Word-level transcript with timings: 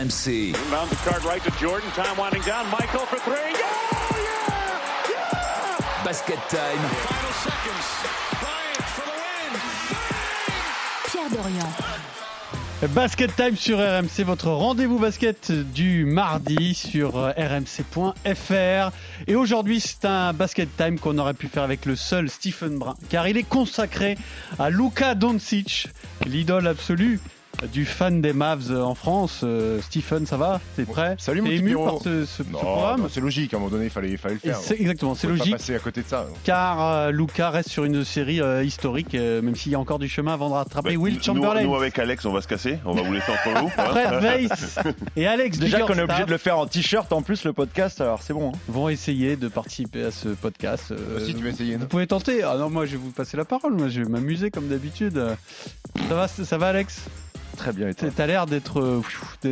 RMC. 0.00 0.54
Inbound 0.54 0.90
the 0.90 0.96
card 0.96 1.22
right 1.24 1.42
to 1.44 1.50
Jordan. 1.58 1.90
Time 1.90 2.16
winding 2.16 2.42
down. 2.42 2.66
Michael 2.70 3.04
for 3.04 3.18
three. 3.18 3.34
Yeah! 3.34 3.60
Yeah! 4.16 5.10
Yeah! 5.10 6.04
Basket 6.04 6.38
time. 6.48 6.78
Final 6.78 7.32
seconds. 7.44 7.86
Bryant 8.40 8.84
for 8.96 9.04
the 9.04 9.16
win. 9.20 9.60
Pierre 11.04 11.30
Dorian. 11.42 11.70
Basket 12.94 13.36
Time 13.36 13.56
sur 13.56 13.76
RMC, 13.76 14.24
votre 14.24 14.48
rendez-vous 14.48 14.98
basket 14.98 15.52
du 15.52 16.06
mardi 16.06 16.72
sur 16.72 17.18
euh, 17.18 17.32
rmc.fr. 17.36 18.96
Et 19.26 19.34
aujourd'hui, 19.34 19.80
c'est 19.80 20.06
un 20.06 20.32
Basket 20.32 20.74
Time 20.78 20.98
qu'on 20.98 21.18
aurait 21.18 21.34
pu 21.34 21.48
faire 21.48 21.62
avec 21.62 21.84
le 21.84 21.94
seul 21.94 22.30
Stephen 22.30 22.78
Brun, 22.78 22.94
car 23.10 23.28
il 23.28 23.36
est 23.36 23.42
consacré 23.42 24.16
à 24.58 24.70
Luka 24.70 25.14
Doncic, 25.14 25.88
l'idole 26.24 26.66
absolue 26.66 27.20
du 27.72 27.84
fan 27.84 28.20
des 28.20 28.32
Mavs 28.32 28.72
en 28.74 28.94
France. 28.94 29.40
Euh, 29.44 29.80
Stephen, 29.82 30.26
ça 30.26 30.36
va 30.36 30.60
T'es 30.76 30.84
prêt 30.84 31.14
Salut, 31.18 31.42
mon 31.42 31.48
T'es 31.48 31.56
ému 31.56 31.74
par 31.74 31.98
ce, 32.02 32.24
ce- 32.24 32.42
ce 32.42 32.48
Non, 32.50 32.58
programme 32.58 33.00
non, 33.02 33.08
c'est 33.10 33.20
logique, 33.20 33.52
à 33.52 33.56
un 33.56 33.60
moment 33.60 33.70
donné, 33.72 33.84
il 33.84 33.90
fallait, 33.90 34.10
il 34.10 34.18
fallait 34.18 34.34
le 34.34 34.40
faire. 34.40 34.56
c'est- 34.56 34.80
Exactement, 34.80 35.14
c'est 35.14 35.26
Faut 35.26 35.34
pas 35.34 35.38
logique. 35.38 35.56
passer 35.56 35.74
à 35.74 35.78
côté 35.78 36.02
de 36.02 36.06
ça. 36.08 36.26
Car 36.44 36.80
euh, 36.82 37.10
Luka 37.10 37.50
reste 37.50 37.68
sur 37.68 37.84
une 37.84 38.04
série 38.04 38.40
euh, 38.40 38.64
historique, 38.64 39.14
euh, 39.14 39.42
même 39.42 39.54
s'il 39.56 39.72
y 39.72 39.74
a 39.74 39.78
encore 39.80 39.98
du 39.98 40.08
chemin 40.08 40.32
avant 40.34 40.48
de 40.48 40.54
rattraper 40.54 40.96
Bah, 40.96 41.02
Will 41.02 41.14
nous- 41.16 41.22
Chamberlain. 41.22 41.62
Nous, 41.62 41.74
avec 41.74 41.98
Alex, 41.98 42.24
on 42.24 42.32
va 42.32 42.40
se 42.40 42.48
casser. 42.48 42.78
On 42.84 42.92
va 42.92 43.02
vous 43.02 43.12
laisser 43.12 43.30
entre 43.30 43.60
vous. 43.60 43.68
Fred 43.70 44.22
Weiss 44.22 44.78
et 45.16 45.26
Alex 45.26 45.58
Déjà 45.58 45.80
qu'on 45.80 45.94
est 45.94 46.02
obligé 46.02 46.24
de 46.24 46.30
le 46.30 46.38
faire 46.38 46.58
en 46.58 46.66
t-shirt 46.66 47.12
en 47.12 47.22
plus 47.22 47.44
le 47.44 47.52
podcast, 47.52 48.00
alors 48.00 48.22
c'est 48.22 48.32
bon. 48.32 48.50
hein. 48.54 48.58
vont 48.68 48.88
essayer 48.88 49.36
de 49.36 49.48
participer 49.48 50.04
à 50.04 50.10
ce 50.10 50.28
podcast. 50.28 50.92
euh, 50.92 51.16
Aussi, 51.18 51.34
tu 51.34 51.42
vas 51.44 51.50
essayer, 51.50 51.74
non 51.74 51.80
vous 51.80 51.86
pouvez 51.88 52.06
tenter. 52.06 52.42
Ah 52.42 52.56
non, 52.58 52.70
moi 52.70 52.86
je 52.86 52.92
vais 52.92 52.96
vous 52.98 53.10
passer 53.10 53.36
la 53.36 53.44
parole. 53.44 53.74
Moi 53.74 53.88
je 53.88 54.00
vais 54.02 54.08
m'amuser 54.08 54.50
comme 54.50 54.68
d'habitude. 54.68 55.22
Ça 56.08 56.14
va, 56.14 56.28
ça 56.28 56.58
va, 56.58 56.68
Alex? 56.68 57.02
Très 57.60 57.72
bien. 57.74 57.88
Et 57.88 57.94
toi 57.94 58.08
T'as 58.16 58.26
l'air 58.26 58.46
d'être 58.46 58.80
euh, 58.80 59.02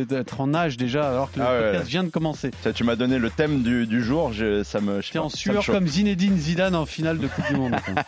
d'être 0.05 0.41
en 0.41 0.53
âge 0.55 0.77
déjà, 0.77 1.07
alors 1.09 1.31
que 1.31 1.39
le 1.39 1.45
Ah 1.45 1.51
ouais. 1.53 1.61
podcast 1.71 1.87
vient 1.89 2.03
de 2.03 2.09
commencer. 2.09 2.49
Ça, 2.63 2.73
tu 2.73 2.83
m'as 2.83 2.95
donné 2.95 3.19
le 3.19 3.29
thème 3.29 3.61
du, 3.61 3.85
du 3.85 4.03
jour, 4.03 4.33
je- 4.33 4.63
ça 4.63 4.81
me. 4.81 4.99
je 5.01 5.07
sais 5.07 5.13
T'es 5.13 5.19
pas, 5.19 5.25
en 5.25 5.29
ça 5.29 5.35
me 5.35 5.39
sueur 5.39 5.61
chauffe. 5.61 5.75
comme 5.75 5.87
Zinedine 5.87 6.35
Zidane 6.37 6.73
en 6.75 6.85
finale 6.87 7.19
de 7.19 7.27
Coupe 7.27 7.47
du 7.47 7.55
Monde. 7.55 7.71
Laquelle? 7.77 8.03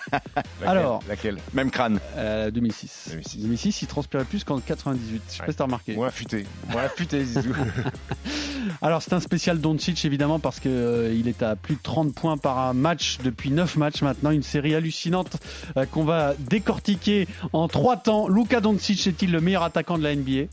Alors. 0.66 1.02
Laquelle? 1.08 1.38
Même 1.54 1.70
crâne. 1.70 2.00
Euh, 2.18 2.50
2006. 2.50 3.10
2006. 3.12 3.38
2006, 3.44 3.82
il 3.84 3.88
transpirait 3.88 4.26
plus 4.26 4.44
qu'en 4.44 4.60
98. 4.60 5.22
Je 5.28 5.32
sais 5.34 5.38
pas 5.38 5.44
Ouais. 5.46 5.52
si 5.52 5.58
t'as 5.58 5.64
remarqué. 5.66 5.94
Moins 5.96 6.08
affûté. 6.08 6.46
Moins 6.72 6.84
affûté, 6.84 7.24
Zizou. 7.24 7.54
Alors 8.82 9.02
c'est 9.02 9.14
un 9.14 9.20
spécial 9.20 9.60
Doncic 9.60 10.04
évidemment 10.06 10.40
parce 10.40 10.60
que 10.60 10.70
euh, 10.70 11.14
il 11.14 11.28
est 11.28 11.44
à 11.44 11.56
plus 11.56 11.76
de 11.76 11.82
30 11.82 12.14
points 12.14 12.38
par 12.38 12.74
match 12.74 13.20
depuis 13.24 13.52
9 13.52 13.78
matchs 13.78 14.02
maintenant, 14.02 14.32
une 14.32 14.44
série 14.44 14.76
hallucinante 14.76 15.38
euh, 15.78 15.86
qu'on 15.86 16.04
va 16.04 16.34
décortiquer 16.40 17.28
en 17.54 17.68
3 17.68 17.98
temps. 17.98 18.28
Luka 18.28 18.62
Doncic 18.62 19.08
est-il 19.08 19.32
le 19.32 19.42
meilleur 19.42 19.64
attaquant 19.64 19.98
de 19.98 20.04
la 20.04 20.16
NBA 20.16 20.48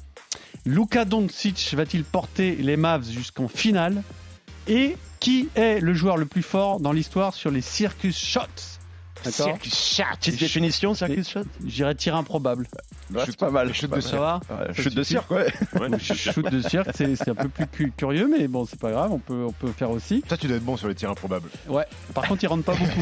Luka 0.66 1.04
Doncic 1.04 1.74
va-t-il 1.74 2.04
porter 2.04 2.56
les 2.56 2.76
Mavs 2.76 3.08
jusqu'en 3.10 3.48
finale? 3.48 4.02
Et 4.66 4.96
qui 5.18 5.48
est 5.54 5.80
le 5.80 5.94
joueur 5.94 6.16
le 6.16 6.26
plus 6.26 6.42
fort 6.42 6.80
dans 6.80 6.92
l'histoire 6.92 7.34
sur 7.34 7.50
les 7.50 7.62
circus 7.62 8.18
shots? 8.18 8.77
D'accord 9.24 9.58
Petite 9.58 10.38
définition, 10.38 10.94
circus 10.94 11.28
shot? 11.28 11.40
J'irais 11.66 11.94
tir 11.94 12.14
improbable. 12.16 12.66
Ouais, 13.12 13.22
C'est 13.26 13.36
pas 13.36 13.50
mal. 13.50 13.72
chute 13.74 13.90
de. 13.90 14.00
Ça 14.00 14.40
Ça 14.48 14.72
Chute 14.72 14.94
de 14.94 15.02
cirque, 15.02 15.30
ouais. 15.30 15.46
Shoot 16.00 16.50
de 16.50 16.60
cirque, 16.60 16.88
c'est 16.94 17.28
un 17.28 17.34
peu 17.34 17.48
plus 17.48 17.66
cu- 17.66 17.92
curieux, 17.96 18.28
mais 18.28 18.46
bon, 18.48 18.64
c'est 18.64 18.78
pas 18.78 18.90
grave, 18.90 19.12
on 19.12 19.18
peut, 19.18 19.44
on 19.48 19.52
peut 19.52 19.72
faire 19.72 19.90
aussi. 19.90 20.22
Toi, 20.26 20.36
tu 20.36 20.46
dois 20.46 20.56
être 20.56 20.64
bon 20.64 20.76
sur 20.76 20.88
les 20.88 20.94
tirs 20.94 21.10
improbables. 21.10 21.48
Ouais, 21.68 21.84
par 22.14 22.26
contre, 22.28 22.42
il 22.44 22.46
rentre 22.46 22.64
pas 22.64 22.74
beaucoup. 22.74 23.00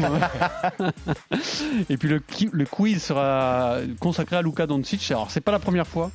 hein. 0.79 0.91
Et 1.89 1.97
puis 1.97 2.09
le, 2.09 2.21
le 2.51 2.65
quiz 2.65 3.01
sera 3.01 3.77
consacré 3.99 4.37
à 4.37 4.41
Luka 4.41 4.65
Doncic. 4.67 5.09
Alors, 5.11 5.31
c'est 5.31 5.41
pas 5.41 5.51
la 5.51 5.59
première 5.59 5.87
fois. 5.87 6.11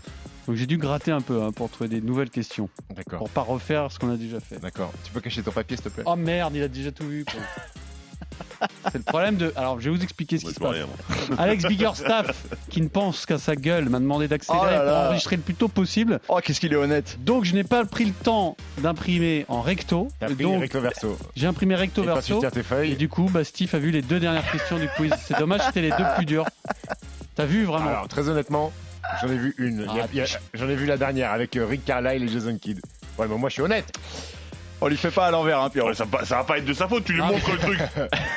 Donc 0.49 0.57
j'ai 0.57 0.67
dû 0.67 0.77
gratter 0.77 1.13
un 1.13 1.21
peu 1.21 1.41
hein, 1.41 1.53
pour 1.53 1.71
trouver 1.71 1.89
des 1.89 2.01
nouvelles 2.01 2.31
questions, 2.31 2.69
D'accord. 2.97 3.19
pour 3.21 3.31
pas 3.31 3.43
refaire 3.43 3.93
ce 3.93 3.99
qu'on 4.01 4.11
a 4.13 4.17
déjà 4.17 4.41
fait. 4.41 4.59
D'accord. 4.59 4.93
Tu 5.05 5.13
peux 5.13 5.21
cacher 5.21 5.41
ton 5.43 5.53
papier, 5.53 5.77
s'il 5.77 5.85
te 5.85 5.89
plaît? 5.91 6.03
Oh 6.05 6.17
merde, 6.17 6.57
il 6.57 6.63
a 6.65 6.69
déjà 6.69 6.91
tout 6.91 7.07
vu. 7.07 7.25
quoi. 7.25 7.41
C'est 8.91 8.99
le 8.99 9.05
problème 9.05 9.37
de. 9.37 9.53
Alors, 9.57 9.81
je 9.81 9.91
vais 9.91 9.97
vous 9.97 10.03
expliquer 10.03 10.39
ce 10.39 10.45
qui 10.47 10.55
se 10.55 10.61
passe. 10.61 10.77
Alex 11.39 11.65
Biggerstaff, 11.65 12.45
qui 12.71 12.81
ne 12.81 12.89
pense 12.89 13.27
qu'à 13.27 13.39
sa 13.39 13.57
gueule, 13.57 13.89
m'a 13.89 13.99
demandé 14.01 14.29
d'accélérer 14.29 14.77
Oh 14.81 14.89
pour 14.89 14.97
enregistrer 14.97 15.37
le 15.37 15.43
plus 15.43 15.55
tôt 15.55 15.69
possible. 15.69 16.21
Oh, 16.29 16.39
qu'est-ce 16.43 16.61
qu'il 16.61 16.73
est 16.73 16.77
honnête. 16.77 17.19
Donc, 17.21 17.45
je 17.45 17.55
n'ai 17.55 17.65
pas 17.65 17.85
pris 17.85 18.05
le 18.05 18.13
temps 18.13 18.57
d'imprimer 18.79 19.45
en 19.49 19.61
recto. 19.61 20.09
Donc, 20.39 20.61
recto 20.61 20.81
verso. 20.81 21.19
j'ai 21.37 21.47
imprimé 21.47 21.75
recto 21.75 22.03
Et 22.03 22.07
verso. 22.07 22.43
Et 22.83 22.95
du 22.95 23.09
coup, 23.09 23.29
bah, 23.31 23.45
Steve 23.45 23.75
a 23.75 23.79
vu 23.79 23.91
les 23.91 24.03
deux 24.03 24.21
dernières 24.21 24.51
questions 24.51 24.79
du 24.79 24.89
quiz. 24.97 25.13
C'est 25.25 25.39
dommage, 25.39 25.63
c'était 25.67 25.83
les 25.83 25.91
deux 25.91 26.05
plus 26.17 26.27
dures. 26.27 26.47
T'as 27.35 27.47
vu 27.47 27.65
vraiment 27.65 27.89
Alors, 27.89 28.09
très 28.09 28.29
honnêtement, 28.29 28.73
j'en 29.21 29.29
ai 29.29 29.37
vu 29.37 29.55
une. 29.59 29.87
Ah, 29.89 30.07
J'en 30.55 30.69
ai 30.69 30.75
vu 30.77 30.87
la 30.87 30.97
dernière 30.97 31.33
avec 31.33 31.57
euh, 31.57 31.67
Rick 31.67 31.85
Carlisle 31.85 32.25
et 32.25 32.29
Jason 32.29 32.57
Kidd. 32.59 32.81
Ouais, 33.19 33.27
mais 33.29 33.37
moi, 33.37 33.49
je 33.49 33.55
suis 33.55 33.63
honnête. 33.63 33.93
On 34.85 34.89
lui 34.89 34.97
fait 34.97 35.13
pas 35.13 35.27
à 35.27 35.31
l'envers, 35.31 35.61
hein, 35.61 35.71
Pierrot. 35.71 35.91
Ouais, 35.91 35.95
ça, 35.95 36.05
va- 36.05 36.25
ça 36.25 36.39
va 36.39 36.45
pas 36.45 36.59
être 36.59 36.65
de 36.65 36.73
sa 36.73 36.89
faute, 36.89 37.05
tu 37.05 37.13
lui 37.13 37.21
Ah, 37.23 37.27
montres 37.31 37.53
le 37.53 37.59
truc. 37.59 37.79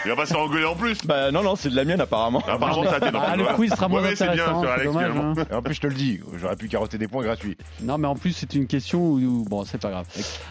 Il 0.05 0.09
va 0.11 0.15
pas 0.15 0.27
se 0.27 0.33
faire 0.33 0.43
engueuler 0.43 0.65
en 0.65 0.75
plus. 0.75 1.03
Bah 1.03 1.31
non, 1.31 1.41
non, 1.41 1.55
c'est 1.55 1.71
de 1.71 1.75
la 1.75 1.85
mienne 1.85 1.99
apparemment. 2.01 2.43
Apparemment, 2.47 2.83
été 2.83 2.93
Ah, 3.15 3.35
le 3.35 3.45
quiz 3.55 3.71
sera 3.71 3.87
moins 3.87 4.01
Ouais, 4.01 4.09
ouais, 4.09 4.15
c'est 4.15 4.25
bien 4.25 4.33
intéressant. 4.33 4.61
sur 4.61 4.69
c'est 4.69 4.75
Alex, 4.75 4.93
dommage, 4.93 5.11
finalement. 5.11 5.33
hein. 5.41 5.45
Et 5.51 5.55
en 5.55 5.61
plus, 5.63 5.73
je 5.73 5.81
te 5.81 5.87
le 5.87 5.95
dis, 5.95 6.19
j'aurais 6.39 6.55
pu 6.55 6.67
carotter 6.67 6.99
des 6.99 7.07
points 7.07 7.23
gratuits. 7.23 7.57
Non, 7.81 7.97
mais 7.97 8.07
en 8.07 8.13
plus, 8.15 8.33
c'est 8.33 8.53
une 8.53 8.67
question 8.67 8.99
où, 9.01 9.17
où- 9.19 9.43
bon, 9.49 9.65
c'est 9.65 9.79
pas 9.81 9.89
grave. 9.89 10.05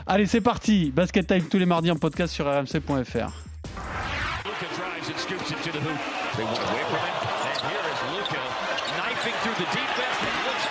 Allez, 0.06 0.26
c'est 0.26 0.40
parti. 0.40 0.90
Basket 0.94 1.24
Time 1.26 1.44
tous 1.48 1.58
les 1.58 1.66
mardis 1.66 1.90
en 1.92 1.96
podcast 1.96 2.34
sur 2.34 2.46
rmc.fr. 2.46 2.90
Luka 2.90 3.04
drives 3.06 3.30
and 5.08 5.18
scoops 5.18 5.50
it 5.50 5.62
to 5.62 5.70
the 5.70 5.78
hoop. 5.80 5.98
They 6.36 6.42
went 6.44 6.58
away 6.58 6.82
from 6.90 6.98
him. 6.98 7.14
And 7.54 7.70
here 7.70 7.86
is 7.86 8.00
Luka 8.10 8.42
knifing 8.98 9.34
through 9.42 9.54
the 9.54 9.68
defense. 9.70 10.18
He 10.20 10.26
looks 10.44 10.66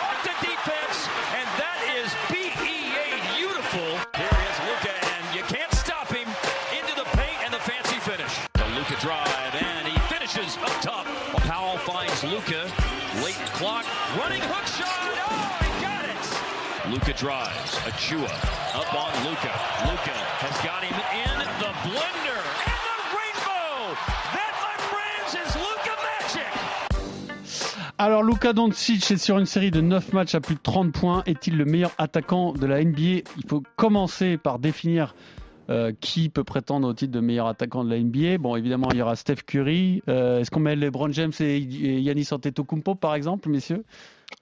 Luka. 12.44 12.66
Late 13.24 13.46
clock. 13.56 13.86
Running 14.20 14.42
hook 14.42 14.68
shot. 14.68 14.88
Oh, 14.90 15.58
he 15.64 15.72
got 15.82 16.04
it. 16.04 16.92
Luka 16.92 17.14
drives. 17.14 17.72
Achua 17.88 18.28
up 18.76 18.94
on 18.94 19.14
Luka. 19.24 19.54
Luka 19.88 20.16
has 20.44 20.58
got 20.66 20.84
him 20.84 20.94
in 21.24 21.40
the 21.60 21.72
blender. 21.88 22.44
And 22.68 22.82
the 23.00 23.08
rainbow. 23.16 23.96
That, 24.36 24.54
my 24.60 24.76
friends, 24.92 25.32
is 25.40 25.56
Luka 25.56 25.96
Magic. 26.04 26.52
Alors, 27.98 28.24
Luka 28.24 28.52
Doncic 28.52 29.12
est 29.12 29.18
sur 29.18 29.38
une 29.38 29.46
série 29.46 29.72
de 29.72 29.80
9 29.80 30.12
matchs 30.12 30.36
à 30.36 30.42
plus 30.42 30.56
de 30.56 30.62
30 30.62 30.92
points. 30.92 31.24
Est-il 31.26 31.58
le 31.58 31.66
meilleur 31.66 31.92
attaquant 31.98 32.52
de 32.52 32.66
la 32.66 32.84
NBA 32.84 33.24
Il 33.38 33.48
faut 33.48 33.64
commencer 33.78 34.38
par 34.38 34.60
définir 34.60 35.16
euh, 35.70 35.92
qui 36.00 36.30
peut 36.30 36.44
prétendre 36.44 36.88
au 36.88 36.94
titre 36.94 37.12
de 37.12 37.20
meilleur 37.20 37.48
attaquant 37.48 37.84
de 37.84 37.90
la 37.90 38.00
NBA. 38.00 38.38
Bon, 38.38 38.56
évidemment, 38.56 38.90
il 38.92 38.98
y 38.98 39.02
aura 39.02 39.16
Steph 39.16 39.44
Curry. 39.46 40.02
Euh, 40.10 40.40
Est-ce 40.40 40.52
qu'on 40.52 40.60
met 40.60 40.76
LeBron 40.76 41.12
James 41.12 41.32
et, 41.40 42.02
Giannis 42.04 42.28
Antetokounmpo, 42.32 42.96
par 42.96 43.16
exemple, 43.16 43.50
messieurs? 43.50 43.84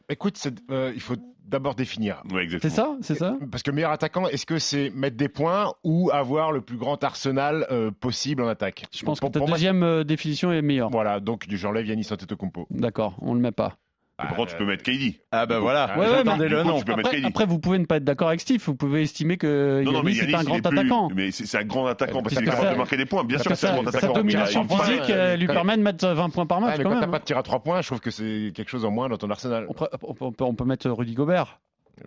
Écoute, 0.10 0.38
euh, 0.72 0.92
il 0.96 1.02
faut 1.02 1.16
d'abord 1.46 1.76
définir. 1.76 2.24
Ouais. 2.32 2.48
C'est 2.62 2.70
ça? 2.70 2.96
C'est 3.02 3.16
ça? 3.16 3.36
Parce 3.52 3.62
que 3.62 3.72
meilleur 3.72 3.92
attaquant, 3.92 4.28
est-ce 4.28 4.46
que 4.46 4.58
c'est 4.58 4.90
mettre 4.92 5.18
des 5.18 5.28
points 5.30 5.74
ou 5.84 6.10
avoir 6.12 6.52
le 6.52 6.62
plus 6.62 6.78
grand 6.78 7.04
arsenal 7.04 7.68
euh, 7.72 7.92
possible 7.92 8.42
en 8.42 8.48
attaque? 8.48 8.86
Je 8.94 9.04
pense 9.04 9.20
Pour- 9.20 9.30
que 9.30 9.34
ta 9.34 9.40
moi, 9.40 9.50
deuxième 9.50 10.04
définition 10.04 10.52
est 10.52 10.62
meilleure. 10.62 10.90
Voilà, 10.90 11.20
donc 11.20 11.46
j'enlève 11.50 11.86
Yanis 11.86 12.08
Antetokounmpo. 12.12 12.68
D'accord, 12.72 13.18
on 13.22 13.34
le 13.34 13.42
met 13.42 13.52
pas. 13.52 13.78
Par 14.22 14.36
contre, 14.36 14.52
tu 14.52 14.58
peux 14.58 14.66
mettre 14.66 14.84
KD. 14.84 15.20
Ah 15.32 15.46
bah 15.46 15.60
voilà, 15.60 15.98
Ouais, 15.98 16.06
ouais, 16.08 16.24
mais- 16.24 16.48
le 16.50 16.62
coup, 16.62 16.68
nom. 16.70 16.78
tu 16.80 16.86
peux 16.86 16.96
mettre 16.96 17.10
Après, 17.24 17.46
vous 17.46 17.60
pouvez 17.60 17.80
ne 17.80 17.86
pas 17.86 17.98
être 17.98 18.04
d'accord 18.04 18.28
avec 18.30 18.42
Steve. 18.42 18.62
Vous 18.66 18.76
pouvez 18.76 19.02
estimer 19.04 19.38
que 19.38 19.82
Non, 19.84 19.92
non, 19.92 20.04
mais 20.04 20.12
Giannis 20.12 20.30
est 20.30 20.32
Yanis, 20.32 20.36
un 20.36 20.42
il 20.42 20.46
grand 20.46 20.56
est 20.58 20.62
plus- 20.70 20.80
attaquant. 20.80 21.10
Mais 21.16 21.32
c'est 21.32 21.46
c'est 21.46 21.58
un 21.58 21.64
grand 21.66 21.86
attaquant 21.88 22.22
parce 22.22 22.36
qu'il 22.36 22.44
est 22.48 22.50
capable 22.50 22.72
de 22.72 22.78
marquer 22.78 22.98
des 22.98 23.06
points. 23.06 23.24
Bien 23.24 23.38
sûr 23.40 23.52
que 23.52 23.58
c'est 23.58 23.68
un 23.68 23.70
sa, 23.76 23.82
grand 23.82 23.92
sa 23.92 23.98
attaquant. 23.98 24.14
domination 24.14 24.66
Il 24.70 24.74
a- 24.74 24.84
physique 24.84 25.16
lui 25.40 25.48
quand- 25.48 25.54
permet 25.54 25.78
de 25.78 25.82
mettre 25.84 26.08
20 26.08 26.30
points 26.30 26.46
par 26.46 26.62
match 26.62 26.72
Ouais, 26.72 26.78
mais 26.80 26.84
quand 26.84 26.90
quand 26.90 26.96
même. 26.96 27.02
t'as 27.04 27.08
hein. 27.08 27.12
pas 27.12 27.20
de 27.20 27.24
tir 27.26 27.38
à 27.38 27.44
3 27.44 27.60
points, 27.60 27.82
je 27.82 27.88
trouve 27.88 28.00
que 28.00 28.12
c'est 28.12 28.52
quelque 28.56 28.70
chose 28.70 28.86
en 28.86 28.92
moins 28.92 29.10
dans 29.10 29.18
ton 29.18 29.30
arsenal. 29.30 29.68
On 30.04 30.54
peut 30.54 30.66
mettre 30.66 30.90
Rudy 30.90 31.14
Gobert. 31.14 31.60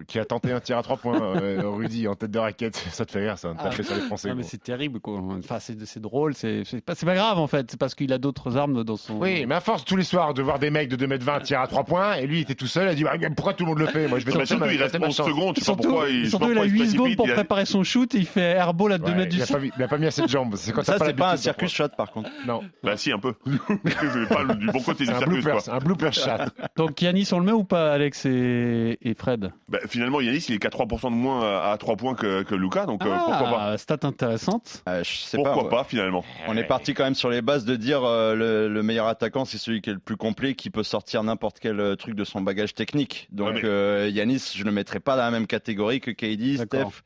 Qui 0.09 0.19
a 0.19 0.25
tenté 0.25 0.50
un 0.53 0.60
tir 0.60 0.78
à 0.78 0.82
3 0.82 0.97
points, 0.97 1.21
euh, 1.21 1.60
Rudy, 1.65 2.09
en 2.09 2.15
tête 2.15 2.30
de 2.30 2.39
raquette. 2.39 2.77
Ça 2.92 3.04
te 3.07 3.13
fait 3.13 3.21
rire, 3.21 3.39
ça, 3.39 3.48
de 3.51 3.54
Ah. 3.59 3.65
taper 3.71 3.83
sur 3.83 3.95
les 3.95 4.01
Français. 4.03 4.28
Non, 4.28 4.34
mais 4.36 4.42
c'est 4.42 4.63
terrible, 4.63 5.01
quoi. 5.01 5.19
Enfin, 5.39 5.59
c'est 5.60 5.78
c'est 5.86 6.01
drôle, 6.01 6.34
c'est 6.34 6.63
c'est 6.65 6.80
pas, 6.84 6.95
c'est 6.95 7.07
pas 7.07 7.15
grave 7.15 7.39
en 7.39 7.47
fait. 7.47 7.71
C'est 7.71 7.78
parce 7.78 7.95
qu'il 7.95 8.13
a 8.13 8.19
d'autres 8.19 8.57
armes 8.57 8.84
dans 8.84 8.97
son. 8.97 9.19
Oui, 9.21 9.45
mais 9.47 9.54
à 9.54 9.60
force 9.60 9.84
tous 9.84 9.97
les 9.97 10.04
soirs 10.04 10.34
de 10.34 10.42
voir 10.42 10.59
des 10.59 10.71
mecs 10.71 10.89
de 10.89 10.97
2m20 10.97 11.42
tirer 11.42 11.60
à 11.63 11.66
3 11.66 11.84
points, 11.84 12.15
et 12.15 12.27
lui 12.27 12.39
il 12.39 12.42
était 12.42 12.54
tout 12.54 12.66
seul, 12.66 12.86
il 12.86 12.91
a 12.91 12.95
dit 12.95 13.04
bah, 13.04 13.13
pourquoi 13.36 13.54
tout 13.54 13.65
le 13.65 13.71
monde 13.71 13.78
le 13.78 13.86
fait? 13.86 14.09
Moi 14.09 14.19
je 14.19 14.24
vais 14.27 14.33
surtout, 14.47 14.65
il 14.71 14.78
reste 14.80 14.92
c'est 14.92 14.98
ma 14.98 15.07
11 15.09 15.16
chance. 15.16 15.27
secondes. 15.28 15.54
Je 15.59 15.60
sais 15.65 15.72
pas 15.72 15.83
Surtout, 15.83 15.89
pourquoi 15.89 16.09
il 16.09 16.28
surtout, 16.30 16.47
il 16.47 16.51
a 16.53 16.54
pourquoi 16.63 16.71
8 16.72 16.86
se 16.86 16.92
secondes 16.92 17.16
pour 17.16 17.27
préparer 17.28 17.65
son 17.66 17.83
shoot 17.84 18.15
et 18.15 18.19
il 18.19 18.27
fait 18.27 18.41
airball 18.41 18.92
à 18.92 18.98
2 18.98 19.04
Ouais, 19.04 19.15
mètres 19.15 19.30
du 19.30 19.41
sol. 19.41 19.57
pas, 19.57 19.63
mis- 19.63 19.71
il 19.77 19.83
a 19.83 19.89
pas 19.89 19.98
mis 19.98 20.07
assez 20.07 20.22
de 20.22 20.28
jambes. 20.28 20.54
C'est 20.57 20.72
quand 20.72 20.83
Ça, 20.84 20.97
c'est 20.98 21.15
pas 21.15 21.33
un 21.33 21.36
circus 21.36 21.71
shot 21.72 21.89
par 21.97 22.10
contre. 22.10 22.30
Non, 22.47 22.63
Bah 22.83 22.97
si, 22.97 23.13
un 23.13 23.19
peu. 23.19 23.34
Pas 24.28 24.54
du 24.54 24.66
bon 24.66 24.80
côté 24.80 25.04
du 25.04 25.10
un 25.10 25.19
circus, 25.19 25.42
blooper, 25.42 25.59
quoi. 25.65 25.74
un 25.74 25.78
blooper 25.78 26.13
shot. 26.13 26.30
Donc 26.77 27.01
Yanis, 27.03 27.28
on 27.33 27.39
le 27.39 27.45
met 27.47 27.53
ou 27.53 27.65
pas, 27.65 27.92
Alex 27.92 28.27
et, 28.27 28.98
et 29.03 29.15
Fred? 29.15 29.51
Bah, 29.69 29.78
finalement, 29.89 30.21
Yanis, 30.21 30.47
il 30.48 30.54
est 30.54 30.59
qu'à 30.59 30.69
3% 30.69 31.04
de 31.10 31.15
moins 31.16 31.42
à, 31.42 31.72
à 31.72 31.77
3 31.78 31.97
points 31.97 32.15
que, 32.15 32.42
que 32.42 32.54
Luca, 32.54 32.86
donc 32.86 33.04
euh, 33.04 33.15
pourquoi 33.16 33.36
pas 33.51 33.59
Ah, 33.72 33.78
stat 33.78 33.98
intéressante. 34.03 34.83
Euh, 34.89 35.03
je 35.04 35.10
sais 35.16 35.36
Pourquoi 35.36 35.69
pas. 35.69 35.78
pas, 35.78 35.84
finalement 35.84 36.25
On 36.48 36.57
est 36.57 36.65
parti 36.65 36.95
quand 36.95 37.04
même 37.04 37.15
sur 37.15 37.31
les 37.31 37.42
bases 37.42 37.65
de 37.65 37.77
dire 37.77 38.03
euh, 38.04 38.34
le, 38.34 38.69
le 38.69 38.83
meilleur 38.83 39.07
attaquant, 39.07 39.45
c'est 39.45 39.59
celui 39.59 39.81
qui 39.81 39.91
est 39.91 39.95
le 39.95 39.98
plus 39.98 40.16
complet, 40.16 40.54
qui 40.54 40.71
peut 40.71 40.83
sortir 40.83 41.22
n'importe 41.22 41.59
quel 41.60 41.97
truc 41.98 42.15
de 42.15 42.25
son 42.25 42.41
bagage 42.41 42.75
technique. 42.75 43.28
Donc 43.33 43.48
Ouais, 43.48 43.53
mais- 43.54 43.60
euh, 43.65 44.09
Yanis, 44.09 44.53
je 44.57 44.65
le 44.65 44.71
mettrais 44.72 45.01
pas 45.01 45.16
dans 45.16 45.22
la 45.22 45.31
même 45.31 45.47
catégorie 45.47 46.01
que 46.01 46.10
KD. 46.10 46.57
Steph 46.59 47.03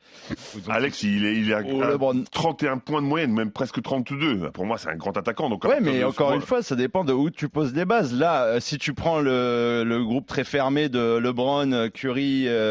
Alex, 0.69 1.03
il 1.03 1.25
est, 1.25 1.37
il 1.37 1.51
est 1.51 1.55
à, 1.55 1.63
ou 1.63 1.83
à 1.83 1.89
LeBron. 1.91 2.25
31 2.31 2.79
points 2.79 3.03
de 3.03 3.07
moyenne, 3.07 3.33
même 3.33 3.51
presque 3.51 3.81
32. 3.83 4.51
Pour 4.51 4.67
moi, 4.67 4.79
c'est 4.79 4.89
un 4.91 4.97
grand 4.97 5.17
attaquant. 5.17 5.49
Donc 5.49 5.65
Ouais, 5.65 5.81
mais 5.81 6.05
encore 6.05 6.33
une 6.35 6.41
fois, 6.43 6.63
ça 6.63 6.77
dépend 6.77 7.05
de 7.05 7.13
où 7.13 7.31
tu 7.31 7.49
poses 7.49 7.75
les 7.75 7.85
bases. 7.85 8.13
Là, 8.15 8.61
si 8.61 8.79
tu 8.79 8.95
prends 8.95 9.21
le, 9.21 9.83
le 9.87 10.05
groupe 10.05 10.27
très 10.27 10.45
fermé 10.45 10.89
de 10.89 11.19
LeBron, 11.19 11.89
Curry, 11.93 12.45
euh, 12.49 12.68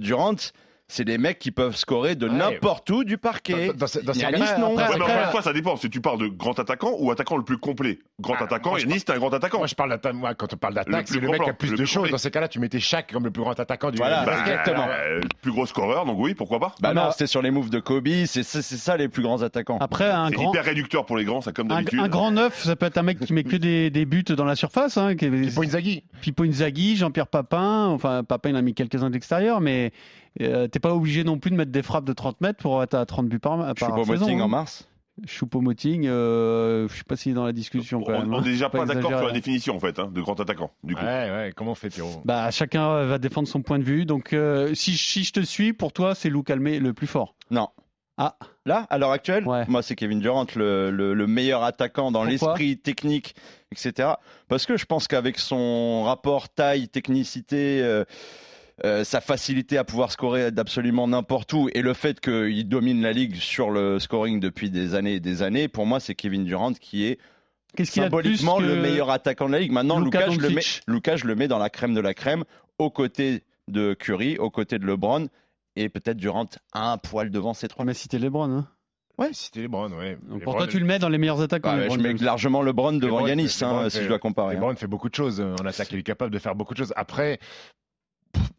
Durant, 0.00 0.52
c'est 0.94 1.04
des 1.04 1.18
mecs 1.18 1.38
qui 1.38 1.50
peuvent 1.50 1.76
scorer 1.76 2.14
de 2.14 2.28
Ouais. 2.28 2.34
n'importe 2.34 2.88
où 2.90 3.04
du 3.04 3.18
parquet. 3.18 3.68
Dans- 3.74 3.86
dans 3.86 4.02
dans 4.04 4.12
Yanis, 4.12 4.38
non. 4.58 4.78
après- 4.78 4.92
Ouais, 4.92 4.98
mais 4.98 5.04
encore 5.04 5.22
une 5.24 5.30
fois, 5.30 5.42
ça 5.42 5.52
dépend. 5.52 5.76
Si 5.76 5.90
tu 5.90 6.00
parles 6.00 6.18
de 6.18 6.28
grand 6.28 6.58
attaquant 6.58 6.92
ou 6.98 7.10
attaquant 7.10 7.36
le 7.36 7.42
plus 7.44 7.58
complet. 7.58 7.98
Grand 8.20 8.34
Ah, 8.38 8.44
attaquant, 8.44 8.76
Yanis, 8.76 9.00
c'est 9.00 9.10
un 9.10 9.18
grand 9.18 9.32
attaquant. 9.34 9.58
Moi, 9.58 9.66
je 9.66 9.74
parle 9.74 9.90
d'attaque. 9.90 10.14
Moi, 10.14 10.34
quand 10.34 10.52
on 10.52 10.56
parle 10.56 10.74
Le 10.74 10.84
d'attaque, 10.84 11.08
c'est 11.08 11.20
le 11.20 11.28
mec 11.28 11.42
qui 11.42 11.50
a 11.50 11.52
plus 11.52 11.70
le 11.72 11.76
de 11.76 11.84
choses. 11.84 12.10
Dans 12.10 12.18
ces 12.18 12.30
cas-là, 12.30 12.48
tu 12.48 12.58
mettais 12.60 12.80
Shaq 12.80 13.12
comme 13.12 13.24
le 13.24 13.30
plus 13.30 13.42
grand 13.42 13.58
attaquant 13.58 13.90
du 13.90 13.96
Voilà, 13.98 14.24
basket. 14.24 14.46
exactement. 14.48 14.86
Euh, 14.88 15.20
plus 15.42 15.52
gros 15.52 15.66
scoreur, 15.66 16.04
donc 16.06 16.16
oui, 16.18 16.34
pourquoi 16.34 16.60
pas 16.60 16.74
Bah 16.80 16.94
non, 16.94 17.04
Non. 17.04 17.10
c'était 17.10 17.26
sur 17.26 17.42
les 17.42 17.50
moves 17.50 17.70
de 17.70 17.80
Kobe, 17.80 18.08
c'est 18.26 18.42
ça 18.44 18.96
les 18.96 19.08
plus 19.08 19.22
grands 19.22 19.42
attaquants. 19.42 19.78
Après, 19.80 20.08
un 20.10 20.28
C'est 20.28 20.34
grand, 20.34 20.50
hyper 20.52 20.64
réducteur 20.64 21.04
pour 21.06 21.16
les 21.16 21.24
grands, 21.24 21.40
ça 21.40 21.52
comme 21.52 21.68
d'habitude. 21.68 21.98
un 22.00 22.08
grand 22.08 22.30
neuf, 22.30 22.62
ça 22.64 22.76
peut 22.76 22.86
être 22.86 22.98
un 22.98 23.02
mec 23.02 23.18
qui 23.20 23.32
met 23.32 23.42
que 23.44 23.56
des, 23.56 23.90
des 23.90 24.04
buts 24.06 24.22
dans 24.24 24.44
la 24.44 24.54
surface. 24.56 24.96
Hein, 24.96 25.16
qui 25.16 25.28
Pipo 25.28 25.62
Inzaghi. 25.64 26.04
Pipo 26.20 26.44
Inzaghi, 26.44 26.96
Jean-Pierre 26.96 27.26
Papin. 27.26 27.86
Enfin, 27.88 28.22
Papin, 28.24 28.50
il 28.50 28.56
a 28.56 28.62
mis 28.62 28.74
quelques-uns 28.74 29.08
de 29.08 29.14
l'extérieur, 29.14 29.60
mais 29.60 29.92
euh, 30.42 30.66
t'es 30.68 30.80
pas 30.80 30.94
obligé 30.94 31.22
non 31.24 31.38
plus 31.38 31.50
de 31.50 31.56
mettre 31.56 31.70
des 31.72 31.82
frappes 31.82 32.04
de 32.04 32.12
30 32.12 32.40
mètres 32.40 32.58
pour 32.60 32.82
être 32.82 32.94
à 32.94 33.06
30 33.06 33.28
buts 33.28 33.38
par, 33.38 33.58
par 33.74 33.76
saison. 33.78 34.04
Choupo-Moting 34.04 34.40
en 34.40 34.44
hein. 34.44 34.48
mars. 34.48 34.88
Choupo-Moting, 35.28 36.06
euh, 36.06 36.88
je 36.88 36.96
sais 36.96 37.04
pas 37.04 37.14
s'il 37.16 37.32
est 37.32 37.34
dans 37.36 37.44
la 37.44 37.52
discussion 37.52 38.02
quand 38.02 38.12
On 38.14 38.32
on 38.32 38.38
hein. 38.38 38.40
est 38.40 38.44
déjà 38.44 38.68
pas 38.68 38.84
d'accord 38.84 39.10
sur 39.16 39.26
la 39.28 39.32
définition 39.32 39.76
en 39.76 39.80
fait 39.80 39.98
hein, 39.98 40.10
de 40.12 40.20
grand 40.20 40.38
attaquant. 40.40 40.72
Du 40.82 40.94
coup, 40.96 41.02
Ouais, 41.04 41.30
ouais. 41.30 41.52
Comment 41.54 41.72
on 41.72 41.74
fait, 41.76 41.88
Pierrot? 41.88 42.22
Bah, 42.24 42.50
chacun 42.50 43.04
va 43.04 43.18
défendre 43.18 43.46
son 43.48 43.62
point 43.62 43.78
de 43.78 43.84
vue. 43.84 44.06
Donc, 44.06 44.32
euh, 44.32 44.74
si, 44.74 44.96
si 44.96 45.22
je 45.24 45.32
te 45.32 45.40
suis, 45.40 45.72
pour 45.72 45.92
toi, 45.92 46.14
c'est 46.14 46.30
Lou 46.30 46.42
Calmé 46.42 46.78
le 46.80 46.92
plus 46.92 47.06
fort. 47.06 47.34
Non. 47.50 47.68
Ah, 48.16 48.36
Là, 48.64 48.86
à 48.90 48.98
l'heure 48.98 49.10
actuelle, 49.10 49.46
Ouais. 49.46 49.64
moi 49.68 49.82
c'est 49.82 49.96
Kevin 49.96 50.20
Durant, 50.20 50.46
le, 50.56 50.90
le- 50.90 51.14
le 51.14 51.26
meilleur 51.26 51.64
attaquant 51.64 52.10
dans 52.12 52.22
l'esprit 52.24 52.78
technique, 52.78 53.34
etc. 53.72 54.14
Parce 54.48 54.66
que 54.66 54.76
je 54.76 54.84
pense 54.86 55.06
qu'avec 55.08 55.38
son 55.38 56.04
rapport 56.04 56.48
taille, 56.48 56.88
technicité, 56.88 57.82
euh, 57.82 58.04
euh, 58.84 59.04
sa 59.04 59.20
facilité 59.20 59.78
à 59.78 59.84
pouvoir 59.84 60.10
scorer 60.10 60.50
d'absolument 60.50 61.06
n'importe 61.06 61.52
où, 61.52 61.68
et 61.74 61.82
le 61.82 61.94
fait 61.94 62.18
qu'il 62.20 62.68
domine 62.68 63.02
la 63.02 63.12
ligue 63.12 63.36
sur 63.36 63.70
le 63.70 63.98
scoring 64.00 64.40
depuis 64.40 64.70
des 64.70 64.94
années 64.94 65.14
et 65.14 65.20
des 65.20 65.42
années, 65.42 65.68
pour 65.68 65.86
moi 65.86 66.00
c'est 66.00 66.14
Kevin 66.16 66.44
Durant 66.44 66.72
qui 66.72 67.04
est 67.04 67.18
qu'est-ce 67.76 67.92
symboliquement 67.92 68.58
que- 68.58 68.64
le 68.64 68.76
meilleur 68.76 69.10
attaquant 69.10 69.46
de 69.46 69.52
la 69.52 69.60
ligue. 69.60 69.70
Maintenant, 69.72 70.00
Lucas, 70.00 70.28
je 70.30 70.40
le 70.40 70.48
mets, 70.48 70.54
Doncic. 70.56 70.82
Lucas, 70.88 71.16
je 71.16 71.26
le 71.26 71.34
mets 71.36 71.46
dans 71.48 71.58
la 71.58 71.70
crème 71.70 71.94
de 71.94 72.00
la 72.00 72.14
crème, 72.14 72.44
aux 72.78 72.90
côtés 72.90 73.44
de 73.68 73.94
Curry, 73.94 74.38
aux 74.38 74.50
côtés 74.50 74.78
de 74.80 74.86
LeBron, 74.86 75.28
et 75.76 75.88
peut-être 75.88 76.16
Durant 76.16 76.46
un 76.72 76.98
poil 76.98 77.30
devant 77.30 77.54
ces 77.54 77.68
trois. 77.68 77.84
On 77.84 77.88
a 77.88 77.94
cité 77.94 78.18
LeBron. 78.18 78.50
Hein. 78.50 78.68
Ouais. 79.18 79.28
C'était 79.32 79.62
LeBron, 79.62 79.92
ouais. 79.92 80.18
Donc, 80.28 80.40
LeBron- 80.40 80.44
pour 80.44 80.56
toi, 80.56 80.66
tu 80.66 80.80
le 80.80 80.84
mets 80.86 80.98
dans 80.98 81.08
les 81.08 81.18
meilleurs 81.18 81.40
attaquants. 81.40 81.76
Bah, 81.76 81.88
je 81.88 81.98
mets 81.98 82.12
largement 82.14 82.62
LeBron 82.62 82.92
devant 82.94 83.18
LeBron 83.18 83.28
Yanis, 83.28 83.58
hein, 83.62 83.88
si 83.88 84.02
je 84.02 84.08
dois 84.08 84.18
comparer. 84.18 84.56
hein. 84.56 84.58
LeBron 84.58 84.74
fait 84.76 84.88
beaucoup 84.88 85.08
de 85.08 85.14
choses 85.14 85.40
euh, 85.40 85.54
en 85.60 85.66
attaque. 85.66 85.88
Il 85.92 85.98
est 86.00 86.02
capable 86.02 86.32
de 86.32 86.38
faire 86.40 86.56
beaucoup 86.56 86.74
de 86.74 86.78
choses. 86.78 86.92
Après, 86.96 87.38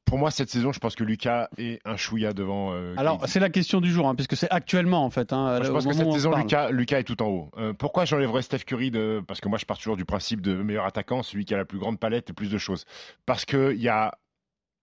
pour 0.05 0.19
moi, 0.19 0.31
cette 0.31 0.49
saison, 0.49 0.71
je 0.71 0.79
pense 0.79 0.95
que 0.95 1.03
Lucas 1.03 1.49
est 1.57 1.79
un 1.83 1.97
chouïa 1.97 2.33
devant. 2.33 2.73
euh, 2.73 2.93
Alors, 2.97 3.23
c'est 3.27 3.39
la 3.39 3.49
question 3.49 3.81
du 3.81 3.91
jour, 3.91 4.07
hein, 4.07 4.15
puisque 4.15 4.35
c'est 4.37 4.49
actuellement, 4.51 5.03
en 5.03 5.09
fait. 5.09 5.33
Hein, 5.33 5.57
Moi, 5.57 5.63
je 5.63 5.71
pense 5.71 5.85
que 5.87 5.93
cette 5.93 6.11
saison. 6.11 6.35
Lucas, 6.35 6.69
Lucas 6.69 6.99
est 6.99 7.03
tout 7.03 7.21
en 7.23 7.27
haut. 7.27 7.51
Euh, 7.57 7.73
pourquoi 7.73 8.05
j'enlèverais 8.05 8.43
Steph 8.43 8.59
Curry 8.59 8.91
de... 8.91 9.21
Parce 9.27 9.41
que 9.41 9.49
moi, 9.49 9.57
je 9.57 9.65
pars 9.65 9.77
toujours 9.77 9.97
du 9.97 10.05
principe 10.05 10.41
de 10.41 10.53
meilleur 10.55 10.85
attaquant, 10.85 11.23
celui 11.23 11.45
qui 11.45 11.53
a 11.53 11.57
la 11.57 11.65
plus 11.65 11.79
grande 11.79 11.99
palette 11.99 12.29
et 12.29 12.33
plus 12.33 12.51
de 12.51 12.57
choses. 12.57 12.85
Parce 13.25 13.45
qu'il 13.45 13.81
y 13.81 13.89
a, 13.89 14.13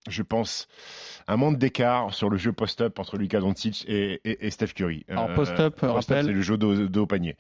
je 0.08 0.22
pense, 0.22 0.66
un 1.28 1.37
monde 1.37 1.56
d'écart 1.58 2.12
sur 2.12 2.28
le 2.28 2.37
jeu 2.37 2.52
post-up 2.52 2.99
entre 2.99 3.16
Lucas 3.16 3.38
Doncic 3.40 3.84
et, 3.88 4.20
et, 4.25 4.46
et 4.46 4.50
Steph 4.50 4.69
Curry. 4.75 5.04
Alors, 5.08 5.31
Euh, 5.31 5.34
post-up, 5.34 5.78
rappel. 5.81 6.25
c'est 6.26 6.32
le 6.32 6.43
jeu 6.43 6.56
dos, 6.56 6.88
dos 6.88 7.02
au 7.02 7.06
panier. 7.06 7.37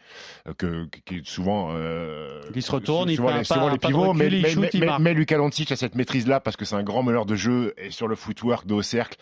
euh, 0.46 0.54
que, 0.54 0.86
qui 1.04 1.16
est 1.16 1.26
souvent. 1.26 1.70
euh, 1.72 2.40
Il 2.54 2.62
se 2.62 2.70
retourne, 2.70 3.10
il 3.10 3.16
souvent 3.16 3.28
fait 3.30 3.34
un 3.34 3.38
les, 3.38 3.44
souvent 3.44 3.60
pas- 3.66 3.70
les 3.70 3.78
de 3.78 3.86
pivots, 3.86 4.00
recul, 4.12 4.18
mais, 4.18 4.26
il 4.28 4.42
mais, 4.42 4.48
shoot, 4.50 4.62
mais, 4.62 4.70
il 4.74 4.92
mais- 5.00 5.14
Lucas 5.14 5.36
Doncic 5.38 5.72
a 5.72 5.76
cette 5.76 5.94
maîtrise-là 5.96 6.38
parce 6.40 6.56
que 6.56 6.64
c'est 6.64 6.76
un 6.76 6.82
grand 6.84 7.02
meneur 7.02 7.26
de 7.26 7.34
jeu 7.34 7.74
et 7.76 7.90
sur 7.90 8.06
le 8.06 8.14
footwork 8.14 8.66
de 8.66 8.74
haut 8.74 8.82
cercle. 8.82 9.18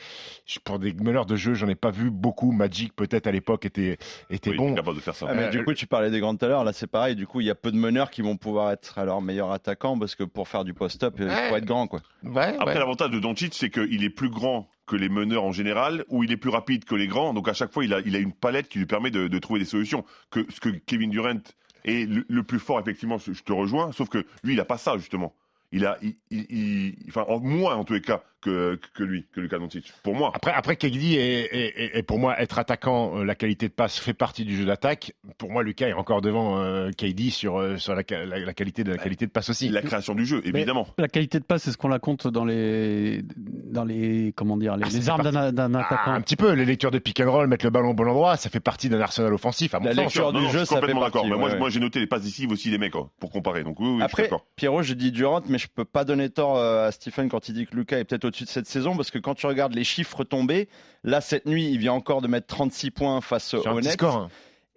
Pour 0.65 0.79
des 0.79 0.93
meneurs 0.93 1.27
de 1.27 1.37
jeu, 1.37 1.55
j'en 1.55 1.69
ai 1.69 1.75
pas 1.75 1.91
vu 1.91 2.11
beaucoup. 2.11 2.53
Magic, 2.53 2.95
peut-être 2.95 3.27
à 3.27 3.33
l'époque, 3.33 3.65
était, 3.65 3.97
était 4.29 4.51
Oui, 4.51 4.57
bon. 4.59 4.75
capable 4.75 4.97
de 4.97 5.03
faire 5.03 5.15
ça. 5.15 5.27
Ah, 5.31 5.35
mais 5.35 5.45
Euh, 5.45 5.49
du 5.51 5.65
coup, 5.65 5.73
tu 5.75 5.87
parlais 5.87 6.11
des 6.11 6.21
grands 6.21 6.35
tout 6.37 6.45
à 6.45 6.49
l'heure. 6.49 6.65
Là, 6.65 6.73
c'est 6.73 6.87
pareil. 6.89 7.17
Du 7.17 7.27
coup, 7.27 7.41
il 7.41 7.47
y 7.47 7.51
a 7.51 7.55
peu 7.55 7.71
de 7.73 7.77
meneurs 7.77 8.11
qui 8.11 8.21
vont 8.23 8.37
pouvoir 8.37 8.71
être 8.73 8.99
alors 8.99 9.23
meilleurs 9.23 9.51
attaquants 9.53 9.99
parce 9.99 10.15
que 10.15 10.25
pour 10.25 10.49
faire 10.49 10.65
du 10.65 10.75
post-up, 10.75 11.15
il 11.19 11.25
Ouais. 11.27 11.49
faut 11.49 11.57
être 11.57 11.65
grand, 11.65 11.87
quoi. 11.87 12.01
Ouais, 12.25 12.55
Après, 12.59 12.75
ouais. 12.75 12.79
l'avantage 12.79 13.11
de 13.11 13.19
Doncic, 13.31 13.55
c'est 13.55 13.71
qu'il 13.71 14.05
est 14.05 14.11
plus 14.11 14.29
grand 14.31 14.69
que 14.87 14.97
les 14.97 15.09
meneurs 15.09 15.45
en 15.45 15.53
général, 15.53 16.05
ou 16.09 16.25
il 16.25 16.33
est 16.33 16.37
plus 16.37 16.51
rapide 16.51 16.85
que 16.85 16.95
les 16.95 17.07
grands. 17.07 17.33
Donc 17.33 17.49
à 17.49 17.53
chaque 17.53 17.73
fois, 17.73 17.85
il 17.85 17.95
a, 17.95 18.01
une 18.01 18.33
palette 18.33 18.69
qui 18.69 18.79
lui 18.79 18.87
permet 18.87 19.11
de, 19.11 19.39
trouver 19.39 19.61
des 19.61 19.67
solutions. 19.67 20.05
Que 20.31 20.45
ce 20.51 20.61
que 20.61 20.69
Kevin 20.71 21.11
Durant 21.11 21.41
est 21.85 22.09
le, 22.09 22.43
plus 22.43 22.59
fort, 22.59 22.81
effectivement, 22.81 23.19
je 23.19 23.41
te 23.43 23.53
rejoins. 23.53 23.93
Sauf 23.93 24.09
que 24.09 24.27
lui, 24.43 24.55
il 24.55 24.61
a 24.61 24.65
pas 24.65 24.79
ça 24.79 24.99
justement. 24.99 25.35
Il 25.73 25.87
a, 25.87 25.99
il- 26.31 26.97
enfin, 27.09 27.25
en 27.29 27.39
moins 27.39 27.77
en 27.77 27.85
tous 27.85 27.93
les 27.93 28.01
cas 28.01 28.25
que, 28.41 28.79
que 28.95 29.03
lui, 29.03 29.27
que 29.33 29.41
Lucas 29.41 29.59
Doncic. 29.59 29.93
Pour 30.03 30.15
moi. 30.15 30.31
Après, 30.35 30.53
après 30.53 30.77
KD 30.77 31.15
est, 31.15 31.19
est- 31.19 31.83
est- 31.83 31.99
est 31.99 32.03
pour 32.03 32.19
moi 32.19 32.41
être 32.41 32.59
attaquant, 32.59 33.19
euh, 33.19 33.25
la 33.25 33.35
qualité 33.35 33.69
de 33.69 33.73
passe 33.73 33.99
fait 33.99 34.15
partie 34.15 34.45
du 34.45 34.57
jeu 34.57 34.65
d'attaque. 34.65 35.13
Pour 35.39 35.51
moi, 35.51 35.63
Lucas 35.63 35.89
est 35.89 35.93
encore 35.93 36.21
devant 36.23 36.59
euh, 36.59 36.91
KD 36.91 37.31
sur 37.31 37.59
euh, 37.59 37.77
sur 37.77 37.95
la, 37.95 38.03
ca- 38.09 38.25
la- 38.25 38.39
la 38.39 38.55
qualité 38.55 38.85
de 38.85 38.93
la 38.93 38.99
qualité 38.99 39.27
de 39.27 39.31
passe 39.31 39.51
aussi. 39.51 39.69
La 39.69 39.83
création 39.83 40.15
du 40.15 40.25
jeu, 40.27 40.41
évidemment. 40.45 40.87
La 40.99 41.09
qualité 41.09 41.39
de 41.39 41.45
passe, 41.45 41.65
c'est 41.65 41.73
ce 41.73 41.77
qu'on 41.77 41.89
la 41.89 41.99
compte 41.99 42.27
dans 42.29 42.45
les, 42.45 43.23
dans 43.37 43.85
les, 43.85 44.33
comment 44.37 44.57
dire, 44.57 44.77
les, 44.77 44.85
Ah, 44.87 44.89
les 44.93 45.09
armes 45.09 45.23
d'un 45.53 45.75
Ah, 45.75 45.81
attaquant. 45.81 46.13
un 46.13 46.21
petit 46.21 46.37
peu, 46.37 46.53
les 46.53 46.65
lectures 46.65 46.91
de 46.91 46.99
pick 46.99 47.21
and 47.21 47.31
roll, 47.31 47.47
mettre 47.47 47.65
le 47.67 47.71
ballon 47.71 47.91
au 47.91 47.95
bon 47.95 48.09
endroit, 48.09 48.37
ça 48.37 48.49
fait 48.51 48.61
partie 48.61 48.89
d'un 48.89 49.01
arsenal 49.01 49.33
offensif. 49.33 49.75
À 49.75 49.79
mon 49.81 49.87
La 49.87 49.95
sens. 49.95 50.05
lecture 50.05 50.33
Non, 50.33 50.39
du 50.41 50.45
non, 50.47 50.51
jeu, 50.53 50.59
je 50.61 50.65
suis 50.65 50.75
complètement 50.75 51.03
d'accord. 51.03 51.27
Mais 51.27 51.37
moi, 51.37 51.51
ouais. 51.51 51.59
moi, 51.59 51.71
j'ai 51.71 51.81
noté 51.81 52.01
les 52.01 52.07
passes 52.07 52.23
décisives 52.23 52.51
aussi 52.53 52.71
des 52.71 52.79
mecs, 52.79 52.93
quoi, 52.93 53.11
pour 53.21 53.31
comparer. 53.31 53.65
Donc 53.65 53.79
oui, 53.81 53.87
oui, 53.87 53.93
je 53.93 53.97
suis 53.99 54.05
Après, 54.05 54.23
d'accord. 54.25 54.47
Pierrot, 54.57 54.83
je 54.83 54.95
dis 54.95 55.13
Durant, 55.13 55.41
mais 55.49 55.59
je 55.59 55.69
peux 55.69 55.85
pas 55.85 56.05
donner 56.05 56.31
tort 56.31 56.57
euh, 56.57 56.89
à 56.89 56.93
Stephen 56.93 57.29
quand 57.29 57.49
il 57.49 57.55
dit 57.55 57.67
que 57.67 57.77
Lucas 57.77 57.99
est 57.99 58.05
peut-être 58.05 58.25
au-dessus 58.31 58.45
de 58.45 58.49
cette 58.49 58.67
saison 58.67 58.97
parce 58.97 59.11
que 59.11 59.19
quand 59.19 59.35
tu 59.35 59.47
regardes 59.47 59.75
les 59.75 59.85
chiffres 59.85 60.25
tombés, 60.25 60.69
là, 61.05 61.21
cette 61.21 61.47
nuit, 61.47 61.71
il 61.71 61.79
vient 61.79 61.93
encore 61.93 62.23
de 62.23 62.29
mettre 62.29 62.47
36 62.47 62.91
points 62.91 63.21
face 63.21 63.55
au 63.55 63.81
Nets. 63.81 63.93
score. 63.93 64.17
hein. 64.17 64.31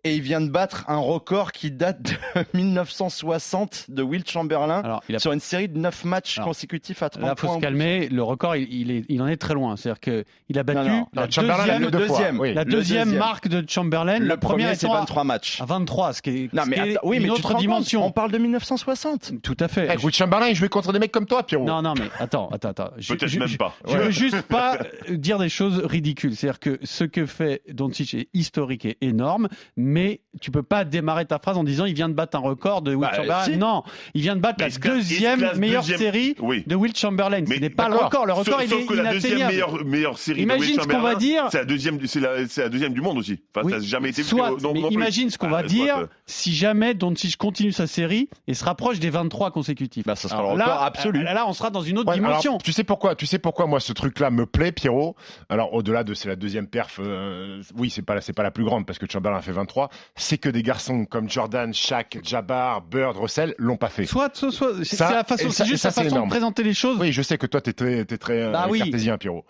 Et 0.05 0.15
il 0.15 0.21
vient 0.21 0.41
de 0.41 0.49
battre 0.49 0.83
un 0.89 0.97
record 0.97 1.53
qui 1.53 1.71
date 1.71 2.01
de 2.35 2.43
1960 2.53 3.85
de 3.89 4.03
Will 4.03 4.23
Chamberlain 4.27 4.81
Alors, 4.83 5.01
il 5.07 5.15
a 5.15 5.19
sur 5.19 5.31
une 5.31 5.39
série 5.39 5.69
de 5.69 5.77
9 5.77 6.03
matchs 6.05 6.37
Alors, 6.39 6.49
consécutifs 6.49 7.01
à 7.03 7.09
30 7.09 7.23
Là, 7.23 7.35
faut 7.37 7.47
points. 7.47 7.55
se 7.55 7.61
calmer. 7.61 8.09
Le 8.09 8.21
record, 8.21 8.57
il, 8.57 8.67
il 8.73 8.91
est, 8.91 9.05
il 9.07 9.21
en 9.21 9.27
est 9.27 9.37
très 9.37 9.53
loin. 9.53 9.77
C'est-à-dire 9.77 10.01
que 10.01 10.25
il 10.49 10.59
a 10.59 10.63
battu 10.63 10.79
Non, 10.89 10.95
non. 10.97 11.07
la 11.13 11.21
Non, 11.25 11.31
Chamberlain 11.31 11.65
l'a 11.79 11.79
deuxième, 11.79 11.91
fois, 12.07 12.17
deuxième. 12.17 12.39
oui. 12.39 12.53
la 12.53 12.63
le 12.65 12.71
deuxième 12.71 13.03
deuxième. 13.05 13.19
marque 13.19 13.47
de 13.47 13.63
Chamberlain. 13.67 14.19
Le 14.19 14.25
la 14.25 14.37
premier, 14.37 14.75
c'est 14.75 14.85
étant 14.87 14.93
à- 14.95 14.99
23 14.99 15.23
matchs. 15.23 15.61
à 15.61 15.65
23, 15.65 16.11
ce 16.13 16.21
qui 16.21 16.29
est, 16.31 16.53
Non, 16.53 16.63
ce 16.63 16.69
mais 16.69 16.75
qui 16.75 16.81
est 16.81 16.91
attends, 16.97 17.07
oui, 17.07 17.19
mais 17.19 17.25
une 17.25 17.31
autre 17.31 17.47
compte, 17.49 17.59
dimension. 17.61 18.05
on 18.05 18.11
parle 18.11 18.31
de 18.31 18.37
1960. 18.39 19.31
Tout 19.41 19.57
à 19.59 19.69
fait. 19.69 19.87
Eh, 19.89 20.03
Will 20.05 20.13
Chamberlain, 20.13 20.47
il 20.47 20.55
jouait 20.55 20.67
contre 20.69 20.91
des 20.91 20.99
mecs 20.99 21.11
comme 21.13 21.27
toi, 21.27 21.43
Pierrot. 21.43 21.63
Non, 21.65 21.81
non, 21.81 21.93
mais 21.97 22.09
attends, 22.19 22.49
attends, 22.49 22.69
attends. 22.69 22.89
Je- 22.97 23.13
Peut-être 23.13 23.29
je- 23.29 23.39
même 23.39 23.47
je- 23.47 23.57
pas. 23.57 23.73
Je 23.87 23.95
veux 23.97 24.11
juste 24.11 24.41
pas 24.41 24.79
euh, 25.09 25.15
dire 25.15 25.39
des 25.39 25.47
choses 25.49 25.79
ridicules. 25.85 26.35
C'est-à-dire 26.35 26.59
que 26.59 26.79
ce 26.83 27.05
que 27.05 27.25
fait 27.25 27.61
Doncic 27.71 28.13
est 28.15 28.27
historique 28.33 28.85
et 28.85 28.97
énorme, 29.01 29.47
mais 29.77 29.92
tu 30.41 30.51
peux 30.51 30.63
pas 30.63 30.83
démarrer 30.85 31.25
ta 31.25 31.39
phrase 31.39 31.57
en 31.57 31.63
disant 31.63 31.85
il 31.85 31.93
vient 31.93 32.09
de 32.09 32.13
battre 32.13 32.35
un 32.37 32.41
record 32.41 32.81
de 32.81 32.91
Will 32.95 33.01
Bah, 33.01 33.11
Chamberlain. 33.15 33.43
si. 33.43 33.57
Non, 33.57 33.83
il 34.13 34.21
vient 34.21 34.35
de 34.35 34.41
battre 34.41 34.57
Mais 34.59 34.69
la 34.69 34.77
deuxième 34.95 35.39
classe 35.39 35.57
meilleure 35.57 35.81
deuxième. 35.81 35.99
série 35.99 36.35
Oui. 36.39 36.63
de 36.65 36.75
Will 36.75 36.95
Chamberlain. 36.95 37.41
Mais 37.47 37.55
Ce 37.55 37.61
n'est 37.61 37.69
pas 37.69 37.89
le 37.89 37.95
record. 37.95 38.25
Le 38.25 38.33
record, 38.33 38.53
sauf, 38.59 38.63
il 38.63 38.69
sauf 38.69 38.81
est 38.81 38.85
que 38.85 38.93
la 38.93 39.13
deuxième 39.13 39.47
meilleure, 39.47 39.85
meilleure 39.85 40.17
série 40.17 40.41
Imagine 40.41 40.75
de 40.77 40.81
ce 40.81 40.87
Will 40.87 40.95
qu'on 40.95 41.01
va 41.01 41.15
dire. 41.15 41.47
C'est 41.51 41.59
la 41.59 41.65
deuxième, 41.65 41.99
c'est 42.07 42.19
la, 42.19 42.47
c'est 42.47 42.61
la 42.63 42.69
deuxième 42.69 42.93
du 42.93 43.01
monde 43.01 43.17
aussi. 43.17 43.39
Enfin, 43.55 43.65
Oui, 43.65 43.71
ça 43.73 43.79
n'a 43.79 43.83
jamais 43.85 44.09
été 44.09 44.23
soit, 44.23 44.51
vu. 44.55 44.61
non- 44.63 44.73
mais 44.73 44.81
non 44.81 44.87
plus. 44.87 44.93
imagine 44.95 45.29
ce 45.29 45.37
qu'on 45.37 45.47
Ah, 45.47 45.51
va 45.51 45.59
soit, 45.59 45.67
dire 45.67 45.97
euh, 45.97 46.05
si 46.25 46.53
jamais 46.53 46.93
Doncic 46.93 47.37
continue 47.37 47.71
sa 47.71 47.87
série 47.87 48.29
et 48.47 48.53
se 48.53 48.63
rapproche 48.65 48.99
des 48.99 49.09
23 49.09 49.51
consécutifs. 49.51 50.05
Bah, 50.05 50.15
ça 50.15 50.27
sera 50.29 50.39
Alors 50.39 50.55
le 50.55 50.61
record 50.63 50.79
là, 50.79 50.85
absolu. 50.85 51.23
Là, 51.23 51.45
on 51.47 51.53
sera 51.53 51.69
dans 51.69 51.81
une 51.81 51.97
autre 51.99 52.09
Ouais, 52.09 52.15
dimension. 52.15 52.51
alors, 52.53 52.63
tu 52.63 52.71
sais 52.71 52.83
pourquoi 52.83 53.15
Tu 53.15 53.25
sais 53.25 53.39
pourquoi 53.39 53.67
moi 53.67 53.79
ce 53.79 53.93
truc-là 53.93 54.29
me 54.31 54.45
plaît, 54.45 54.71
Pierrot? 54.71 55.15
Alors 55.49 55.73
au-delà 55.73 56.03
de 56.03 56.13
c'est 56.13 56.27
la 56.27 56.35
deuxième 56.35 56.67
perf, 56.67 56.99
euh, 57.03 57.61
oui 57.77 57.89
c'est 57.89 58.01
pas 58.01 58.19
c'est 58.21 58.33
pas 58.33 58.43
la 58.43 58.51
plus 58.51 58.63
grande 58.63 58.85
parce 58.85 58.99
que 58.99 59.05
Chamberlain 59.09 59.37
a 59.37 59.41
fait 59.41 59.51
23. 59.51 59.82
C'est 60.15 60.37
que 60.37 60.49
des 60.49 60.63
garçons 60.63 61.05
comme 61.05 61.29
Jordan, 61.29 61.73
Shaq, 61.73 62.19
Jabbar, 62.23 62.81
Bird, 62.81 63.17
Russell 63.17 63.55
l'ont 63.57 63.77
pas 63.77 63.89
fait. 63.89 64.05
Soit, 64.05 64.35
soit, 64.35 64.51
soit. 64.51 64.83
C'est 64.83 64.99
la 64.99 65.23
façon, 65.23 65.49
c'est 65.49 65.65
juste 65.65 65.83
ça, 65.83 65.89
la 65.89 66.09
façon 66.09 66.23
de 66.23 66.29
présenter 66.29 66.63
les 66.63 66.73
choses. 66.73 66.97
Oui, 66.99 67.11
je 67.11 67.21
sais 67.21 67.37
que 67.37 67.45
toi 67.47 67.61
t'es 67.61 67.73
très 67.73 68.05
t'es 68.05 68.17
très 68.17 68.41
euh, 68.41 68.51
Bah 68.51 68.67
oui. 68.69 68.79
cartésien, 68.79 69.17
Pierrot. 69.17 69.45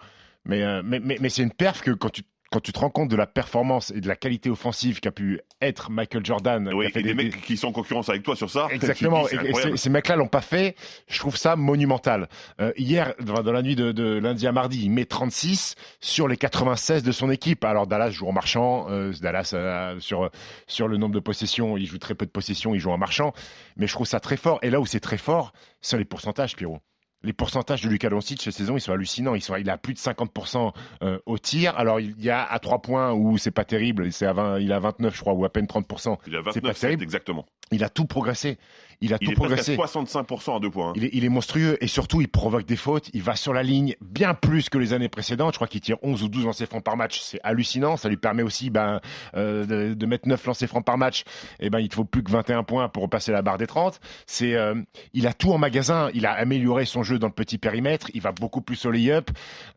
Mais 0.45 0.61
euh, 0.63 0.81
mais 0.83 0.99
mais, 0.99 1.17
mais 1.21 1.29
c'est 1.29 1.43
une 1.43 1.51
perf 1.53 1.81
que 1.81 1.91
quand 1.91 2.09
tu 2.09 2.23
quand 2.53 2.59
tu 2.59 2.71
te 2.71 2.77
rends 2.79 2.91
compte 2.91 3.09
de 3.09 3.15
la 3.15 3.25
performance 3.25 3.91
et 3.95 3.99
de 3.99 4.07
la 4.07 4.15
qualité 4.15 4.51
offensive 4.51 4.99
qu'a 4.99 5.11
pu 5.11 5.41
être 5.59 5.89
Michael 5.89 6.23
Jordan, 6.23 6.71
Oui, 6.71 6.87
fait 6.91 6.99
et 6.99 7.03
des, 7.03 7.15
mecs 7.15 7.41
qui 7.41 7.57
sont 7.57 7.69
en 7.69 7.71
concurrence 7.71 8.09
avec 8.09 8.21
toi 8.21 8.35
sur 8.35 8.51
ça. 8.51 8.67
Exactement. 8.69 9.25
dis, 9.25 9.35
Et- 9.71 9.75
ces, 9.75 9.89
mecs-là 9.89 10.17
l'ont 10.17 10.27
pas 10.27 10.41
fait. 10.41 10.75
Je 11.07 11.17
trouve 11.17 11.35
ça 11.35 11.55
monumental. 11.55 12.29
Euh, 12.61 12.71
hier, 12.77 13.15
dans, 13.21 13.41
la 13.41 13.63
nuit 13.63 13.75
de, 13.75 13.91
de 13.91 14.19
lundi 14.19 14.45
à 14.45 14.51
mardi, 14.51 14.83
il 14.83 14.91
met 14.91 15.05
36 15.05 15.73
sur 15.99 16.27
les 16.27 16.37
96 16.37 17.01
de 17.01 17.11
son 17.11 17.31
équipe. 17.31 17.65
Alors 17.65 17.87
Dallas 17.87 18.11
joue 18.11 18.27
en 18.27 18.33
marchand. 18.33 18.85
euh, 18.91 19.11
Dallas 19.19 19.51
euh, 19.55 19.99
sur 19.99 20.29
sur 20.67 20.87
le 20.87 20.97
nombre 20.97 21.15
de 21.15 21.19
possessions, 21.19 21.75
il 21.75 21.87
joue 21.87 21.97
très 21.97 22.13
peu 22.13 22.27
de 22.27 22.31
possessions, 22.31 22.75
il 22.75 22.79
joue 22.79 22.91
en 22.91 22.99
marchand. 22.99 23.33
Mais 23.77 23.87
je 23.87 23.93
trouve 23.93 24.05
ça 24.05 24.19
très 24.19 24.37
fort. 24.37 24.59
Et 24.61 24.69
là 24.69 24.79
où 24.79 24.85
c'est 24.85 24.99
très 24.99 25.17
fort, 25.17 25.53
c'est 25.81 25.97
les 25.97 26.05
pourcentages, 26.05 26.55
Pierrot. 26.55 26.81
Les 27.23 27.33
pourcentages 27.33 27.81
de 27.81 27.89
Luka 27.89 28.09
Doncic 28.09 28.41
cette 28.41 28.53
saison, 28.53 28.75
ils 28.75 28.81
sont 28.81 28.91
hallucinants. 28.91 29.35
Ils 29.35 29.41
sont, 29.41 29.55
il 29.55 29.69
a 29.69 29.77
plus 29.77 29.93
de 29.93 29.99
50% 29.99 30.73
euh, 31.03 31.19
au 31.25 31.37
tir. 31.37 31.77
Alors 31.77 31.99
il 31.99 32.21
y 32.21 32.29
a 32.29 32.43
à 32.43 32.59
3 32.59 32.81
points 32.81 33.13
où 33.13 33.37
c'est 33.37 33.51
pas 33.51 33.65
terrible. 33.65 34.11
C'est 34.11 34.25
à 34.25 34.33
20, 34.33 34.59
il 34.59 34.71
a 34.73 34.79
29, 34.79 35.15
je 35.15 35.21
crois, 35.21 35.33
ou 35.33 35.45
à 35.45 35.49
peine 35.49 35.65
30%. 35.65 36.17
Il 36.27 36.35
a 36.35 36.41
c'est 36.51 36.61
pas 36.61 36.69
29 36.69 36.77
7 36.77 36.81
terrible. 36.81 37.03
exactement. 37.03 37.45
Il 37.71 37.83
a 37.83 37.89
tout 37.89 38.05
progressé. 38.05 38.57
Il 39.01 39.13
a 39.13 39.17
Il 39.21 39.27
tout 39.27 39.31
est 39.31 39.35
presque 39.35 39.49
progressé. 39.49 39.73
à 39.73 40.21
65% 40.23 40.57
à 40.57 40.59
deux 40.59 40.69
points. 40.69 40.89
hein. 40.89 40.93
Il 40.95 41.05
est, 41.05 41.09
il 41.13 41.25
est 41.25 41.29
monstrueux 41.29 41.77
et 41.81 41.87
surtout 41.87 42.21
il 42.21 42.27
provoque 42.27 42.65
des 42.65 42.75
fautes. 42.75 43.09
Il 43.13 43.21
va 43.21 43.35
sur 43.35 43.53
la 43.53 43.63
ligne 43.63 43.95
bien 44.01 44.33
plus 44.33 44.69
que 44.69 44.77
les 44.77 44.93
années 44.93 45.09
précédentes. 45.09 45.53
Je 45.53 45.57
crois 45.57 45.67
qu'il 45.67 45.81
tire 45.81 45.97
11 46.03 46.23
ou 46.23 46.29
12 46.29 46.45
lancers 46.45 46.67
francs 46.67 46.83
par 46.83 46.97
match. 46.97 47.19
C'est 47.21 47.39
hallucinant. 47.43 47.97
Ça 47.97 48.09
lui 48.09 48.17
permet 48.17 48.43
aussi 48.43 48.69
ben, 48.69 48.99
euh, 49.35 49.65
de, 49.65 49.93
de 49.93 50.05
mettre 50.05 50.27
9 50.27 50.45
lancers 50.45 50.67
francs 50.69 50.85
par 50.85 50.97
match. 50.97 51.23
Et 51.59 51.69
ben 51.69 51.79
il 51.79 51.87
ne 51.89 51.93
faut 51.93 52.05
plus 52.05 52.23
que 52.23 52.31
21 52.31 52.63
points 52.63 52.89
pour 52.89 53.03
repasser 53.03 53.31
la 53.31 53.41
barre 53.41 53.57
des 53.57 53.67
30. 53.67 53.99
C'est, 54.25 54.55
euh, 54.55 54.75
il 55.13 55.27
a 55.27 55.33
tout 55.33 55.51
en 55.51 55.57
magasin. 55.57 56.09
Il 56.13 56.25
a 56.25 56.31
amélioré 56.33 56.85
son 56.85 57.03
jeu 57.03 57.19
dans 57.19 57.27
le 57.27 57.33
petit 57.33 57.57
périmètre. 57.57 58.07
Il 58.13 58.21
va 58.21 58.31
beaucoup 58.31 58.61
plus 58.61 58.85
au 58.85 58.91
lay-up. 58.91 59.29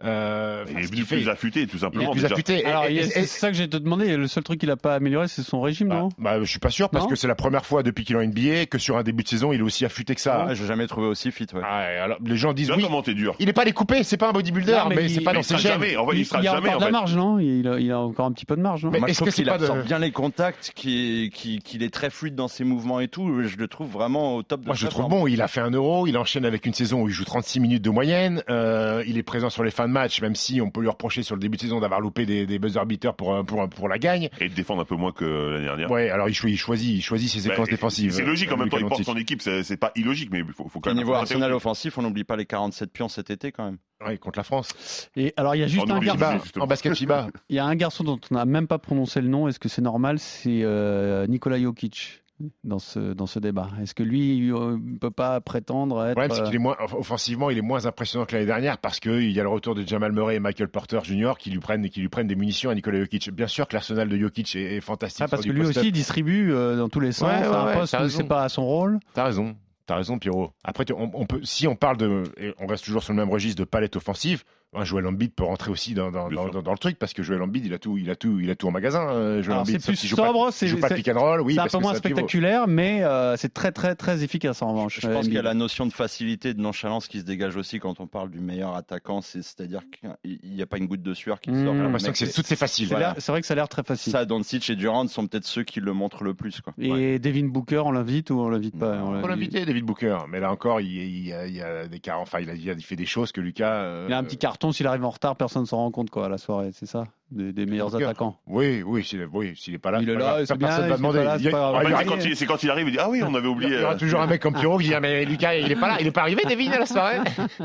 Euh, 0.05 0.65
Il 0.71 0.79
est 0.85 0.89
plus, 0.89 1.03
fait, 1.05 1.17
plus 1.17 1.29
affûté, 1.29 1.67
tout 1.67 1.73
il 1.75 1.77
est 1.77 1.81
simplement. 1.81 2.11
plus 2.13 2.23
déjà. 2.23 2.35
affûté. 2.35 2.65
C'est 3.11 3.27
ça 3.27 3.49
que 3.51 3.57
j'ai 3.57 3.69
te 3.69 3.77
demandé. 3.77 4.17
Le 4.17 4.27
seul 4.29 4.43
truc 4.45 4.61
qu'il 4.61 4.71
a 4.71 4.77
pas 4.77 4.95
amélioré, 4.95 5.29
c'est 5.29 5.43
son 5.43 5.61
régime, 5.61 5.89
bah, 5.89 5.97
non? 6.01 6.09
bah, 6.19 6.39
je 6.41 6.45
suis 6.45 6.59
pas 6.59 6.71
sûr 6.71 6.91
parce 6.91 7.05
Non 7.05 7.11
que 7.11 7.17
c'est 7.17 7.29
la 7.29 7.35
première 7.35 7.65
fois 7.67 7.83
depuis 7.83 8.05
qu'il 8.05 8.17
est 8.17 8.19
en 8.19 8.23
NBA 8.27 8.67
que 8.67 8.79
sur 8.79 8.97
un 8.97 9.03
début 9.07 9.23
de 9.23 9.29
saison 9.29 9.53
il 9.53 9.61
est 9.61 9.63
aussi 9.63 9.85
affûté 9.85 10.15
que 10.15 10.21
ça. 10.21 10.47
Ah, 10.49 10.55
J'ai 10.55 10.67
jamais 10.67 10.87
trouvé 10.87 11.07
aussi 11.07 11.31
fit. 11.33 11.47
Ouais. 11.55 11.63
Ah, 11.65 11.79
alors, 12.05 12.19
les 12.25 12.37
gens 12.37 12.53
disent 12.53 12.71
oui. 12.71 12.83
comment 12.83 13.03
t'es 13.03 13.15
dur. 13.15 13.35
Il 13.39 13.49
est 13.49 13.53
pas 13.53 13.65
découpé, 13.65 14.03
c'est 14.03 14.17
pas 14.17 14.29
un 14.29 14.33
bodybuilder, 14.33 14.73
Non, 14.73 14.89
mais 14.91 14.97
mais, 14.97 15.05
il- 15.05 15.11
c'est 15.11 15.21
pas 15.23 15.31
mais 15.31 15.37
dans 15.37 15.41
il 15.41 15.45
ses 15.45 15.49
sera 15.51 15.59
gènes. 15.61 15.73
jamais. 15.73 15.97
En 15.97 16.11
il 16.13 16.27
sera 16.27 16.41
il 16.43 16.49
a 16.49 16.53
jamais. 16.53 16.69
encore 16.69 16.75
en 16.75 16.77
de 16.77 16.81
la 16.81 16.87
fait. 16.87 16.93
marge, 16.93 17.17
non? 17.17 17.39
Il 17.39 17.67
a, 17.69 17.79
il 17.79 17.91
a 17.93 18.01
encore 18.01 18.27
un 18.27 18.33
petit 18.33 18.45
peu 18.47 18.57
de 18.57 18.61
marge. 18.63 18.85
non? 18.85 18.91
Mais 18.91 18.99
est-ce 18.99 19.07
je 19.07 19.13
que 19.13 19.15
trouve 19.17 19.29
c'est 19.31 19.43
qu'il 19.43 19.47
pas 19.51 19.59
de- 19.59 19.65
absorbe 19.65 19.85
bien 19.85 19.99
les 19.99 20.11
contacts, 20.11 20.73
qu'il 20.75 21.83
est 21.83 21.93
très 21.93 22.11
fluide 22.11 22.35
dans 22.35 22.49
ses 22.49 22.65
mouvements 22.65 23.01
et 23.01 23.09
tout. 23.09 23.43
Je 23.43 23.57
le 23.57 23.69
trouve 23.69 23.91
vraiment 23.91 24.37
au 24.37 24.43
top 24.43 24.61
de 24.63 24.67
Moi, 24.67 24.75
je 24.75 24.85
le 24.85 24.91
trouve 24.91 25.09
bon. 25.09 25.27
Il 25.27 25.43
a 25.43 25.49
fait 25.49 25.61
un 25.61 25.71
euro. 25.71 26.07
Il 26.07 26.17
enchaîne 26.19 26.45
avec 26.45 26.67
une 26.67 26.75
saison 26.75 27.03
où 27.03 27.09
il 27.09 27.15
joue 27.15 27.25
36 27.25 27.61
minutes 27.61 27.83
de 27.83 27.91
moyenne. 27.91 28.43
Euh, 28.51 29.03
il 29.07 29.19
est 29.19 29.23
présent 29.23 29.51
sur 29.51 29.63
les 29.65 29.71
fins 29.71 29.87
de 29.89 29.93
match, 29.93 30.21
même 30.21 30.35
si 30.35 30.61
on 30.61 30.71
peut 30.71 30.81
lui 30.81 30.89
reprocher 30.89 31.23
sur 31.23 31.35
le 31.35 31.41
début 31.41 31.57
de 31.57 31.63
saison 31.63 31.81
d'avoir 31.81 32.01
loupé 32.01 32.27
des, 32.27 32.47
des 32.47 32.59
buzzer 32.59 32.85
beaters 32.87 33.15
pour, 33.15 33.45
pour, 33.45 33.69
pour 33.69 33.89
la 33.89 33.99
gagne. 33.99 34.29
Et 34.41 34.49
de 34.49 34.55
défendre 34.55 34.83
un 34.83 34.85
peu 34.85 34.97
moins 34.97 35.13
que 35.13 35.25
l'année 35.25 35.65
dernière. 35.65 35.91
Ouais, 35.91 36.11
alors 36.11 36.29
il, 36.29 36.35
cho- 36.35 36.49
il 36.49 36.57
choisit, 36.57 36.97
il 36.97 37.03
choisit 37.03 37.31
ses 37.31 37.49
Bah, 37.49 37.55
séquences 37.55 37.69
défensives. 37.69 38.13
C'est 38.13 38.25
logique 38.25 38.51
en 38.51 38.55
euh, 38.55 38.59
même 38.59 38.69
temps, 38.69 38.79
porte 39.05 39.05
son 39.05 39.17
équipe, 39.17 39.43
c'est 39.43 39.77
pas 39.77 39.93
illogique, 39.95 40.31
mais 40.31 40.41
il 40.41 40.53
faut, 40.53 40.69
faut 40.69 40.81
quand 40.81 40.91
Au 40.91 40.95
même. 40.95 41.05
niveau 41.05 41.13
faut 41.13 41.21
arsenal 41.21 41.53
offensif, 41.53 41.99
on 41.99 42.03
n'oublie 42.03 42.25
pas 42.25 42.37
les 42.37 42.47
47 42.47 42.93
pions 42.93 43.09
cet 43.09 43.31
été 43.31 43.53
quand 43.53 43.65
même. 43.65 43.79
Ouais, 44.05 44.19
contre 44.19 44.39
la 44.39 44.45
France. 44.45 44.69
Et 45.17 45.33
alors, 45.37 45.55
il 45.55 45.61
y 45.61 45.63
a 45.63 45.67
juste 45.67 45.91
un 45.91 45.99
garçon. 46.01 46.41
En 46.61 46.67
basket 46.67 46.95
FIBA. 46.95 47.29
Il 47.49 47.57
y 47.57 47.59
a 47.59 47.65
un 47.65 47.75
garçon 47.77 48.05
dont 48.05 48.21
on 48.31 48.35
n'a 48.35 48.45
même 48.45 48.67
pas 48.67 48.79
prononcé 48.79 49.21
le 49.23 49.29
nom. 49.29 49.49
Est-ce 49.49 49.59
que 49.59 49.69
c'est 49.71 49.81
normal? 49.81 50.19
C'est 50.19 50.61
euh, 50.63 51.27
Nikola 51.27 51.59
Jokic 51.59 52.23
dans 52.65 52.79
ce 52.79 53.15
dans 53.15 53.27
ce 53.27 53.39
débat. 53.39 53.69
Est-ce 53.81 53.95
que 53.95 54.03
lui 54.03 54.37
il 54.37 54.53
ne 54.53 54.99
peut 54.99 55.11
pas 55.11 55.41
prétendre 55.41 55.99
à 55.99 56.05
Le 56.07 56.11
être 56.11 56.17
problème, 56.17 56.37
c'est 56.37 56.43
euh, 56.43 56.47
qu'il 56.47 56.55
est 56.57 56.59
moins, 56.59 56.77
off- 56.81 56.95
offensivement, 56.95 57.49
il 57.51 57.59
est 57.59 57.63
moins 57.63 57.87
impressionnant 57.87 58.27
que 58.27 58.35
l'année 58.35 58.47
dernière 58.47 58.79
parce 58.79 59.01
qu'il 59.01 59.31
y 59.31 59.41
a 59.41 59.43
le 59.43 59.49
retour 59.49 59.75
de 59.75 59.87
Jamal 59.87 60.13
Murray 60.13 60.37
et 60.37 60.41
Michael 60.41 60.69
Porter 60.69 61.01
Jr. 61.03 61.33
qui 61.39 61.51
lui 61.51 61.61
prennent, 61.61 61.89
qui 61.89 62.01
lui 62.01 62.09
prennent 62.09 62.27
des 62.27 62.37
munitions 62.37 62.71
à 62.71 62.75
Nicolas 62.75 63.01
Jokic. 63.01 63.31
Bien 63.31 63.47
sûr 63.47 63.67
que 63.67 63.75
l'arsenal 63.75 64.09
de 64.09 64.19
Jokic 64.19 64.55
est, 64.57 64.77
est 64.77 64.81
fantastique. 64.81 65.23
ah, 65.25 65.29
parce 65.29 65.45
que 65.45 65.51
lui 65.51 65.65
aussi 65.65 65.93
distribue 65.93 66.53
euh, 66.53 66.77
dans 66.77 66.89
tous 66.89 67.01
les 67.01 67.13
sens. 67.13 67.29
Ouais, 67.31 67.39
ouais, 67.49 67.55
un 67.55 67.67
ouais, 67.67 67.75
poste 67.75 67.97
où 67.99 68.09
c'est 68.09 68.25
pas 68.25 68.43
à 68.45 68.49
son 68.49 68.67
rôle. 68.67 68.99
T'as 69.15 69.25
raison. 69.25 69.57
T'as 69.87 69.95
raison, 69.97 70.19
Pierrot. 70.19 70.51
Après, 70.65 70.85
on, 70.93 71.11
on 71.15 71.27
peut, 71.27 71.39
si 71.45 71.69
on 71.69 71.77
parle 71.77 71.97
de, 71.97 72.25
on 72.59 72.67
reste 72.67 72.85
toujours 72.85 73.05
sur 73.05 73.13
le 73.13 73.19
même 73.21 73.31
registre 73.31 73.61
de 73.61 73.65
palette 73.65 73.95
offensive, 73.95 74.43
un 74.77 74.85
Joel 74.85 75.07
Embiid 75.07 75.33
peut 75.33 75.45
rentrer 75.45 75.71
aussi 75.71 75.95
dans, 75.95 76.11
dans, 76.11 76.29
Bien 76.29 76.37
dans, 76.37 76.43
sûr. 76.45 76.53
dans- 76.53 76.63
dans 76.63 76.73
le 76.73 76.79
truc 76.79 76.99
parce 76.99 77.13
que 77.13 77.23
Joel 77.23 77.43
Embiid, 77.43 77.65
il 77.67 77.75
a 77.75 77.79
tout, 77.79 77.99
il 77.99 78.11
a 78.11 78.17
tout, 78.17 78.39
il 78.41 78.51
a 78.51 78.55
tout 78.55 78.69
en 78.69 78.71
magasin. 78.71 79.01
Embiid, 79.49 79.81
c'est 79.81 79.93
plus 79.93 80.07
joue 80.07 80.17
sobre, 80.17 80.51
c'est- 80.53 80.75
pas 80.81 80.91
pick 80.91 81.09
and 81.09 81.19
roll. 81.19 81.41
Oui, 81.41 81.55
c'est 81.55 81.61
un 81.61 81.67
peu 81.67 81.79
moins 81.79 81.95
spectaculaire, 81.95 82.67
mais 82.69 83.03
euh, 83.05 83.37
c'est 83.37 83.53
très 83.53 83.73
très 83.73 83.95
très 83.95 84.23
efficace 84.23 84.63
en 84.63 84.73
revanche. 84.73 85.01
Je 85.01 85.09
pense 85.09 85.25
qu'il 85.25 85.35
y 85.35 85.39
a 85.39 85.43
la 85.43 85.55
notion 85.55 85.87
de 85.87 85.93
facilité, 85.93 86.55
de 86.55 86.61
nonchalance 86.61 87.09
qui 87.09 87.21
se 87.21 87.25
dégage 87.25 87.57
aussi 87.57 87.79
quand 87.81 88.01
on 88.01 88.07
parle 88.07 88.31
du 88.31 88.41
meilleur 88.41 88.75
attaquant. 88.77 89.21
c'est- 89.21 89.43
C'est-à-dire 89.43 89.83
qu'il 89.91 90.39
n'y 90.55 90.63
a 90.63 90.67
pas 90.67 90.79
une 90.79 90.87
goutte 90.87 91.03
de 91.03 91.15
sueur 91.15 91.41
qui 91.41 91.51
Mmh. 91.51 91.65
sort. 91.65 91.75
L'impression 91.75 92.13
que 92.13 92.19
c'est 92.19 92.27
est- 92.29 92.33
tout 92.35 92.43
c'est 92.45 92.57
facile. 92.57 92.89
C'est 92.89 92.95
Voilà. 92.95 93.15
vrai 93.27 93.41
que 93.41 93.47
ça 93.47 93.53
a 93.53 93.57
l'air 93.57 93.69
très 93.69 93.83
facile. 93.83 94.13
Ça, 94.13 94.25
Doncic 94.25 94.69
et 94.71 94.77
Durant 94.77 95.07
sont 95.09 95.27
peut-être 95.27 95.45
ceux 95.47 95.63
qui 95.65 95.81
le 95.81 95.93
montrent 95.93 96.25
le 96.25 96.35
plus. 96.35 96.61
Quoi. 96.61 96.73
Et 96.79 97.19
Devin 97.19 97.47
Booker, 97.47 97.83
on 97.85 97.91
l'invite 97.93 98.31
ou 98.31 98.41
on 98.41 98.49
l'invite 98.49 98.79
pas 98.79 98.99
On 99.03 99.21
peut 99.23 99.29
l'inviter, 99.29 99.65
David 99.65 99.85
Booker. 99.85 100.19
Mais 100.29 100.41
là 100.41 100.51
encore, 100.51 100.81
il, 100.81 101.27
y 101.27 101.33
a, 101.33 101.87
des. 101.87 102.01
Enfin, 102.13 102.41
il 102.41 102.83
fait 102.83 102.97
des 102.97 103.07
choses 103.07 103.33
que 103.33 103.41
Lucas. 103.41 103.73
euh, 103.73 104.07
Il 104.09 104.13
a 104.13 104.19
un 104.19 104.25
petit 104.25 104.37
carton, 104.39 104.66
s'il 104.73 104.87
arrive 104.87 105.05
en 105.05 105.11
retard, 105.11 105.37
personne 105.37 105.63
ne 105.63 105.67
s'en 105.67 105.77
rend 105.79 105.91
compte 105.91 106.11
quoi, 106.11 106.27
à 106.27 106.29
la 106.29 106.39
soirée, 106.39 106.71
c'est 106.73 106.87
ça 106.87 107.05
Des, 107.31 107.53
des 107.53 107.67
meilleurs 107.67 107.95
attaquants. 107.97 108.39
Oui, 108.47 108.83
oui, 108.85 109.05
s'il 109.05 109.21
est, 109.21 109.29
oui, 109.33 109.55
s'il 109.57 109.75
est 109.75 109.79
pas 109.79 109.91
là. 109.91 109.99
Il 110.03 110.09
est 110.11 110.15
pas 110.15 110.39
là, 110.41 110.45
Personne 110.59 110.85
il 110.85 110.91
va 110.91 110.97
demander. 110.97 111.25
pas 111.25 111.37
Il 111.39 111.43
c'est 111.45 111.51
pas 111.51 111.73
Ah, 111.77 112.05
quand 112.05 112.17
il- 112.25 112.47
quand 112.47 112.63
il 112.63 112.71
arrive, 112.71 112.89
il 112.89 112.93
dit 112.93 112.99
Ah 113.01 113.09
oui, 113.11 113.23
on 113.23 113.35
avait 113.35 113.47
Il 113.47 113.51
oublié. 113.51 113.79
y 113.81 113.83
aura 113.83 113.95
euh, 113.95 113.99
toujours 113.99 114.21
un 114.21 114.27
mec 114.27 114.41
comme 114.43 114.55
Pierrot 114.55 114.79
qui 114.79 114.89
dit 114.89 114.95
ah, 114.95 115.01
mais 115.01 115.25
Lucas 115.25 115.55
il 115.57 115.71
est 115.71 115.77
pas 115.77 115.89
là 115.89 115.97
il 116.01 116.07
est 116.07 116.11
pas 116.13 116.23
arrivé 116.23 116.43
David 116.45 116.73
à 116.73 116.79
la 116.81 116.87
soirée 116.87 117.19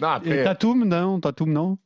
non 0.00 0.08
Et 0.24 0.30
après 0.30 0.44
Tatum, 0.44 0.84
non 0.84 1.20
Tatum, 1.20 1.52
non 1.52 1.78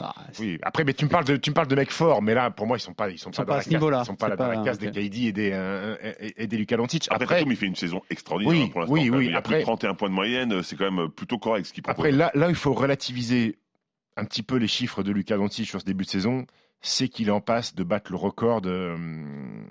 Ah, 0.00 0.14
c'est- 0.32 0.42
oui 0.42 0.58
après 0.62 0.84
mais 0.84 0.94
tu 0.94 1.04
me 1.04 1.10
parles 1.10 1.24
de 1.24 1.36
tu 1.36 1.50
me 1.50 1.54
parles 1.54 1.68
de 1.68 1.74
mecs 1.74 1.90
forts 1.90 2.22
mais 2.22 2.34
là 2.34 2.50
pour 2.50 2.66
moi 2.66 2.76
ils 2.76 2.80
sont 2.80 2.92
pas 2.94 3.08
ils 3.10 3.18
sont 3.18 3.30
Ils 3.30 3.32
pas 3.32 3.36
sont 3.36 3.42
dans 3.42 3.46
pas 3.48 3.52
à 3.54 3.56
la 3.56 3.62
ce 3.62 3.68
case- 3.68 3.74
niveau-là. 3.78 4.00
ils 4.02 4.06
sont 4.06 4.14
pas 4.16 4.28
là 4.28 4.36
dans 4.36 4.44
pas- 4.46 4.54
la 4.54 4.62
case 4.62 4.78
des 4.78 4.90
KD 4.90 5.16
et 5.28 5.32
des 5.32 5.50
euh, 5.52 5.96
et, 6.20 6.44
et 6.44 6.46
des 6.46 6.56
Luka 6.56 6.76
Doncic 6.76 7.06
Après, 7.10 7.24
après 7.24 7.34
Tatum, 7.36 7.50
il 7.52 7.56
fait 7.56 7.66
une 7.66 7.76
saison 7.76 8.00
extraordinaire 8.10 8.52
Oui, 8.54 8.62
hein, 8.64 8.68
pour 8.70 8.80
l'instant. 8.80 8.92
oui, 8.94 9.10
oui, 9.10 9.26
Il 9.28 9.34
a 9.34 9.38
après- 9.38 9.54
plus 9.56 9.60
de 9.60 9.66
31 9.66 9.94
points 9.94 10.08
de 10.08 10.14
moyenne, 10.14 10.62
c'est 10.62 10.76
quand 10.76 10.90
même 10.90 11.08
plutôt 11.10 11.38
correct 11.38 11.66
ce 11.66 11.72
qu'il 11.72 11.82
propose. 11.82 11.98
après 12.04 12.12
là 12.12 12.30
là 12.34 12.48
il 12.48 12.54
faut 12.54 12.72
relativiser 12.74 13.56
un 14.16 14.24
petit 14.24 14.42
peu 14.42 14.56
les 14.56 14.68
chiffres 14.68 15.02
de 15.02 15.12
Luka 15.12 15.36
Doncic 15.36 15.68
sur 15.68 15.80
ce 15.80 15.86
début 15.86 16.04
de 16.04 16.10
saison 16.10 16.46
c'est 16.82 17.08
qu'il 17.08 17.28
est 17.28 17.32
en 17.32 17.40
passe 17.40 17.74
de 17.74 17.84
battre 17.84 18.10
le 18.10 18.16
record 18.16 18.60
de 18.60 18.92
hum, 18.94 19.64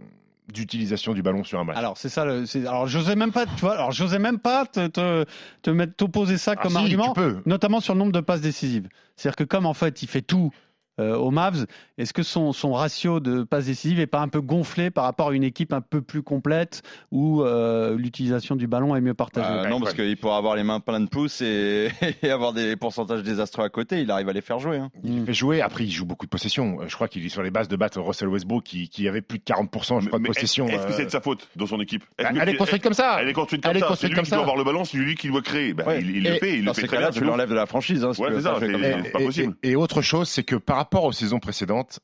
d'utilisation 0.51 1.13
du 1.13 1.23
ballon 1.23 1.43
sur 1.43 1.59
un 1.59 1.63
match 1.63 1.77
Alors 1.77 1.97
c'est 1.97 2.09
ça. 2.09 2.23
Le, 2.25 2.45
alors 2.67 2.87
j'osais 2.87 3.15
même 3.15 3.31
pas, 3.31 3.45
tu 3.45 3.61
vois. 3.61 3.73
Alors 3.73 3.91
j'osais 3.91 4.19
même 4.19 4.39
pas 4.39 4.65
te, 4.65 4.87
te, 4.87 5.25
te 5.63 5.69
mettre 5.71 5.95
t'opposer 5.95 6.37
ça 6.37 6.53
Ah, 6.55 6.61
comme 6.61 6.71
si, 6.71 6.77
argument, 6.77 7.13
notamment 7.45 7.79
sur 7.79 7.93
le 7.93 7.99
nombre 7.99 8.11
de 8.11 8.19
passes 8.19 8.41
décisives. 8.41 8.87
C'est-à-dire 9.15 9.35
que 9.35 9.43
comme 9.43 9.65
en 9.65 9.73
fait 9.73 10.03
il 10.03 10.07
fait 10.07 10.21
tout 10.21 10.51
aux 10.99 11.31
Mavs, 11.31 11.65
est-ce 11.97 12.13
que 12.13 12.23
son, 12.23 12.53
son 12.53 12.73
ratio 12.73 13.19
de 13.19 13.43
passes 13.43 13.65
décisives 13.65 13.99
est 13.99 14.07
pas 14.07 14.21
un 14.21 14.27
peu 14.27 14.41
gonflé 14.41 14.91
par 14.91 15.03
rapport 15.03 15.29
à 15.29 15.33
une 15.33 15.43
équipe 15.43 15.73
un 15.73 15.81
peu 15.81 16.01
plus 16.01 16.21
complète 16.23 16.81
où 17.11 17.41
euh, 17.41 17.97
l'utilisation 17.97 18.55
du 18.55 18.67
ballon 18.67 18.95
est 18.95 19.01
mieux 19.01 19.13
partagée? 19.13 19.47
Euh, 19.49 19.67
non, 19.69 19.79
parce 19.79 19.93
qu'il 19.93 20.15
pourra 20.17 20.37
avoir 20.37 20.55
les 20.55 20.63
mains 20.63 20.79
pleines 20.79 21.05
de 21.05 21.09
pouces 21.09 21.41
et, 21.41 21.89
et 22.23 22.29
avoir 22.31 22.53
des 22.53 22.75
pourcentages 22.75 23.23
désastreux 23.23 23.63
à 23.65 23.69
côté. 23.69 24.01
Il 24.01 24.11
arrive 24.11 24.29
à 24.29 24.33
les 24.33 24.41
faire 24.41 24.59
jouer. 24.59 24.77
hein. 24.77 24.89
il 25.03 25.21
Mm. 25.21 25.25
fait 25.25 25.33
jouer 25.33 25.61
après 25.61 25.83
il 25.85 25.91
joue 25.91 26.05
beaucoup 26.05 26.25
de 26.25 26.29
possessions 26.29 26.79
Euh, 26.81 26.85
je 26.87 26.95
crois 26.95 27.07
qu'il 27.07 27.25
est 27.25 27.29
sur 27.29 27.41
les 27.43 27.51
bases 27.51 27.67
de 27.67 27.75
battre 27.75 27.99
Russell 28.01 28.27
Westbrook 28.29 28.63
qui, 28.63 28.89
qui 28.89 29.07
avait 29.07 29.21
plus 29.21 29.39
de 29.39 29.43
40% 29.43 30.01
je 30.01 30.07
crois 30.07 30.19
de 30.19 30.23
Mais 30.23 30.27
possession 30.29 30.67
Est-ce 30.67 30.87
que 30.87 30.91
euh, 30.93 30.95
c'est 30.97 31.05
de 31.05 31.09
sa 31.11 31.21
faute 31.21 31.47
dans 31.55 31.65
son 31.67 31.79
équipe? 31.81 32.03
Que 32.17 32.25
elle 32.25 32.49
est 32.49 32.55
construite 32.55 32.83
comme 32.83 32.93
ça 32.93 33.17
Elle 33.21 33.29
est 33.29 33.33
construite 33.33 33.61
comme 33.63 33.71
Elle 33.71 33.77
est 33.77 33.79
ça. 33.81 33.85
C'est 33.87 33.89
construite 33.91 34.11
lui 34.11 34.15
comme 34.15 34.23
qui 34.25 34.29
ça. 34.29 34.35
doit 34.37 34.43
avoir 34.43 34.57
le 34.57 34.63
ballon, 34.63 34.83
c'est 34.85 34.97
lui 34.97 35.15
qui 35.15 35.27
doit 35.29 35.41
créer. 35.41 35.73
Bah, 35.73 35.83
Ouais. 35.87 35.99
il, 36.01 36.17
il 36.17 36.27
Et 36.27 36.29
le 36.31 36.35
fait, 36.37 36.57
il 36.59 36.65
le 36.65 36.73
fait 36.73 36.87
très 36.87 36.97
bien. 36.97 37.09
tu 37.11 37.23
l'enlèves 37.23 37.49
de 37.49 37.55
la 37.55 37.65
franchise. 37.65 38.03
Hein, 38.03 38.13
si 38.13 38.21
Ouais, 38.21 38.29
c'est 38.35 38.41
ça, 38.41 38.55
c'est- 38.59 39.11
pas 39.11 39.19
possible. 39.19 39.55
et- 39.63 39.71
et 39.71 39.75
autre 39.75 40.01
chose, 40.01 40.29
c'est 40.29 40.43
que 40.43 40.55
par 40.55 40.77
rapport 40.85 41.03
aux 41.05 41.11
saisons 41.11 41.39
précédentes, 41.39 41.99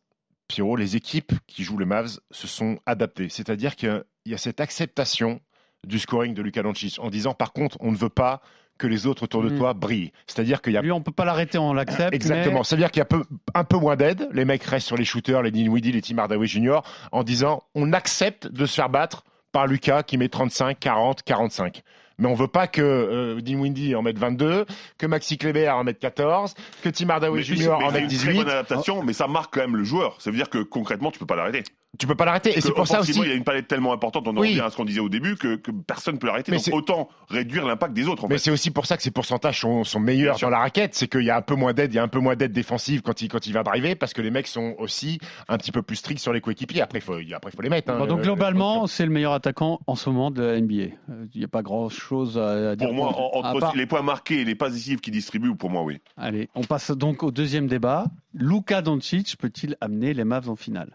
Pierrot, 0.47 0.75
les 0.75 0.95
équipes 0.95 1.33
qui 1.47 1.63
jouent 1.63 1.77
les 1.77 1.85
Mavs 1.85 2.19
se 2.31 2.47
sont 2.47 2.79
adaptées. 2.85 3.29
C'est-à-dire 3.29 3.75
qu'il 3.75 4.03
y 4.25 4.33
a 4.33 4.37
cette 4.37 4.59
acceptation 4.59 5.39
du 5.87 5.97
scoring 5.99 6.33
de 6.33 6.41
Luka 6.41 6.61
Doncic 6.61 6.97
en 6.99 7.09
disant 7.09 7.33
par 7.33 7.53
contre, 7.53 7.77
on 7.79 7.91
ne 7.91 7.95
veut 7.97 8.09
pas 8.09 8.41
que 8.77 8.87
les 8.87 9.05
autres 9.07 9.23
autour 9.23 9.43
de 9.43 9.49
Mm. 9.49 9.57
toi 9.57 9.73
brillent. 9.73 10.11
C'est-à-dire 10.27 10.61
qu'il 10.61 10.73
y 10.73 10.77
a 10.77 10.81
Lui 10.81 10.91
on 10.91 11.01
peut 11.01 11.11
pas 11.11 11.25
l'arrêter, 11.25 11.57
on 11.59 11.73
l'accepte. 11.73 12.13
Exactement. 12.13 12.59
mais- 12.59 12.63
C'est-à-dire 12.63 12.89
qu'il 12.91 12.99
y 12.99 13.01
a 13.01 13.05
peu- 13.05 13.23
un 13.53 13.63
peu 13.63 13.77
moins 13.77 13.95
d'aide. 13.95 14.27
Les 14.33 14.43
mecs 14.45 14.63
restent 14.63 14.87
sur 14.87 14.97
les 14.97 15.05
shooters, 15.05 15.41
les 15.43 15.51
Dinwiddie, 15.51 15.91
les 15.91 16.01
Tim 16.01 16.17
Hardaway 16.17 16.47
Jr. 16.47 16.79
en 17.11 17.23
disant 17.23 17.61
on 17.75 17.93
accepte 17.93 18.47
de 18.47 18.65
se 18.65 18.73
faire 18.75 18.89
battre 18.89 19.23
par 19.51 19.67
Lucas 19.67 20.03
qui 20.03 20.17
met 20.17 20.29
35, 20.29 20.79
40, 20.79 21.21
45. 21.23 21.83
Mais 22.17 22.27
on 22.27 22.33
veut 22.33 22.47
pas 22.47 22.67
que 22.67 22.81
euh, 22.81 23.41
Dinwiddie 23.41 23.95
en 23.95 24.01
mette 24.01 24.17
22, 24.17 24.65
que 24.97 25.05
Maxi 25.05 25.37
Kleber 25.37 25.69
en 25.69 25.83
mette 25.83 25.99
14, 25.99 26.53
que 26.83 26.89
Tim 26.89 27.09
Hardaway 27.09 27.41
Jr. 27.41 27.71
en 27.71 27.79
c'est 27.79 27.85
mette 27.85 28.01
une 28.03 28.07
très 28.07 28.07
18. 28.07 28.37
bonne 28.37 28.49
adaptation, 28.49 29.03
mais 29.03 29.13
ça 29.13 29.27
marque 29.27 29.53
quand 29.53 29.61
même 29.61 29.75
le 29.75 29.83
joueur. 29.83 30.15
Ça 30.19 30.31
veut 30.31 30.37
dire 30.37 30.49
que 30.49 30.59
concrètement, 30.59 31.11
tu 31.11 31.19
peux 31.19 31.25
pas 31.25 31.35
l'arrêter. 31.35 31.63
Tu 31.99 32.07
peux 32.07 32.15
pas 32.15 32.23
l'arrêter. 32.23 32.51
Et 32.51 32.53
Parce 32.53 32.65
c'est 32.65 32.71
que 32.71 32.75
pour 32.75 32.87
ça 32.87 33.01
aussi. 33.01 33.11
Il 33.11 33.27
y 33.27 33.31
a 33.31 33.35
une 33.35 33.43
palette 33.43 33.67
tellement 33.67 33.91
importante, 33.91 34.25
on 34.25 34.31
en 34.31 34.37
Oui. 34.39 34.49
revient 34.51 34.61
à 34.61 34.69
ce 34.69 34.77
qu'on 34.77 34.85
disait 34.85 35.01
au 35.01 35.09
début, 35.09 35.35
que, 35.35 35.55
que 35.57 35.71
personne 35.71 36.15
ne 36.15 36.19
peut 36.19 36.27
l'arrêter. 36.27 36.49
Mais 36.51 36.57
Donc 36.57 36.63
c'est- 36.63 36.73
autant 36.73 37.09
réduire 37.29 37.65
l'impact 37.67 37.93
des 37.93 38.07
autres. 38.07 38.23
En 38.23 38.27
Mais 38.29 38.37
c'est 38.37 38.49
aussi 38.49 38.71
pour 38.71 38.85
ça 38.85 38.95
que 38.95 39.03
ces 39.03 39.11
pourcentages 39.11 39.59
sont, 39.59 39.83
sont 39.83 39.99
meilleurs 39.99 40.35
Bien 40.35 40.37
sûr. 40.39 40.47
dans 40.47 40.51
la 40.51 40.59
raquette, 40.59 40.95
c'est 40.95 41.09
qu'il 41.09 41.23
y 41.23 41.29
a 41.29 41.35
un 41.35 41.41
peu 41.41 41.53
moins 41.55 41.73
d'aide, 41.73 41.91
il 41.93 41.97
y 41.97 41.99
a 41.99 42.03
un 42.03 42.07
peu 42.07 42.19
moins 42.19 42.37
d'aide 42.37 42.53
défensive 42.53 43.01
quand 43.01 43.21
il, 43.21 43.27
quand 43.27 43.45
il 43.45 43.51
va 43.51 43.63
driver, 43.63 43.95
parce 43.95 44.13
que 44.13 44.21
les 44.21 44.31
mecs 44.31 44.47
sont 44.47 44.73
aussi 44.79 45.19
un 45.49 45.57
petit 45.57 45.73
peu 45.73 45.81
plus 45.81 45.97
stricts 45.97 46.21
sur 46.21 46.31
les 46.31 46.39
coéquipiers. 46.39 46.81
Après, 46.81 46.99
il 46.99 47.01
faut, 47.01 47.17
après, 47.35 47.51
faut 47.51 47.61
les 47.61 47.69
mettre. 47.69 47.91
hein. 47.91 47.97
Bon, 47.99 48.05
donc 48.07 48.19
Euh, 48.19 48.23
globalement, 48.23 48.87
c'est 48.87 49.05
le 49.05 49.11
meilleur 49.11 49.33
attaquant 49.33 49.81
en 49.85 49.95
ce 49.95 50.09
moment 50.09 50.31
de 50.31 50.41
la 50.43 50.59
NBA. 50.61 50.93
Euh, 51.09 51.25
Il 51.35 51.39
n'y 51.39 51.43
a 51.45 51.49
pas 51.49 51.61
grand, 51.61 51.89
chose 51.89 52.37
à, 52.37 52.71
à 52.71 52.75
dire 52.77 52.87
Pour 52.87 52.95
moi, 52.95 53.07
entre 53.33 53.59
part- 53.59 53.75
les 53.75 53.85
points 53.85 54.01
marqués 54.01 54.39
et 54.41 54.45
les 54.45 54.55
passes 54.55 54.73
décisives 54.73 55.01
qui 55.01 55.11
distribuent, 55.11 55.55
pour 55.55 55.69
moi, 55.69 55.83
oui. 55.83 55.99
Allez, 56.15 56.47
on 56.55 56.63
passe 56.63 56.91
donc 56.91 57.21
au 57.21 57.31
deuxième 57.31 57.67
débat. 57.67 58.05
Luka 58.33 58.81
Doncic 58.81 59.35
peut-il 59.37 59.75
amener 59.81 60.13
les 60.13 60.23
Mavs 60.23 60.49
en 60.49 60.55
finale? 60.55 60.89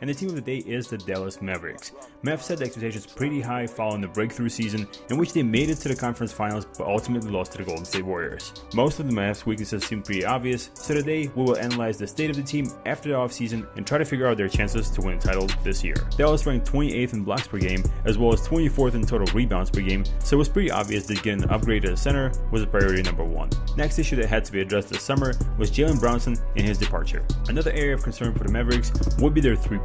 And 0.00 0.10
the 0.10 0.14
team 0.14 0.28
of 0.28 0.34
the 0.34 0.40
day 0.40 0.58
is 0.58 0.88
the 0.88 0.98
Dallas 0.98 1.40
Mavericks. 1.40 1.92
Mavs 2.22 2.42
set 2.42 2.58
the 2.58 2.64
expectations 2.64 3.06
pretty 3.06 3.40
high 3.40 3.66
following 3.66 4.00
the 4.00 4.08
breakthrough 4.08 4.48
season 4.48 4.86
in 5.10 5.16
which 5.16 5.32
they 5.32 5.42
made 5.42 5.70
it 5.70 5.76
to 5.76 5.88
the 5.88 5.96
conference 5.96 6.32
finals 6.32 6.66
but 6.76 6.86
ultimately 6.86 7.30
lost 7.30 7.52
to 7.52 7.58
the 7.58 7.64
Golden 7.64 7.84
State 7.84 8.04
Warriors. 8.04 8.52
Most 8.74 9.00
of 9.00 9.06
the 9.06 9.12
Mavs' 9.12 9.46
weaknesses 9.46 9.84
seem 9.84 10.02
pretty 10.02 10.24
obvious, 10.24 10.70
so 10.74 10.94
today 10.94 11.30
we 11.34 11.44
will 11.44 11.56
analyze 11.56 11.98
the 11.98 12.06
state 12.06 12.30
of 12.30 12.36
the 12.36 12.42
team 12.42 12.70
after 12.84 13.08
the 13.08 13.14
offseason 13.14 13.66
and 13.76 13.86
try 13.86 13.98
to 13.98 14.04
figure 14.04 14.26
out 14.26 14.36
their 14.36 14.48
chances 14.48 14.90
to 14.90 15.00
win 15.00 15.18
the 15.18 15.26
title 15.26 15.46
this 15.62 15.82
year. 15.82 15.96
Dallas 16.16 16.44
ranked 16.46 16.70
28th 16.70 17.12
in 17.14 17.24
blocks 17.24 17.46
per 17.46 17.58
game 17.58 17.82
as 18.04 18.18
well 18.18 18.32
as 18.32 18.46
24th 18.46 18.94
in 18.94 19.06
total 19.06 19.26
rebounds 19.34 19.70
per 19.70 19.80
game, 19.80 20.04
so 20.18 20.36
it 20.36 20.38
was 20.38 20.48
pretty 20.48 20.70
obvious 20.70 21.06
that 21.06 21.22
getting 21.22 21.44
an 21.44 21.50
upgrade 21.50 21.82
to 21.82 21.90
the 21.90 21.96
center 21.96 22.32
was 22.50 22.62
a 22.62 22.66
priority 22.66 23.02
number 23.02 23.24
one. 23.24 23.48
Next 23.76 23.98
issue 23.98 24.16
that 24.16 24.26
had 24.26 24.44
to 24.44 24.52
be 24.52 24.60
addressed 24.60 24.90
this 24.90 25.02
summer 25.02 25.32
was 25.58 25.70
Jalen 25.70 26.00
Brownson 26.00 26.36
and 26.56 26.66
his 26.66 26.78
departure. 26.78 27.24
Another 27.48 27.70
area 27.72 27.94
of 27.94 28.02
concern 28.02 28.34
for 28.34 28.44
the 28.44 28.52
Mavericks 28.52 28.92
would 29.18 29.32
be 29.32 29.40
their 29.40 29.56
three 29.56 29.78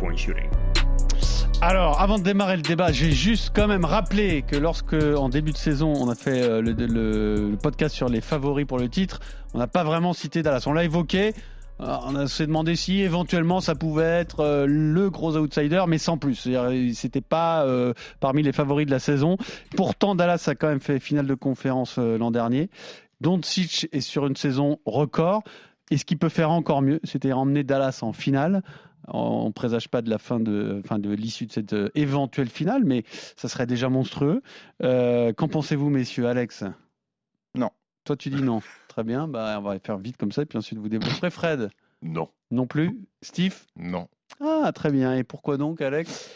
Alors, 1.62 2.02
avant 2.02 2.18
de 2.18 2.24
démarrer 2.24 2.56
le 2.56 2.64
débat, 2.64 2.92
j'ai 2.92 3.12
juste 3.12 3.52
quand 3.54 3.68
même 3.68 3.86
rappelé 3.86 4.42
que 4.42 4.56
lorsque, 4.56 4.94
en 4.94 5.30
début 5.30 5.52
de 5.52 5.58
saison, 5.58 5.94
on 5.96 6.10
a 6.10 6.16
fait 6.16 6.42
euh, 6.42 6.62
le, 6.62 7.56
podcast 7.62 7.94
sur 7.94 8.10
les 8.10 8.20
favoris 8.20 8.66
pour 8.66 8.80
le 8.80 8.90
titre, 8.90 9.20
on 9.54 9.60
n'a 9.60 9.68
pas 9.68 9.84
vraiment 9.84 10.14
cité 10.14 10.42
Dallas. 10.42 10.64
On 10.66 10.74
l'a 10.74 10.86
évoqué. 10.86 11.36
euh, 11.82 11.98
On 12.04 12.26
s'est 12.26 12.48
demandé 12.48 12.76
si 12.76 13.02
éventuellement 13.02 13.62
ça 13.62 13.76
pouvait 13.76 14.06
être 14.06 14.40
euh, 14.40 14.66
le 14.68 15.12
gros 15.12 15.38
outsider, 15.38 15.84
mais 15.88 16.00
sans 16.00 16.18
plus. 16.18 16.50
C'était 16.96 17.22
pas 17.22 17.64
parmi 18.20 18.42
les 18.42 18.54
favoris 18.54 18.88
de 18.88 18.92
la 18.92 19.00
saison. 19.00 19.38
Pourtant, 19.78 20.16
Dallas 20.16 20.46
a 20.48 20.56
quand 20.56 20.68
même 20.68 20.80
fait 20.80 21.00
finale 21.00 21.28
de 21.28 21.36
conférence 21.36 22.00
l'an 22.00 22.32
dernier. 22.32 22.72
Doncic 23.22 23.88
est 23.92 24.02
sur 24.02 24.26
une 24.26 24.36
saison 24.36 24.80
record. 24.86 25.44
Et 25.92 25.98
ce 25.98 26.06
qu'il 26.06 26.18
peut 26.18 26.30
faire 26.30 26.50
encore 26.50 26.82
mieux, 26.82 27.02
c'était 27.04 27.34
emmener 27.34 27.64
Dallas 27.64 28.00
en 28.02 28.14
finale. 28.14 28.64
On 29.08 29.48
ne 29.48 29.52
présage 29.52 29.90
pas 29.90 30.02
de 30.02 30.10
la 30.10 30.18
fin 30.18 30.40
de, 30.40 30.82
enfin 30.84 31.00
de 31.00 31.10
l'issue 31.12 31.46
de 31.46 31.52
cette 31.52 31.74
euh, 31.74 31.90
éventuelle 31.96 32.50
finale, 32.50 32.84
mais 32.86 33.04
ça 33.36 33.50
serait 33.50 33.66
déjà 33.66 33.90
monstrueux. 33.90 34.42
Euh, 34.84 35.34
Qu'en 35.34 35.48
pensez-vous, 35.48 35.90
messieurs 35.90 36.28
Alex? 36.28 36.64
Non. 37.56 37.72
Toi, 38.04 38.16
tu 38.16 38.30
dis 38.30 38.42
non. 38.42 38.62
Très 38.88 39.04
bien, 39.04 39.28
bah, 39.28 39.58
on 39.60 39.64
va 39.64 39.80
faire 39.80 39.98
vite 39.98 40.18
comme 40.18 40.32
ça, 40.32 40.42
et 40.42 40.46
puis 40.46 40.58
ensuite 40.58 40.80
vous 40.80 40.90
développerez. 40.90 41.30
Fred? 41.30 41.70
Non. 42.02 42.30
Non 42.50 42.68
plus 42.68 43.00
Steve? 43.22 43.56
Non. 43.78 44.08
Ah, 44.40 44.72
très 44.74 44.92
bien. 44.92 45.16
Et 45.16 45.24
pourquoi 45.24 45.58
donc, 45.58 45.82
Alex? 45.82 46.30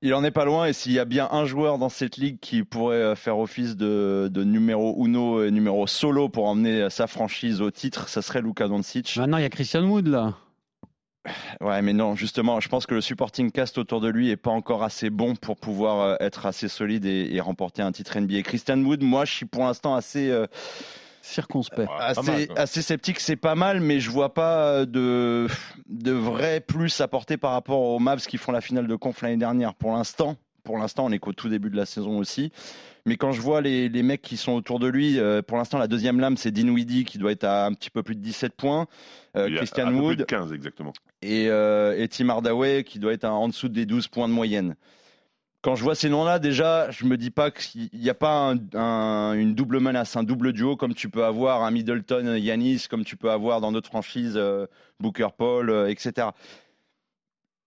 Il 0.00 0.14
en 0.14 0.22
est 0.22 0.30
pas 0.30 0.44
loin 0.44 0.66
et 0.66 0.72
s'il 0.72 0.92
y 0.92 1.00
a 1.00 1.04
bien 1.04 1.28
un 1.32 1.44
joueur 1.44 1.78
dans 1.78 1.88
cette 1.88 2.18
ligue 2.18 2.38
qui 2.38 2.62
pourrait 2.62 2.96
euh, 3.02 3.14
faire 3.16 3.36
office 3.36 3.76
de, 3.76 4.30
de 4.32 4.44
numéro 4.44 5.04
uno 5.04 5.42
et 5.42 5.50
numéro 5.50 5.88
solo 5.88 6.28
pour 6.28 6.46
emmener 6.46 6.88
sa 6.88 7.08
franchise 7.08 7.60
au 7.60 7.72
titre, 7.72 8.08
ça 8.08 8.22
serait 8.22 8.40
Luka 8.40 8.68
Doncic. 8.68 9.16
Maintenant, 9.16 9.38
il 9.38 9.42
y 9.42 9.46
a 9.46 9.50
Christian 9.50 9.82
Wood, 9.88 10.06
là. 10.06 10.36
Ouais, 11.60 11.82
mais 11.82 11.92
non, 11.92 12.14
justement, 12.14 12.60
je 12.60 12.68
pense 12.68 12.86
que 12.86 12.94
le 12.94 13.00
supporting 13.00 13.50
cast 13.50 13.78
autour 13.78 14.00
de 14.00 14.08
lui 14.08 14.30
est 14.30 14.36
pas 14.36 14.50
encore 14.50 14.82
assez 14.82 15.10
bon 15.10 15.34
pour 15.36 15.56
pouvoir 15.56 16.00
euh, 16.00 16.16
être 16.20 16.46
assez 16.46 16.68
solide 16.68 17.04
et, 17.04 17.28
et 17.32 17.40
remporter 17.40 17.82
un 17.82 17.92
titre 17.92 18.18
NBA. 18.18 18.42
Christian 18.42 18.78
Wood, 18.78 19.02
moi, 19.02 19.24
je 19.24 19.32
suis 19.32 19.46
pour 19.46 19.64
l'instant 19.64 19.94
assez, 19.94 20.30
euh, 20.30 20.46
Circonspect. 21.28 21.90
Ouais, 21.90 22.14
pas 22.14 22.22
mal, 22.22 22.46
assez, 22.56 22.80
sceptique. 22.80 23.20
C'est 23.20 23.36
pas 23.36 23.54
mal, 23.54 23.80
mais 23.80 24.00
je 24.00 24.10
vois 24.10 24.32
pas 24.32 24.62
euh, 24.62 24.86
de, 24.86 25.46
de 25.88 26.12
vrai 26.12 26.60
plus 26.60 27.00
apporté 27.00 27.36
par 27.36 27.52
rapport 27.52 27.80
aux 27.80 27.98
Mavs 27.98 28.26
qui 28.26 28.38
font 28.38 28.50
la 28.52 28.62
finale 28.62 28.86
de 28.86 28.96
conf 28.96 29.20
l'année 29.20 29.36
dernière. 29.36 29.74
Pour 29.74 29.92
l'instant, 29.92 30.36
pour 30.64 30.78
l'instant, 30.78 31.04
on 31.04 31.12
est 31.12 31.18
qu'au 31.18 31.34
tout 31.34 31.48
début 31.48 31.70
de 31.70 31.76
la 31.76 31.86
saison 31.86 32.18
aussi. 32.18 32.50
Mais 33.04 33.16
quand 33.16 33.32
je 33.32 33.40
vois 33.40 33.60
les, 33.60 33.88
les 33.88 34.02
mecs 34.02 34.22
qui 34.22 34.36
sont 34.36 34.52
autour 34.52 34.78
de 34.78 34.86
lui, 34.86 35.18
euh, 35.18 35.42
pour 35.42 35.58
l'instant, 35.58 35.78
la 35.78 35.86
deuxième 35.86 36.18
lame, 36.18 36.36
c'est 36.36 36.50
Dinwiddie 36.50 37.04
qui 37.04 37.18
doit 37.18 37.32
être 37.32 37.44
à 37.44 37.66
un 37.66 37.72
petit 37.72 37.90
peu 37.90 38.02
plus 38.02 38.14
de 38.14 38.20
17 38.20 38.54
points. 38.54 38.86
Euh, 39.36 39.54
Christian 39.54 39.86
un 39.86 39.90
peu 39.90 39.96
plus 39.96 40.06
Wood 40.06 40.18
de 40.18 40.24
15, 40.24 40.52
exactement. 40.52 40.92
Et, 41.22 41.48
euh, 41.48 41.96
et 41.98 42.08
Tim 42.08 42.28
Hardaway 42.30 42.84
qui 42.84 42.98
doit 42.98 43.12
être 43.12 43.24
en 43.24 43.48
dessous 43.48 43.68
des 43.68 43.86
12 43.86 44.08
points 44.08 44.28
de 44.28 44.32
moyenne. 44.32 44.76
Quand 45.60 45.74
je 45.74 45.82
vois 45.82 45.96
ces 45.96 46.08
noms-là, 46.08 46.38
déjà, 46.38 46.88
je 46.92 47.04
me 47.04 47.16
dis 47.16 47.30
pas 47.30 47.50
qu'il 47.50 47.90
n'y 47.92 48.08
a 48.08 48.14
pas 48.14 48.52
un- 48.52 48.58
un- 48.78 49.32
une 49.32 49.54
double 49.56 49.80
menace, 49.80 50.14
un 50.16 50.22
double 50.22 50.52
duo 50.52 50.76
comme 50.76 50.94
tu 50.94 51.10
peux 51.10 51.24
avoir 51.24 51.64
un 51.64 51.72
Middleton, 51.72 52.36
Yanis, 52.36 52.86
comme 52.88 53.04
tu 53.04 53.16
peux 53.16 53.30
avoir 53.30 53.60
dans 53.60 53.72
d'autres 53.72 53.88
franchises, 53.88 54.36
euh, 54.36 54.66
Booker 55.00 55.28
Paul, 55.36 55.70
euh, 55.70 55.88
etc. 55.88 56.28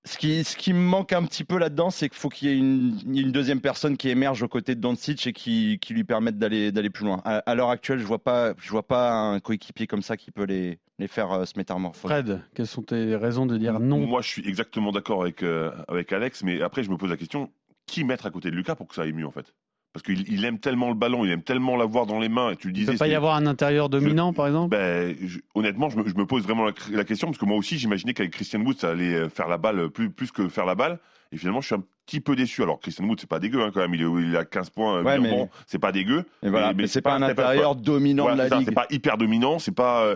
Ce 0.03 0.17
qui, 0.17 0.43
ce 0.43 0.57
qui 0.57 0.73
me 0.73 0.79
manque 0.79 1.13
un 1.13 1.23
petit 1.25 1.43
peu 1.43 1.59
là-dedans, 1.59 1.91
c'est 1.91 2.09
qu'il 2.09 2.17
faut 2.17 2.29
qu'il 2.29 2.49
y 2.49 2.51
ait 2.51 2.57
une, 2.57 2.97
une 3.05 3.31
deuxième 3.31 3.61
personne 3.61 3.97
qui 3.97 4.09
émerge 4.09 4.41
aux 4.41 4.47
côtés 4.47 4.73
de 4.73 4.81
Doncic 4.81 5.27
et 5.27 5.31
qui, 5.31 5.77
qui 5.79 5.93
lui 5.93 6.03
permette 6.03 6.39
d'aller 6.39 6.71
d'aller 6.71 6.89
plus 6.89 7.05
loin. 7.05 7.21
À, 7.23 7.37
à 7.37 7.53
l'heure 7.53 7.69
actuelle, 7.69 7.99
je 7.99 8.05
vois 8.05 8.23
pas, 8.23 8.53
je 8.57 8.71
vois 8.71 8.87
pas 8.87 9.11
un 9.11 9.39
coéquipier 9.39 9.85
comme 9.85 10.01
ça 10.01 10.17
qui 10.17 10.31
peut 10.31 10.45
les, 10.45 10.79
les 10.97 11.07
faire 11.07 11.31
euh, 11.31 11.45
se 11.45 11.53
métamorphoser. 11.55 12.13
Fred, 12.15 12.41
quelles 12.55 12.65
sont 12.65 12.81
tes 12.81 13.15
raisons 13.15 13.45
de 13.45 13.57
dire 13.57 13.79
non? 13.79 13.99
Moi, 14.07 14.23
je 14.23 14.29
suis 14.29 14.47
exactement 14.49 14.91
d'accord 14.91 15.21
avec, 15.21 15.43
euh, 15.43 15.71
avec 15.87 16.11
Alex, 16.11 16.43
mais 16.43 16.63
après, 16.63 16.81
je 16.81 16.89
me 16.89 16.97
pose 16.97 17.11
la 17.11 17.17
question 17.17 17.51
qui 17.85 18.03
mettre 18.03 18.25
à 18.25 18.31
côté 18.31 18.49
de 18.49 18.55
Lucas 18.55 18.75
pour 18.75 18.87
que 18.87 18.95
ça 18.95 19.03
aille 19.03 19.13
mieux, 19.13 19.27
en 19.27 19.31
fait? 19.31 19.53
Parce 19.93 20.03
qu'il 20.03 20.31
il 20.31 20.45
aime 20.45 20.57
tellement 20.57 20.87
le 20.87 20.95
ballon, 20.95 21.25
il 21.25 21.31
aime 21.31 21.41
tellement 21.43 21.75
l'avoir 21.75 22.05
dans 22.05 22.19
les 22.19 22.29
mains, 22.29 22.51
et 22.51 22.55
tu 22.55 22.67
le 22.67 22.71
Il 22.73 22.75
disais. 22.79 22.91
ne 22.93 22.95
peut 22.97 22.99
pas 22.99 23.07
y 23.09 23.15
avoir 23.15 23.35
un 23.35 23.45
intérieur 23.45 23.89
dominant, 23.89 24.31
par 24.31 24.47
exemple? 24.47 24.69
Ben, 24.69 25.15
je- 25.21 25.39
honnêtement, 25.53 25.89
je 25.89 25.97
me, 25.97 26.07
je 26.07 26.15
me 26.15 26.25
pose 26.25 26.43
vraiment 26.43 26.63
la, 26.65 26.71
la 26.91 27.03
question 27.03 27.27
parce 27.27 27.37
que 27.37 27.43
moi 27.45 27.57
aussi, 27.57 27.77
j'imaginais 27.77 28.13
qu'avec 28.13 28.31
Christian 28.31 28.61
Wood, 28.61 28.77
ça 28.79 28.91
allait 28.91 29.13
euh, 29.13 29.29
faire 29.29 29.49
la 29.49 29.57
balle 29.57 29.89
plus, 29.89 30.09
plus 30.09 30.31
que 30.31 30.47
faire 30.47 30.65
la 30.65 30.75
balle. 30.75 30.97
Et 31.33 31.37
finalement, 31.37 31.59
je 31.61 31.65
suis 31.67 31.75
un 31.75 31.83
petit 32.05 32.21
peu 32.21 32.35
déçu. 32.37 32.63
Alors, 32.63 32.79
Christian 32.79 33.05
Wood, 33.05 33.19
c'est 33.19 33.27
pas 33.29 33.39
dégueu 33.39 33.61
hein, 33.63 33.71
quand 33.73 33.81
même. 33.81 33.93
Il 33.93 34.01
est, 34.01 34.29
il 34.29 34.35
a 34.37 34.45
15 34.45 34.69
points. 34.69 34.97
euh, 34.99 35.03
Ouais, 35.03 35.19
mais- 35.19 35.29
bon, 35.29 35.49
c'est 35.67 35.79
pas 35.79 35.91
dégueu. 35.91 36.25
Et 36.43 36.49
voilà, 36.49 36.67
Mais- 36.67 36.73
mais, 36.73 36.81
mais 36.83 36.87
c'est 36.87 37.01
pas 37.01 37.11
pas 37.11 37.15
un 37.17 37.21
intérieur 37.29 37.75
dominant 37.75 38.23
Voilà, 38.23 38.37
de 38.37 38.41
la 38.43 38.49
ça, 38.49 38.57
ligue. 38.59 38.67
c'est 38.69 38.73
pas 38.75 38.87
hyper 38.91 39.17
dominant. 39.17 39.59
C'est 39.59 39.75
pas. 39.75 40.03
euh, 40.05 40.15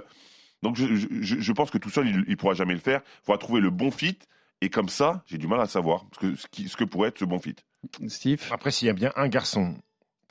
Donc, 0.64 0.78
je, 0.78 0.96
je, 0.96 1.08
je- 1.22 1.40
je 1.40 1.52
pense 1.52 1.70
que 1.70 1.78
tout 1.78 1.90
seul, 1.90 2.08
il, 2.08 2.24
il 2.30 2.38
pourra 2.38 2.54
jamais 2.54 2.74
le 2.74 2.80
faire. 2.80 3.02
Il 3.24 3.26
faudra 3.26 3.38
trouver 3.40 3.60
le 3.62 3.70
bon 3.72 3.92
fit. 3.92 4.18
Et 4.62 4.70
comme 4.70 4.88
ça, 4.90 5.22
j'ai 5.28 5.38
du 5.38 5.48
mal 5.48 5.60
à 5.60 5.66
savoir 5.68 6.06
ce 6.14 6.20
que, 6.20 6.36
ce, 6.38 6.48
qui- 6.48 6.70
ce 6.70 6.78
que 6.78 6.86
pourrait 6.86 7.10
être 7.10 7.20
ce 7.20 7.26
bon 7.26 7.40
fit. 7.40 7.56
Steve 8.08 8.42
Après, 8.52 8.72
s'il 8.72 8.88
y 8.88 8.90
a 8.90 8.94
bien 8.94 9.12
un 9.16 9.28
garçon 9.28 9.76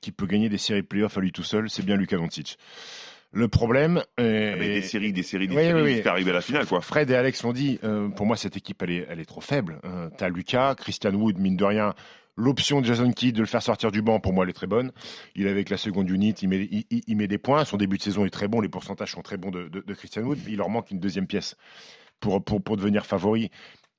qui 0.03 0.13
peut 0.13 0.27
gagner 0.27 0.49
des 0.49 0.59
séries 0.59 0.83
playoffs 0.83 1.17
à 1.17 1.21
lui 1.21 1.33
tout 1.33 1.43
seul, 1.43 1.71
c'est 1.71 1.85
bien 1.85 1.97
Luka 1.97 2.17
Doncic. 2.17 2.59
Le 3.33 3.49
problème. 3.49 4.03
euh, 4.21 4.53
Avec 4.53 4.69
des 4.69 4.83
séries, 4.83 5.13
des 5.13 5.23
séries, 5.25 5.49
des 5.49 5.57
Oui, 5.57 5.63
séries 5.63 5.75
oui, 5.75 5.83
oui. 5.89 5.95
jusqu'à 5.95 6.11
arriver 6.13 6.31
à 6.31 6.35
la 6.35 6.41
finale, 6.41 6.67
quoi. 6.67 6.81
Fred 6.81 7.11
et 7.11 7.15
Alex 7.17 7.43
l'ont 7.43 7.53
dit. 7.53 7.81
euh, 7.83 8.09
pour 8.09 8.27
moi, 8.27 8.37
cette 8.37 8.57
équipe, 8.57 8.81
elle 8.83 8.91
est, 8.91 9.07
elle 9.09 9.19
est 9.21 9.25
trop 9.25 9.41
faible. 9.41 9.81
Euh, 9.85 10.09
T'as 10.17 10.29
Lucas, 10.29 10.75
Christian 10.77 11.15
Wood, 11.15 11.39
mine 11.39 11.57
de 11.57 11.65
rien. 11.65 11.95
L'option 12.37 12.81
de 12.81 12.87
Jason 12.87 13.11
Kidd 13.13 13.35
de 13.35 13.41
le 13.41 13.47
faire 13.47 13.63
sortir 13.63 13.91
du 13.93 14.03
banc, 14.03 14.21
pour 14.21 14.33
moi, 14.33 14.45
elle 14.45 14.51
est 14.51 14.55
très 14.55 14.67
bonne. 14.67 14.93
Il 15.37 15.47
est 15.47 15.51
avec 15.51 15.69
la 15.71 15.77
seconde 15.77 16.11
unit, 16.11 16.31
il 16.43 16.49
met, 16.49 16.69
il, 16.71 16.85
il- 16.91 17.03
il 17.07 17.17
met 17.17 17.27
des 17.29 17.39
points. 17.39 17.65
Son 17.65 17.77
début 17.77 17.97
de 17.97 18.03
saison 18.03 18.25
est 18.25 18.31
très 18.31 18.47
bon. 18.49 18.61
Les 18.61 18.69
pourcentages 18.69 19.13
sont 19.13 19.23
très 19.23 19.37
bons 19.37 19.51
de, 19.51 19.69
de- 19.69 19.81
de 19.81 19.95
Christian 19.95 20.23
Wood. 20.23 20.39
Il 20.49 20.57
leur 20.57 20.69
manque 20.69 20.91
une 20.91 21.01
deuxième 21.01 21.27
pièce 21.27 21.57
pour, 22.21 22.45
pour, 22.45 22.63
pour 22.63 22.77
devenir 22.77 23.07
favori. 23.07 23.51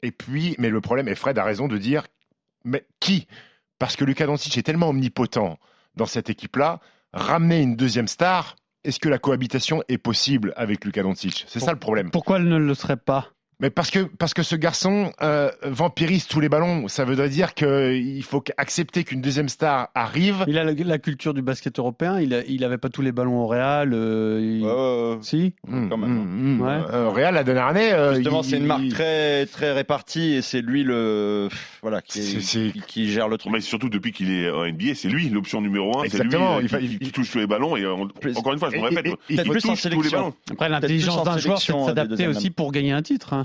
Et 0.02 0.12
puis, 0.12 0.56
mais 0.60 0.70
le 0.70 0.82
problème, 0.82 1.08
et 1.08 1.16
Fred 1.16 1.38
a 1.40 1.44
raison 1.44 1.68
de 1.68 1.78
dire, 1.78 2.06
mais 2.66 2.86
qui? 3.00 3.28
Parce 3.80 3.96
que 3.96 4.04
Lucas 4.04 4.26
Doncic 4.26 4.58
est 4.58 4.64
tellement 4.64 4.90
omnipotent 4.90 5.58
dans 5.96 6.06
cette 6.06 6.30
équipe-là. 6.30 6.80
Ramener 7.14 7.62
une 7.62 7.76
deuxième 7.76 8.08
star, 8.08 8.56
est-ce 8.84 9.00
que 9.00 9.10
la 9.10 9.20
cohabitation 9.20 9.84
est 9.88 9.98
possible 9.98 10.54
avec 10.58 10.84
Lucas 10.84 11.04
Doncic? 11.04 11.46
C'est 11.48 11.60
ça 11.60 11.72
le 11.72 11.80
problème. 11.80 12.12
Pourquoi 12.12 12.38
elle 12.38 12.48
ne 12.48 12.58
le 12.58 12.74
serait 12.74 12.98
pas? 12.98 13.30
Mais 13.62 13.70
parce 13.70 13.90
que, 13.90 14.00
parce 14.00 14.34
que 14.34 14.44
ce 14.44 14.56
garçon 14.58 15.14
euh, 15.22 15.50
vampirise 15.64 16.28
tous 16.28 16.40
les 16.42 16.50
ballons. 16.50 16.88
Ça 16.90 17.06
voudrait 17.06 17.30
dire 17.30 17.54
qu'il 17.54 18.22
faut 18.24 18.44
accepter 18.58 19.04
qu'une 19.06 19.22
deuxième 19.22 19.48
star 19.48 19.90
arrive. 19.96 20.44
Il 20.48 20.58
a 20.58 20.64
la, 20.66 20.74
la 20.74 20.98
culture 20.98 21.34
du 21.34 21.42
basket 21.42 21.80
européen, 21.80 22.20
il, 22.20 22.34
a, 22.34 22.44
il 22.48 22.64
avait 22.66 22.78
pas 22.78 22.90
tous 22.90 23.02
les 23.02 23.14
ballons 23.14 23.38
au 23.40 23.48
Real. 23.48 23.94
euh, 23.94 24.40
il-. 24.42 25.24
Si 25.24 25.54
quand 25.90 25.98
même. 25.98 26.60
Ouais. 26.62 26.80
Euh, 26.94 27.10
Real, 27.10 27.34
la 27.36 27.44
dernière 27.46 27.68
année. 27.68 27.94
euh, 27.94 28.16
Justement, 28.16 28.42
il- 28.42 28.50
c'est 28.50 28.58
une 28.58 28.66
marque 28.66 28.82
il- 28.84 28.94
très 28.94 29.46
très 29.46 29.72
répartie 29.72 30.34
et 30.34 30.42
c'est 30.42 30.62
lui 30.62 30.84
le 30.84 31.48
voilà 31.82 32.02
qui, 32.02 32.22
C'est- 32.24 32.42
c'est- 32.42 32.72
qui, 32.74 32.82
qui 32.82 33.10
gère 33.10 33.28
le 33.30 33.38
truc. 33.38 33.54
Mais 33.54 33.62
surtout 33.62 33.90
depuis 33.90 34.12
qu'il 34.12 34.32
est 34.32 34.50
en 34.52 34.66
NBA, 34.66 34.96
c'est 34.96 35.08
lui 35.10 35.30
l'option 35.30 35.62
numéro 35.62 35.98
un. 36.00 36.04
C'est 36.04 36.18
lui 36.18 36.26
Exactement, 36.26 36.60
il 36.60 36.68
fa- 36.70 36.80
qui, 36.80 36.86
il- 36.86 37.00
qui 37.00 37.12
touche 37.12 37.32
tous 37.32 37.38
les 37.40 37.48
ballons. 37.48 37.78
Et 37.78 37.86
on- 37.88 38.08
Plus- 38.08 38.36
encore 38.38 38.52
une 38.54 38.60
fois, 38.60 38.70
je 38.70 38.78
me 38.78 38.82
répète, 38.82 39.06
et- 39.06 39.10
et- 39.12 39.36
il 39.36 39.44
touche 39.44 39.62
tous 39.62 39.70
les 39.70 39.76
sélection. 39.78 40.18
ballons. 40.20 40.34
Après, 40.52 40.68
l'intelligence 40.70 41.18
en 41.20 41.24
d'un 41.24 41.38
joueur, 41.38 41.62
c'est 41.62 41.74
de 41.74 41.80
s'adapter 41.86 42.28
aussi 42.28 42.50
pour 42.50 42.72
gagner 42.74 42.92
un 42.92 43.02
titre. 43.02 43.34
hein. 43.34 43.45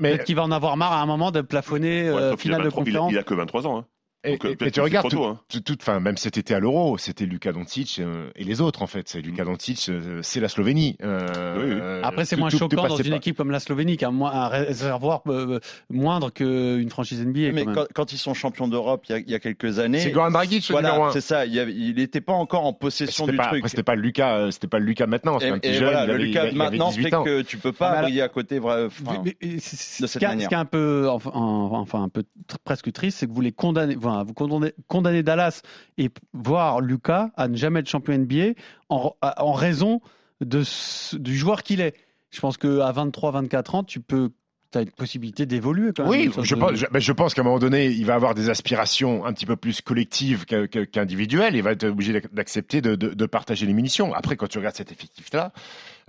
Mais, 0.00 0.10
Peut-être 0.12 0.24
qu'il 0.24 0.36
va 0.36 0.42
en 0.44 0.50
avoir 0.50 0.76
marre 0.76 0.92
à 0.92 1.00
un 1.02 1.06
moment 1.06 1.30
de 1.30 1.40
plafonner 1.42 2.10
Ouais, 2.10 2.16
euh, 2.16 2.36
finale 2.36 2.60
de 2.60 2.64
23 2.64 2.82
il 2.84 2.88
a- 2.88 2.98
conférence. 2.98 3.12
Il 3.12 3.18
a 3.18 3.22
que 3.22 3.34
23 3.34 3.66
ans. 3.66 3.78
hein. 3.78 3.86
Et- 4.24 4.32
Donc, 4.32 4.44
euh, 4.44 4.54
et- 4.66 4.70
tu 4.70 4.80
regardes, 4.80 5.08
tout- 5.10 5.24
hein. 5.24 5.40
tout- 5.48 5.60
tout- 5.60 5.76
enfin, 5.80 5.98
même 6.00 6.16
cet 6.16 6.36
été 6.36 6.54
à 6.54 6.60
l'Euro, 6.60 6.98
c'était 6.98 7.24
Luka 7.26 7.52
Doncic 7.52 7.98
euh, 8.00 8.30
et 8.36 8.44
les 8.44 8.60
autres 8.60 8.82
en 8.82 8.86
fait. 8.86 9.08
C'est 9.08 9.20
Luka 9.20 9.44
Doncic, 9.44 9.88
euh, 9.88 10.20
c'est 10.22 10.40
la 10.40 10.48
Slovénie. 10.48 10.96
Euh, 11.02 11.56
Oui, 11.56 11.74
oui. 11.74 12.00
Après, 12.02 12.24
c'est 12.24 12.36
moins 12.36 12.48
tout- 12.50 12.58
tout 12.58 12.68
choquant 12.70 12.88
dans 12.88 12.96
une 12.96 13.10
pas. 13.10 13.16
équipe 13.16 13.36
comme 13.36 13.50
la 13.50 13.60
Slovénie, 13.60 13.96
qui 13.96 14.04
a 14.04 14.10
moins- 14.10 14.32
un 14.32 14.48
réservoir 14.48 15.22
euh, 15.28 15.58
moindre 15.88 16.30
qu'une 16.30 16.90
franchise 16.90 17.20
NBA. 17.22 17.52
Mais 17.52 17.60
quand 17.64 17.66
même. 17.66 17.74
quand, 17.74 17.86
quand 17.94 18.12
ils 18.12 18.18
sont 18.18 18.34
champions 18.34 18.68
d'Europe 18.68 19.04
il 19.08 19.12
y 19.12 19.14
a, 19.14 19.18
il 19.18 19.30
y 19.30 19.34
a 19.34 19.38
quelques 19.38 19.78
années, 19.78 20.00
C'est 20.00 20.10
Goran 20.10 20.30
Dragic 20.30 20.70
voilà, 20.70 21.10
c'est 21.12 21.20
ça. 21.20 21.46
Il 21.46 21.94
n'était 21.96 22.20
pas 22.20 22.32
encore 22.34 22.64
en 22.66 22.72
possession 22.72 23.26
du 23.26 23.36
pas, 23.36 23.46
truc. 23.48 23.68
c'était 23.68 23.82
pas 23.82 23.94
le 23.94 24.02
Lucas, 24.02 24.50
c'était 24.50 24.66
pas 24.68 24.78
le 24.78 24.84
Lucas 24.84 25.06
maintenant. 25.06 25.38
Et, 25.38 25.40
C'est 25.40 25.50
un 25.50 25.56
et 25.56 25.60
petit 25.60 25.74
jeune. 25.74 25.84
voilà, 25.84 26.04
il 26.04 26.10
le 26.10 26.16
Lucas 26.24 26.50
maintenant 26.52 26.88
18 26.90 27.02
fait 27.04 27.10
que 27.10 27.42
tu 27.42 27.56
peux 27.58 27.72
pas 27.72 28.02
briller 28.02 28.22
à 28.22 28.28
côté. 28.28 28.60
de 28.60 28.88
ce 29.60 30.06
cette 30.06 30.18
qui 30.18 30.24
est- 30.24 30.28
manière. 30.28 30.44
Ce 30.44 30.48
qui 30.48 30.54
est 30.54 30.58
un 30.58 30.64
peu, 30.64 31.08
enfin, 31.08 32.02
un 32.02 32.08
peu 32.08 32.22
presque 32.64 32.92
triste, 32.92 33.18
c'est 33.18 33.26
que 33.26 33.32
vous 33.32 33.40
les 33.40 33.52
condamnez, 33.52 33.94
vous 34.26 34.34
condamnez, 34.34 34.72
condamnez 34.88 35.22
Dallas 35.22 35.62
et 35.98 36.10
voir 36.32 36.80
Lucas 36.80 37.30
à 37.36 37.48
ne 37.48 37.56
jamais 37.56 37.80
être 37.80 37.88
champion 37.88 38.16
NBA 38.16 38.54
en, 38.88 39.14
raison 39.52 40.00
de, 40.40 40.62
du 41.18 41.36
joueur 41.36 41.62
qu'il 41.62 41.80
est. 41.80 41.94
Je 42.30 42.40
pense 42.40 42.56
qu'à 42.56 42.68
23-24 42.68 43.76
ans, 43.76 43.84
tu 43.84 44.00
peux, 44.00 44.30
as 44.74 44.82
une 44.82 44.90
possibilité 44.90 45.46
d'évoluer 45.46 45.92
quand 45.94 46.04
même. 46.04 46.10
Oui, 46.12 46.30
je 46.44 46.54
de- 46.54 46.60
pense, 46.60 46.74
je, 46.74 46.86
ben, 46.86 47.00
je 47.00 47.12
pense 47.12 47.34
qu'à 47.34 47.40
un 47.40 47.44
moment 47.44 47.58
donné, 47.58 47.86
il 47.86 48.06
va 48.06 48.14
avoir 48.14 48.34
des 48.34 48.50
aspirations 48.50 49.24
un 49.26 49.32
petit 49.32 49.46
peu 49.46 49.56
plus 49.56 49.80
collectives 49.80 50.44
qu'individuelles. 50.46 51.56
Il 51.56 51.62
va 51.62 51.72
être 51.72 51.84
obligé 51.84 52.12
d'ac- 52.12 52.32
d'accepter 52.32 52.80
de, 52.80 52.94
de- 52.94 53.14
de 53.14 53.26
partager 53.26 53.66
les 53.66 53.72
munitions. 53.74 54.14
Après, 54.14 54.36
quand 54.36 54.46
tu 54.46 54.58
regardes 54.58 54.76
cet 54.76 54.92
effectif-là, 54.92 55.52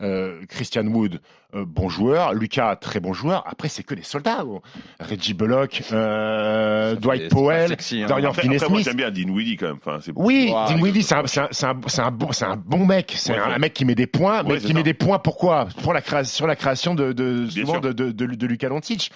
euh, 0.02 0.42
Christian 0.50 0.86
Wood, 0.88 1.22
euh, 1.54 1.66
bon 1.66 1.90
joueur. 1.90 2.34
Lucas, 2.34 2.76
très 2.78 3.00
bon 3.00 3.14
joueur. 3.14 3.44
Après, 3.48 3.70
c'est 3.70 3.84
que 3.84 3.94
des 3.96 4.04
soldats. 4.04 4.44
gros. 4.44 4.62
Reggie 5.00 5.34
Bullock, 5.34 5.84
euh, 5.92 6.96
Dwight 6.96 7.30
Powell, 7.30 7.70
sexy, 7.70 8.04
hein. 8.04 8.08
Dorian 8.08 8.30
Après, 8.30 8.42
après, 8.44 8.58
moi, 8.58 8.60
Finney-Smith. 8.68 8.86
j'aime 8.86 8.96
bien 8.98 9.12
Dean 9.12 9.34
Weedy 9.34 9.58
quand 9.58 9.68
même. 9.68 9.78
Enfin, 9.86 10.00
c'est 10.02 10.12
Oui, 10.16 10.52
Ouais, 10.54 10.74
Dinwiddie, 10.74 11.04
c'est 11.04 11.16
un, 11.16 11.28
c'est 11.28 11.42
un- 11.42 11.48
c'est 11.52 11.66
un- 11.66 11.80
c'est 11.88 12.02
un 12.02 12.12
bon, 12.12 12.32
c'est 12.32 12.46
un 12.46 12.56
bon 12.58 12.86
mec. 12.86 13.14
C'est 13.16 13.34
Ouais, 13.34 13.40
un, 13.40 13.50
ouais. 13.52 13.60
mec 13.60 13.74
qui 13.74 13.86
met 13.86 13.96
des 13.96 14.08
points, 14.08 14.44
mais 14.44 14.54
Ouais, 14.54 14.60
qui 14.60 14.74
met 14.74 14.84
des 14.84 14.94
points 14.94 15.20
pourquoi 15.20 15.68
Pour 15.84 15.94
la 15.94 16.02
création, 16.02 16.34
sur 16.36 16.48
la 16.48 16.56
création 16.56 16.96
de, 16.96 17.12
de 17.14 17.48
souvent 17.50 17.80
de, 17.80 17.92
de, 17.92 18.12
de, 18.12 18.26
de 18.26 18.48
Luka 18.48 18.70
Doncic. 18.70 19.12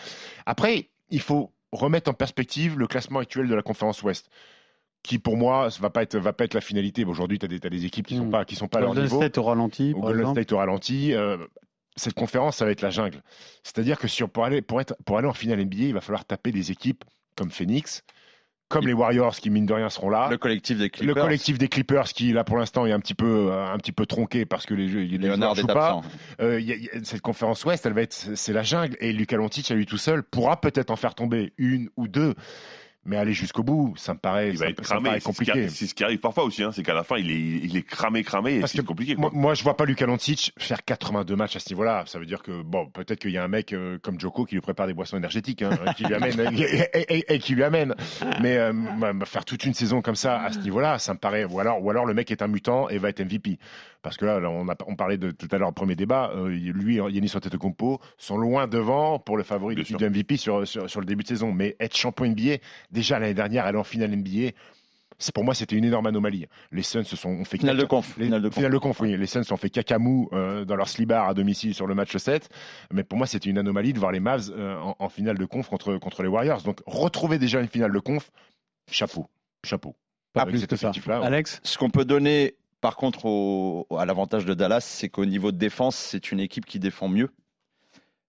Après, 0.45 0.89
il 1.09 1.19
faut 1.21 1.51
remettre 1.71 2.09
en 2.09 2.13
perspective 2.13 2.77
le 2.79 2.87
classement 2.87 3.19
actuel 3.19 3.47
de 3.47 3.55
la 3.55 3.61
conférence 3.61 4.01
Ouest, 4.03 4.29
qui 5.05 5.19
pour 5.19 5.37
moi 5.37 5.69
ça 5.71 5.79
va 5.81 5.89
pas 5.89 6.03
être 6.03 6.17
va 6.17 6.33
pas 6.33 6.43
être 6.45 6.53
la 6.53 6.61
finalité. 6.61 7.05
Bon, 7.05 7.11
Aujourd'hui, 7.11 7.39
tu 7.39 7.45
as, 7.45 7.47
des- 7.47 7.65
as 7.65 7.69
des 7.69 7.85
équipes 7.85 8.07
qui 8.07 8.17
sont 8.17 8.25
Mm. 8.25 8.31
pas 8.31 8.45
qui 8.45 8.55
sont 8.55 8.67
pas 8.67 8.79
à 8.79 8.81
leur 8.81 8.89
Golden 8.89 9.03
niveau. 9.05 9.17
State 9.17 9.37
au 9.37 9.43
ralenti, 9.43 9.91
par 9.93 10.01
Golden 10.01 10.19
exemple. 10.21 10.41
State 10.41 10.51
au 10.51 10.57
ralenti. 10.57 11.13
euh, 11.13 11.37
cette 11.97 12.13
conférence, 12.13 12.57
ça 12.57 12.65
va 12.65 12.71
être 12.71 12.81
la 12.81 12.89
jungle. 12.89 13.21
C'est-à-dire 13.63 13.97
que 13.97 14.09
sur, 14.09 14.29
pour, 14.29 14.43
aller, 14.43 14.61
pour, 14.61 14.81
être, 14.81 14.97
pour 15.05 15.17
aller 15.17 15.27
en 15.29 15.33
finale 15.33 15.59
NBA, 15.61 15.77
il 15.85 15.93
va 15.93 16.01
falloir 16.01 16.25
taper 16.25 16.51
des 16.51 16.69
équipes 16.71 17.05
comme 17.37 17.51
Phoenix, 17.51 18.03
comme 18.67 18.85
les 18.85 18.91
Warriors 18.91 19.35
qui, 19.37 19.49
mine 19.49 19.65
de 19.65 19.71
rien, 19.73 19.89
seront 19.89 20.09
là. 20.09 20.27
Le 20.29 20.37
collectif 20.37 20.77
des 20.77 20.85
Le 20.85 20.89
Clippers. 20.89 21.23
collectif 21.23 21.57
des 21.57 21.69
Clippers 21.69 22.03
qui 22.05 22.33
là 22.33 22.43
pour 22.43 22.57
l'instant 22.57 22.85
est 22.85 22.91
un 22.91 22.99
petit 22.99 23.13
peu 23.13 23.49
euh, 23.51 23.71
un 23.71 23.77
petit 23.77 23.93
peu 23.93 24.05
tronqué 24.05 24.45
parce 24.45 24.65
que 24.65 24.73
les 24.73 24.89
jeux 24.89 25.01
les 25.03 25.17
Léonard 25.19 25.55
joueurs 25.55 25.57
est 25.57 25.61
jouent 25.61 25.67
pas. 25.67 25.87
absent. 25.99 26.01
Euh, 26.41 26.59
y 26.59 26.73
a- 26.73 26.75
y 26.75 26.89
a- 26.89 27.03
cette 27.03 27.21
conférence 27.21 27.63
Ouest, 27.63 27.85
elle 27.85 27.93
va 27.93 28.01
être 28.01 28.13
c'est 28.13 28.51
la 28.53 28.63
jungle 28.63 28.97
et 28.99 29.13
Luka 29.13 29.37
Doncic 29.37 29.69
à 29.71 29.75
lui 29.75 29.85
tout 29.85 29.97
seul 29.99 30.21
pourra 30.23 30.59
peut-être 30.59 30.89
en 30.91 30.95
faire 30.97 31.15
tomber 31.15 31.53
une 31.57 31.89
ou 31.95 32.07
deux, 32.09 32.33
mais 33.05 33.17
aller 33.17 33.33
jusqu'au 33.33 33.63
bout, 33.63 33.93
ça 33.97 34.13
me 34.13 34.19
paraît, 34.19 34.49
il 34.49 34.57
ça, 34.57 34.65
va 34.65 34.71
être 34.71 34.77
ça 34.77 34.95
me 34.95 34.99
cramé. 35.01 35.09
paraît 35.09 35.21
compliqué. 35.21 35.69
c'est 35.69 35.85
ce 35.87 35.93
qui 35.93 36.03
arrive 36.03 36.19
parfois 36.19 36.43
aussi. 36.43 36.63
Hein, 36.63 36.71
c'est 36.73 36.83
qu'à 36.83 36.93
la 36.93 37.03
fin, 37.03 37.17
il 37.17 37.29
est, 37.31 37.35
il 37.65 37.77
est 37.77 37.83
cramé, 37.83 38.23
cramé, 38.23 38.55
et 38.55 38.67
c'est 38.67 38.83
compliqué. 38.85 39.15
Moi, 39.15 39.29
Quoi. 39.29 39.39
moi, 39.39 39.53
je 39.53 39.63
vois 39.63 39.77
pas 39.77 39.85
Luka 39.85 40.05
Doncic 40.05 40.51
faire 40.57 40.83
82 40.83 41.35
matchs 41.35 41.55
à 41.55 41.59
ce 41.59 41.69
niveau-là. 41.69 42.03
Ça 42.07 42.19
veut 42.19 42.25
dire 42.25 42.41
que 42.43 42.61
bon, 42.63 42.87
peut-être 42.87 43.19
qu'il 43.19 43.31
y 43.31 43.37
a 43.37 43.43
un 43.43 43.47
mec 43.47 43.73
euh, 43.73 43.97
comme 44.01 44.19
Joko 44.19 44.45
qui 44.45 44.55
lui 44.55 44.61
prépare 44.61 44.87
des 44.87 44.93
boissons 44.93 45.17
énergétiques, 45.17 45.61
hein, 45.61 45.69
qui 45.95 46.03
lui 46.05 46.13
amène 46.13 46.39
et, 46.57 46.87
et- 46.93 47.17
et- 47.17 47.33
et 47.35 47.39
qui 47.39 47.53
lui 47.55 47.63
amène. 47.63 47.93
Mais 48.41 48.57
euh, 48.57 48.73
bah, 48.99 49.13
bah, 49.13 49.25
faire 49.25 49.45
toute 49.45 49.63
une 49.65 49.73
saison 49.73 50.01
comme 50.01 50.15
ça 50.15 50.41
à 50.41 50.51
ce 50.51 50.59
niveau-là, 50.59 50.99
ça 50.99 51.13
me 51.13 51.19
paraît. 51.19 51.45
Ou 51.45 51.59
alors, 51.59 51.83
ou 51.83 51.89
alors 51.89 52.05
le 52.05 52.13
mec 52.13 52.31
est 52.31 52.41
un 52.41 52.47
mutant 52.47 52.89
et 52.89 52.97
va 52.97 53.09
être 53.09 53.21
MVP. 53.23 53.59
Parce 54.05 54.17
que 54.17 54.25
là, 54.25 54.39
là, 54.39 54.51
on, 54.51 54.69
a, 54.69 54.75
on 54.85 54.95
parlait 54.95 55.17
de 55.17 55.31
tout 55.31 55.47
à 55.51 55.57
l'heure 55.57 55.69
au 55.69 55.71
premier 55.71 55.95
débat. 55.95 56.29
euh, 56.35 56.47
lui, 56.47 56.97
Yannis 56.97 57.31
Antetokounmpo 57.35 57.99
sont 58.19 58.37
loin 58.37 58.67
devant 58.67 59.17
pour 59.17 59.35
le 59.35 59.41
favori 59.41 59.73
sûr. 59.77 59.83
titre 59.83 59.99
de 59.99 60.07
MVP 60.09 60.37
sur, 60.37 60.67
sur, 60.67 60.87
sur 60.87 60.99
le 60.99 61.07
début 61.07 61.23
de 61.23 61.27
saison. 61.29 61.51
Mais 61.51 61.75
être 61.79 61.97
champion 61.97 62.27
NBA, 62.27 62.57
déjà 62.91 63.17
l'année 63.17 63.33
dernière, 63.33 63.65
aller 63.65 63.79
en 63.79 63.83
finale 63.83 64.11
NBA. 64.15 64.51
Pour 65.33 65.43
moi, 65.43 65.55
c'était 65.55 65.75
une 65.75 65.85
énorme 65.85 66.05
anomalie. 66.05 66.45
Les 66.71 66.83
Suns 66.83 67.03
se 67.03 67.15
sont 67.15 67.29
ont 67.29 67.45
fait 67.45 67.57
Finale 67.57 67.77
de 67.77 67.85
conf. 67.85 68.15
les, 68.17 68.25
Finale 68.25 68.41
de 68.43 68.47
conf. 68.49 68.55
finale 68.57 68.71
de 68.73 68.77
conf, 68.77 68.99
oui. 68.99 69.17
Les 69.17 69.25
Suns 69.25 69.41
ont 69.49 69.57
fait 69.57 69.71
cacamou 69.71 70.29
euh, 70.33 70.65
dans 70.65 70.75
leur 70.75 70.87
slibard 70.87 71.27
à 71.27 71.33
domicile 71.33 71.73
sur 71.73 71.87
le 71.87 71.95
match 71.95 72.15
7. 72.15 72.47
Mais 72.93 73.03
pour 73.03 73.17
moi, 73.17 73.25
c'était 73.25 73.49
une 73.49 73.57
anomalie 73.57 73.91
de 73.93 73.99
voir 73.99 74.11
les 74.11 74.19
Mavs 74.19 74.51
euh, 74.55 74.77
en, 74.77 74.95
en 74.99 75.09
finale 75.09 75.39
de 75.39 75.45
conf 75.45 75.67
contre, 75.67 75.97
contre 75.97 76.21
les 76.21 76.27
Warriors. 76.29 76.61
Donc, 76.61 76.81
retrouver 76.85 77.39
déjà 77.39 77.59
une 77.59 77.69
finale 77.69 77.91
de 77.91 77.99
conf, 77.99 78.29
chapeau. 78.91 79.25
Chapeau. 79.65 79.95
Pas 80.33 80.41
Avec 80.41 80.55
plus 80.55 80.67
que 80.67 80.75
ça. 80.75 80.91
Alex? 81.23 81.61
Ce 81.63 81.77
qu'on 81.77 81.89
peut 81.89 82.03
donner, 82.05 82.55
par 82.85 82.97
contre, 82.97 83.87
à 83.97 84.05
l'avantage 84.05 84.45
de 84.45 84.53
Dallas, 84.53 84.81
c'est 84.81 85.09
qu'au 85.09 85.25
niveau 85.25 85.51
de 85.51 85.57
défense, 85.57 85.95
c'est 85.95 86.31
une 86.31 86.39
équipe 86.39 86.67
qui 86.67 86.77
défend 86.77 87.07
mieux. 87.07 87.31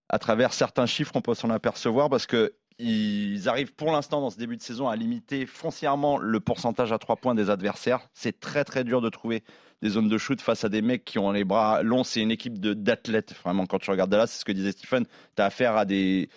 À 0.08 0.18
travers 0.18 0.54
certains 0.54 0.86
chiffres, 0.86 1.12
on 1.14 1.20
peut 1.20 1.34
s'en 1.34 1.50
apercevoir 1.50 2.08
parce 2.08 2.24
que 2.26 2.54
ils 2.78 3.50
arrivent 3.50 3.74
pour 3.74 3.92
l'instant 3.92 4.22
dans 4.22 4.30
ce 4.30 4.38
début 4.38 4.56
de 4.56 4.62
saison 4.62 4.88
à 4.88 4.96
limiter 4.96 5.44
foncièrement 5.44 6.16
le 6.16 6.40
pourcentage 6.40 6.90
à 6.90 6.96
trois 6.96 7.16
points 7.16 7.34
des 7.34 7.50
adversaires. 7.50 8.08
C'est 8.14 8.40
très 8.40 8.64
très 8.64 8.82
dur 8.82 9.02
de 9.02 9.10
trouver 9.10 9.44
des 9.82 9.90
zones 9.90 10.08
de 10.08 10.16
shoot 10.16 10.40
face 10.40 10.64
à 10.64 10.70
des 10.70 10.80
mecs 10.80 11.04
qui 11.04 11.18
ont 11.18 11.32
les 11.32 11.44
bras 11.44 11.82
longs. 11.82 12.02
C'est 12.02 12.22
une 12.22 12.30
équipe 12.30 12.58
d'athlètes. 12.58 13.34
Vraiment, 13.44 13.66
quand 13.66 13.78
tu 13.78 13.90
regardes 13.90 14.10
Dallas, 14.10 14.28
c'est 14.28 14.40
ce 14.40 14.46
que 14.46 14.52
disait 14.52 14.72
Stephen. 14.72 15.04
Tu 15.36 15.42
as 15.42 15.44
affaire 15.44 15.76
à 15.76 15.84
des, 15.84 16.30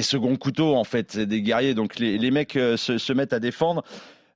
seconds 0.00 0.36
couteaux, 0.36 0.76
en 0.76 0.84
fait, 0.84 1.18
des 1.18 1.42
guerriers. 1.42 1.74
Donc 1.74 1.98
les, 1.98 2.18
les 2.18 2.30
mecs 2.30 2.54
euh, 2.54 2.76
se, 2.76 3.12
mettent 3.12 3.32
à 3.32 3.40
défendre. 3.40 3.82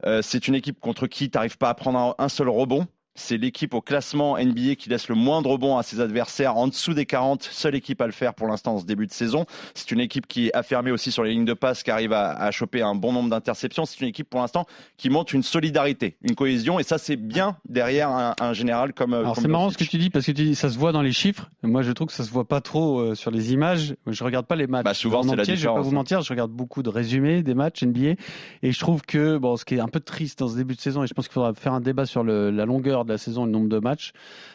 Euh, 0.07 0.23
c'est 0.23 0.49
une 0.49 0.57
équipe 0.57 0.81
contre 0.81 1.07
qui 1.07 1.31
tu 1.31 1.39
n'arrives 1.39 1.57
pas 1.57 1.69
à 1.69 1.75
prendre 1.75 2.17
un 2.19 2.29
seul 2.29 2.49
rebond. 2.49 2.89
C'est 3.15 3.37
l'équipe 3.37 3.75
au 3.75 3.81
classement 3.83 4.39
NBA 4.39 4.77
qui 4.77 4.89
laisse 4.89 5.09
le 5.09 5.15
moins 5.15 5.43
de 5.43 5.49
rebonds 5.49 5.77
à 5.77 5.83
ses 5.83 6.01
adversaires 6.01 6.57
en 6.57 6.67
dessous 6.67 6.95
des 6.95 7.05
40. 7.07 7.43
Seule 7.43 7.75
équipe 7.75 8.01
à 8.01 8.07
le 8.07 8.13
faire 8.13 8.33
pour 8.33 8.47
l'instant 8.49 8.75
en 8.77 8.79
ce 8.79 8.87
début 8.87 9.07
de 9.07 9.13
saison. 9.13 9.45
C'est 9.75 9.91
une 9.91 10.01
équipe 10.01 10.27
qui 10.27 10.47
est 10.49 10.55
affirmée 10.57 10.91
aussi 10.91 11.13
sur 11.13 11.23
les 11.23 11.33
lignes 11.33 11.45
de 11.45 11.53
passe, 11.53 11.83
qui 11.83 11.91
arrive 11.91 12.13
à, 12.13 12.31
à 12.33 12.51
choper 12.51 12.81
un 12.83 12.95
bon 12.95 13.13
nombre 13.13 13.29
d'interceptions. 13.29 13.85
C'est 13.85 14.01
une 14.01 14.09
équipe 14.09 14.31
pour 14.31 14.41
l'instant 14.41 14.67
qui 14.97 15.11
montre 15.11 15.35
une 15.35 15.43
solidarité, 15.43 16.17
une 16.23 16.35
cohésion. 16.35 16.79
Et 16.79 16.83
ça, 16.85 16.97
c'est 16.99 17.17
bien 17.17 17.57
derrière 17.69 18.09
un, 18.09 18.35
un 18.41 18.53
général 18.55 18.93
comme. 18.95 19.13
Alors 19.15 19.37
c'est 19.37 19.49
marrant 19.49 19.69
ce 19.71 19.77
que 19.77 19.85
tu 19.85 19.99
dis 19.99 20.09
parce 20.11 20.25
que 20.25 20.33
tu 20.33 20.45
dis 20.45 20.55
ça 20.55 20.71
se 20.71 20.79
voit 20.79 20.93
dans 20.93 21.03
les 21.03 21.13
chiffres. 21.13 21.51
Moi 21.63 21.83
je 21.83 21.93
trouve 21.93 22.07
que 22.09 22.15
ça 22.15 22.25
se 22.25 22.31
voit 22.31 22.49
pas 22.49 22.61
trop 22.61 23.01
euh, 23.01 23.15
sur 23.15 23.31
les 23.31 23.53
images. 23.53 23.95
Je 24.07 24.25
regarde 24.25 24.47
pas 24.47 24.57
les 24.57 24.67
matchs. 24.67 24.85
Bah, 24.85 24.95
souvent, 24.95 25.21
en 25.21 25.23
c'est 25.25 25.37
la 25.37 25.43
entier, 25.43 25.57
Je 25.57 25.61
vais 25.61 25.67
pas 25.67 25.73
différence, 25.73 25.85
vous 25.87 25.91
hein. 25.93 25.95
mentir, 25.95 26.23
je 26.23 26.31
regarde 26.31 26.51
beaucoup 26.51 26.83
de 26.83 26.89
résumés 26.89 27.43
des 27.43 27.55
matchs 27.55 27.83
NBA 27.83 28.15
et 28.63 28.73
je 28.73 28.79
trouve 28.81 29.03
que 29.03 29.37
bon 29.37 29.57
ce 29.57 29.65
qui 29.65 29.75
est 29.75 29.81
un 29.81 29.89
peu 29.89 30.01
triste 30.01 30.39
dans 30.39 30.49
ce 30.49 30.57
début 30.57 30.75
de 30.77 30.81
saison 30.81 31.05
et 31.05 31.07
je 31.07 31.13
pense 31.15 31.27
qu'il 31.27 31.35
faudra 31.35 31.53
faire 31.55 31.75
un 31.75 31.81
débat 31.81 32.07
sur 32.07 32.23
le- 32.25 32.51
la 32.51 32.65
longueur 32.65 33.02
de 33.05 33.11
la 33.11 33.19
saison 33.19 33.45
et 33.45 33.47
le 33.47 33.53
nombre 33.53 33.69
de 33.69 33.79
matchs, 33.79 34.13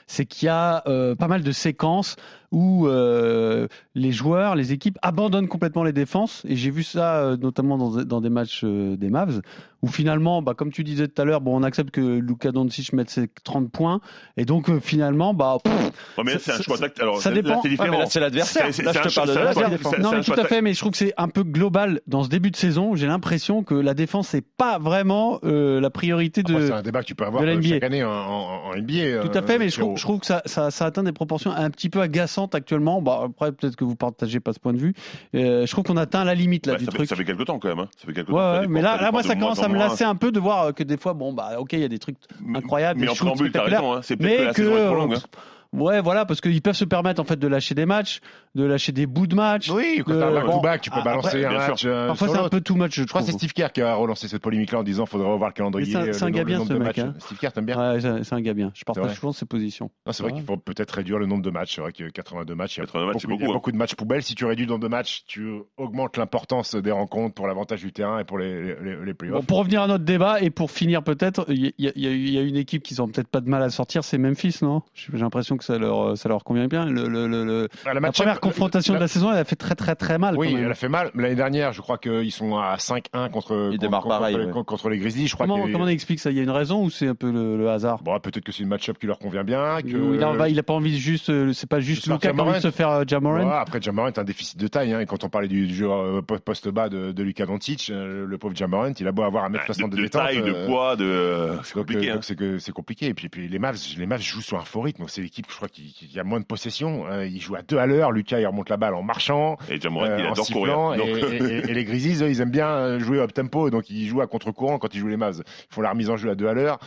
c'est 0.08 0.26
qu'il 0.26 0.48
y 0.48 0.50
a 0.50 0.84
euh, 0.88 1.16
pas 1.16 1.28
mal 1.28 1.44
de 1.44 1.52
séquences 1.52 2.16
où 2.52 2.88
euh, 2.88 3.68
les 3.96 4.12
joueurs, 4.12 4.56
les 4.56 4.72
équipes 4.74 4.98
abandonnent 5.02 5.48
complètement 5.50 5.84
les 5.84 5.94
défenses 5.94 6.44
et 6.48 6.56
j'ai 6.56 6.70
vu 6.72 6.84
ça 6.84 7.18
euh, 7.18 7.38
notamment 7.38 7.78
dans, 7.78 8.04
dans 8.04 8.22
des 8.22 8.30
matchs 8.30 8.62
euh, 8.64 8.96
des 8.96 9.10
Mavs 9.10 9.42
où 9.84 9.88
finalement, 9.88 10.42
bah, 10.42 10.54
comme 10.56 10.72
tu 10.72 10.84
disais 10.84 11.08
tout 11.08 11.22
à 11.22 11.26
l'heure, 11.26 11.40
bon 11.42 11.56
on 11.60 11.64
accepte 11.64 11.92
que 11.92 12.02
Luka 12.02 12.52
Doncic 12.52 12.94
mette 12.94 13.10
ses 13.10 13.28
30 13.44 13.70
points 13.72 14.00
et 14.38 14.46
donc 14.46 14.70
euh, 14.70 14.80
finalement 14.80 15.34
bah 15.34 15.58
pff, 15.64 15.74
Ouais, 16.18 16.24
mais 16.26 16.38
c'est 16.40 16.52
un 16.54 16.62
choix 16.62 16.78
tactique. 16.78 17.02
Alors, 17.02 17.22
ça 17.22 17.32
dépend. 17.32 17.62
c'est 17.62 17.68
Ouais, 17.68 17.70
différent. 17.72 17.92
mais 17.92 17.98
là, 18.00 18.06
c'est 18.08 18.20
l'adversaire. 18.20 18.68
C'est- 18.72 18.84
Là, 18.84 18.92
je 18.94 19.00
un 19.00 19.02
te 19.04 19.14
parle 19.16 19.30
de 19.30 19.34
l'adversaire. 19.34 20.00
non 20.00 20.12
mais 20.12 20.22
tout 20.22 20.34
à 20.34 20.46
fait, 20.46 20.62
mais 20.62 20.74
je 20.74 20.80
trouve 20.80 20.92
que 20.92 20.98
c'est 20.98 21.14
un 21.18 21.28
peu 21.28 21.44
global 21.44 22.02
dans 22.08 22.24
ce 22.24 22.30
début 22.30 22.50
de 22.52 22.56
saison. 22.56 22.96
J'ai 22.96 23.08
l'impression 23.08 23.64
que 23.64 23.76
la 23.76 23.94
défense 23.94 24.30
c'est 24.30 24.42
pas 24.46 24.80
vraiment 24.80 25.40
euh, 25.44 25.80
la 25.82 25.90
priorité 25.90 26.44
de. 26.44 26.60
C'est 26.68 26.72
un 26.74 26.82
débat 26.82 27.02
que 27.02 27.08
tu 27.08 27.16
peux 27.16 27.26
avoir 27.26 27.42
de 27.44 27.48
la 27.48 27.56
NBA. 27.56 27.68
chaque 27.70 27.84
année 27.84 28.04
en, 28.04 28.10
en- 28.10 28.70
en 28.70 28.76
NBA. 28.76 29.20
Tout 29.28 29.32
à 29.38 29.42
euh, 29.42 29.46
fait, 29.46 29.58
mais 29.60 29.70
je 29.70 29.80
trouve, 29.80 29.98
je 29.98 30.02
trouve 30.02 30.20
que 30.20 30.26
ça, 30.26 30.42
ça, 30.46 30.72
ça 30.72 30.86
atteint 30.86 31.04
des 31.04 31.12
proportions 31.12 31.52
un 31.52 31.70
petit 31.70 31.90
peu 31.90 32.02
agaçantes 32.02 32.37
actuellement. 32.46 33.02
Bon, 33.02 33.12
après, 33.26 33.52
peut-être 33.52 33.76
que 33.76 33.84
vous 33.84 33.96
partagez 33.96 34.40
pas 34.40 34.54
ce 34.54 34.60
point 34.60 34.74
de 34.74 34.78
vue. 34.78 34.94
Euh, 35.36 35.66
je 35.66 35.72
trouve 35.72 35.84
qu'on 35.84 35.98
atteint 35.98 36.24
la 36.24 36.36
limite 36.36 36.66
là 36.68 36.74
Ouais, 36.74 36.80
du 36.80 36.86
ça, 36.86 36.92
fait, 36.92 36.98
truc. 36.98 37.10
ça 37.10 37.16
fait 37.16 37.26
quelques 37.26 37.46
temps 37.46 37.60
quand 37.60 37.70
même. 37.70 37.80
Hein. 37.80 37.90
Ça 37.98 38.06
fait 38.08 38.14
quelques 38.14 38.30
Ouais, 38.30 38.36
temps. 38.36 38.40
ça 38.40 38.54
ouais, 38.56 38.60
dépend- 38.62 38.72
mais 38.74 38.82
là, 38.82 39.12
moi, 39.12 39.24
ça 39.24 39.36
commence 39.36 39.60
en 39.60 39.64
à 39.64 39.68
me 39.70 39.78
lasser 39.78 40.04
un 40.04 40.16
peu 40.16 40.32
de 40.32 40.40
voir 40.40 40.74
que 40.74 40.84
des 40.84 40.98
fois, 40.98 41.14
bon, 41.14 41.34
bah, 41.34 41.54
ok, 41.60 41.74
il 41.74 41.80
y 41.80 41.84
a 41.84 41.88
des 41.88 42.00
trucs 42.00 42.18
incroyables, 42.56 43.00
Mais 43.00 43.08
des 43.08 43.12
en 43.12 43.16
préambule, 43.16 43.52
t'as 43.52 43.64
raison. 43.64 43.94
Hein. 43.94 44.00
C'est 44.04 44.16
peut-être 44.18 44.38
que 44.38 44.38
mais 44.40 44.46
la 44.46 44.54
saison 44.54 44.78
est 44.78 44.86
trop 44.86 44.96
longue. 44.96 45.14
euh, 45.14 45.18
Hein. 45.18 45.40
Ouais, 45.74 46.02
voilà, 46.02 46.26
parce 46.26 46.42
qu'ils 46.42 46.62
peuvent 46.62 46.76
se 46.76 46.86
permettre 46.86 47.22
en 47.22 47.26
fait 47.26 47.38
de 47.38 47.48
lâcher 47.48 47.76
des 47.76 47.86
matchs, 47.86 48.20
de 48.56 48.64
lâcher 48.64 48.92
des 48.92 49.06
bouts 49.06 49.28
de 49.28 49.36
match. 49.36 49.70
Oui, 49.70 50.02
quand 50.06 50.14
t'as 50.18 50.28
un 50.28 50.32
bon, 50.46 50.62
back-to-back, 50.62 50.82
tu 50.82 50.90
peux 50.90 50.96
après, 50.98 51.10
balancer 51.10 51.46
un 51.46 51.52
match. 51.52 51.84
euh, 51.86 52.08
Parfois, 52.08 52.28
c'est 52.30 52.38
un 52.38 52.50
peu 52.50 52.62
too 52.62 52.76
much, 52.76 52.94
je 52.96 53.02
Je 53.04 53.08
crois 53.08 53.22
que 53.22 53.28
c'est. 53.28 53.34
Steve 53.34 53.54
Kerr 53.54 53.72
qui 53.74 53.82
a 53.82 53.94
relancé 53.96 54.28
cette 54.28 54.42
polémique-là 54.42 54.80
en 54.80 54.84
disant 54.84 55.04
qu'il 55.04 55.12
faudrait 55.12 55.30
revoir 55.32 55.50
le 55.50 55.54
calendrier. 55.54 55.92
C'est 55.92 55.98
un- 55.98 56.02
euh, 56.08 56.14
un 56.22 56.26
le 56.26 56.32
gars 56.32 56.44
bien, 56.44 56.64
ce 56.64 56.70
de 56.74 56.78
mec, 56.80 56.88
matchs. 56.98 57.00
hein. 57.00 57.14
Steve 57.20 57.38
Kerr, 57.38 57.52
t'aimes 57.54 57.66
bien? 57.66 57.94
Ouais, 57.94 58.00
c'est 58.24 58.34
un 58.34 58.42
gars 58.42 58.54
bien. 58.54 58.72
Je 58.74 58.84
partage 58.84 59.16
souvent 59.16 59.32
ses 59.34 59.46
positions. 59.46 59.92
Non, 60.06 60.14
c'est 60.14 60.24
vrai 60.24 60.34
qu'il 60.34 60.44
faut 60.44 60.58
peut-être 60.58 60.92
réduire 60.92 61.20
le 61.20 61.26
nombre 61.26 61.44
de 61.44 61.50
matchs. 61.52 61.76
C'est 61.76 61.82
vrai 61.82 61.92
que 61.92 62.10
82 62.10 62.56
matchs, 62.56 62.78
il 62.78 62.80
y 62.80 62.84
a, 62.84 62.86
82 62.86 63.06
matchs, 63.08 63.22
c'est 63.22 63.28
beaucoup, 63.28 63.40
il 63.40 63.42
y 63.42 63.44
a 63.44 63.48
beaucoup, 63.48 63.52
hein. 63.52 63.56
beaucoup 63.56 63.72
de 63.72 63.78
matchs 63.78 63.96
poubelles. 63.96 64.24
Si 64.24 64.36
tu 64.36 64.46
réduis 64.46 64.66
le 64.66 64.72
nombre 64.72 64.84
de 64.84 64.88
matchs, 64.90 65.24
tu 65.28 65.48
augmentes 65.78 66.18
l'importance 66.18 66.76
des 66.76 66.92
rencontres 66.92 67.36
pour 67.36 67.48
l'avantage 67.48 67.82
du 67.82 67.92
terrain 67.94 68.20
et 68.20 68.24
pour 68.24 68.38
les, 68.38 68.76
les, 68.82 68.96
les 69.06 69.14
Bon, 69.14 69.14
playoffs. 69.18 69.46
pour 69.46 69.58
revenir 69.60 69.82
à 69.82 69.88
notre 69.88 70.04
débat 70.06 70.42
et 70.42 70.50
pour 70.50 70.72
finir 70.72 71.04
peut-être, 71.04 71.46
il 71.50 71.74
y, 71.78 71.88
a- 71.88 71.92
y 71.96 72.08
y 72.08 72.38
une 72.48 72.56
équipe 72.58 72.84
qui 72.84 72.96
n'ont 72.96 73.08
peut-être 73.08 73.28
pas 73.28 73.42
de 73.42 73.50
mal 73.50 73.62
à 73.64 73.70
sortir, 73.70 74.04
c'est 74.04 74.18
Memphis, 74.18 74.60
non? 74.62 74.82
J'ai 74.94 75.12
j'ai 75.14 75.24
l'impression 75.58 75.58
que 75.58 75.64
ça 75.64 75.78
leur, 75.78 76.18
ça 76.18 76.30
leur 76.30 76.44
convient 76.44 76.68
bien. 76.68 76.86
Le, 76.86 77.08
le- 77.08 77.28
le- 77.28 77.46
le- 77.46 77.68
Ah, 77.86 77.94
la 77.94 78.12
première 78.12 78.40
confrontation 78.40 78.94
la- 78.94 79.00
de 79.00 79.04
la 79.04 79.08
saison, 79.08 79.32
elle 79.32 79.38
a 79.40 79.44
fait 79.46 79.56
très 79.56 79.76
très 79.76 79.96
très 79.96 80.18
mal. 80.18 80.36
Oui, 80.38 80.48
quand 80.50 80.56
même. 80.56 80.66
elle 80.66 80.72
a 80.72 80.76
fait 80.76 80.90
mal. 80.90 81.12
L'année 81.16 81.36
dernière, 81.36 81.74
je 81.74 81.82
crois 81.82 81.98
qu'ils 81.98 82.32
sont 82.32 82.58
à 82.58 82.78
5-1 82.78 83.30
contre, 83.30 83.48
contre, 83.50 83.78
démarrent 83.78 84.04
contre- 84.04 84.20
pareil, 84.20 84.36
contre- 84.36 84.58
ouais. 84.58 84.64
contre 84.66 84.90
les 84.90 84.98
Grizzlies. 85.00 85.28
Je 85.28 85.34
crois 85.36 85.48
Comment, 85.48 85.66
que 85.66 85.72
comment 85.72 85.86
on 85.86 85.88
explique 85.88 86.20
ça? 86.20 86.32
Il 86.32 86.38
y 86.38 86.40
a 86.40 86.44
une 86.44 86.50
raison 86.50 86.84
ou 86.84 86.90
c'est 86.90 87.08
un 87.08 87.16
peu 87.16 87.32
le, 87.32 87.58
le 87.58 87.70
hasard? 87.70 88.02
Bon, 88.04 88.20
peut-être 88.20 88.44
que 88.44 88.52
c'est 88.52 88.64
une 88.64 88.70
match-up 88.70 88.98
qui 89.00 89.08
leur 89.08 89.20
convient 89.20 89.44
bien. 89.44 89.80
Que... 89.82 89.88
il, 90.16 90.24
a, 90.24 90.50
il 90.50 90.60
a 90.60 90.64
pas 90.64 90.74
envie 90.74 90.92
de 90.94 90.98
juste, 90.98 91.30
euh, 91.30 91.54
c'est 91.54 91.70
pas 91.70 91.80
juste 91.80 92.02
de 92.02 92.06
se 92.06 92.10
Lucas 92.12 92.28
faire 92.30 92.36
qui 92.36 92.40
a 92.40 92.44
envie 92.44 92.54
de 92.58 92.60
se 92.62 92.72
faire 92.72 92.90
euh, 92.90 93.04
Jamorant. 93.08 93.44
Ouais, 93.48 93.54
après, 93.56 93.82
Jamorant 93.82 94.08
est 94.08 94.20
un 94.20 94.24
déficit 94.24 94.60
de 94.60 94.68
taille. 94.68 94.94
Hein, 94.94 95.00
et 95.00 95.06
quand 95.06 95.24
on 95.24 95.30
parlait 95.30 95.48
du, 95.48 95.68
du 95.68 95.76
joueur 95.76 96.00
euh, 96.02 96.22
po- 96.22 96.40
poste 96.40 96.70
bas 96.70 96.90
de, 96.90 97.12
de 97.12 97.24
Lucas 97.24 97.46
Doncic, 97.46 97.90
euh, 97.90 98.26
le 98.26 98.38
pauvre 98.38 98.56
Jamorant, 98.56 98.92
il 99.00 99.08
a 99.08 99.12
beau 99.12 99.24
avoir 99.24 99.46
un 99.46 99.50
mètre 99.50 99.64
De, 99.68 99.74
60 99.74 99.92
de, 99.92 99.98
de 99.98 100.02
détente. 100.04 100.22
taille, 100.24 100.42
de 100.42 100.52
euh, 100.54 100.66
poids, 100.68 100.96
de. 100.96 101.50
C'est 101.64 101.74
compliqué. 101.74 102.08
euh, 102.08 102.12
hein. 102.12 102.16
donc 102.16 102.24
c'est 102.24 102.36
que 102.36 102.60
c'est 102.60 102.72
compliqué. 102.72 103.08
Et 103.08 103.14
puis, 103.14 103.30
puis 103.30 103.48
les 103.48 103.60
Mavs, 103.60 103.78
les 103.98 104.06
Mavs 104.06 104.22
jouent 104.22 104.42
sur 104.42 104.58
un 104.58 104.64
faux 104.66 104.82
rythme. 104.82 105.06
C'est 105.08 105.22
l'équipe 105.22 105.47
je 105.50 105.56
crois 105.56 105.68
qu'il 105.70 105.86
y 106.14 106.20
a 106.20 106.24
moins 106.24 106.40
de 106.40 106.46
possession. 106.46 107.06
Euh, 107.08 107.26
il 107.26 107.40
joue 107.42 107.56
à 107.56 107.62
deux 107.62 107.78
à 107.78 107.86
l'heure. 107.86 108.12
Lucas, 108.12 108.40
il 108.40 108.46
remonte 108.48 108.70
la 108.70 108.78
balle 108.78 108.94
en 108.96 109.02
marchant. 109.04 109.58
Et 109.70 109.80
Jamorant, 109.80 110.06
euh, 110.06 110.18
il 110.20 110.26
en 110.28 110.32
adore 110.34 110.46
courir. 110.48 110.66
sifflant, 110.74 110.94
et, 110.94 110.98
Donc, 110.98 111.08
et- 111.32 111.36
et- 111.38 111.70
et 111.70 111.74
les 111.74 111.84
Grizzlies, 111.86 112.24
eux, 112.24 112.30
ils 112.30 112.42
aiment 112.42 112.52
bien 112.52 112.68
euh, 112.70 113.00
jouer 113.00 113.20
up 113.20 113.34
tempo, 113.34 113.70
donc 113.70 113.90
ils 113.90 114.08
jouent 114.08 114.22
à 114.22 114.28
contre-courant 114.28 114.78
quand 114.78 114.94
ils 114.94 115.00
jouent 115.00 115.08
les 115.08 115.18
Mavs. 115.18 115.42
Ils 115.46 115.74
font 115.74 115.82
la 115.82 115.92
remise 115.92 116.10
en 116.10 116.18
jeu 116.18 116.30
à 116.30 116.36
deux 116.36 116.48
à 116.48 116.54
l'heure. 116.54 116.80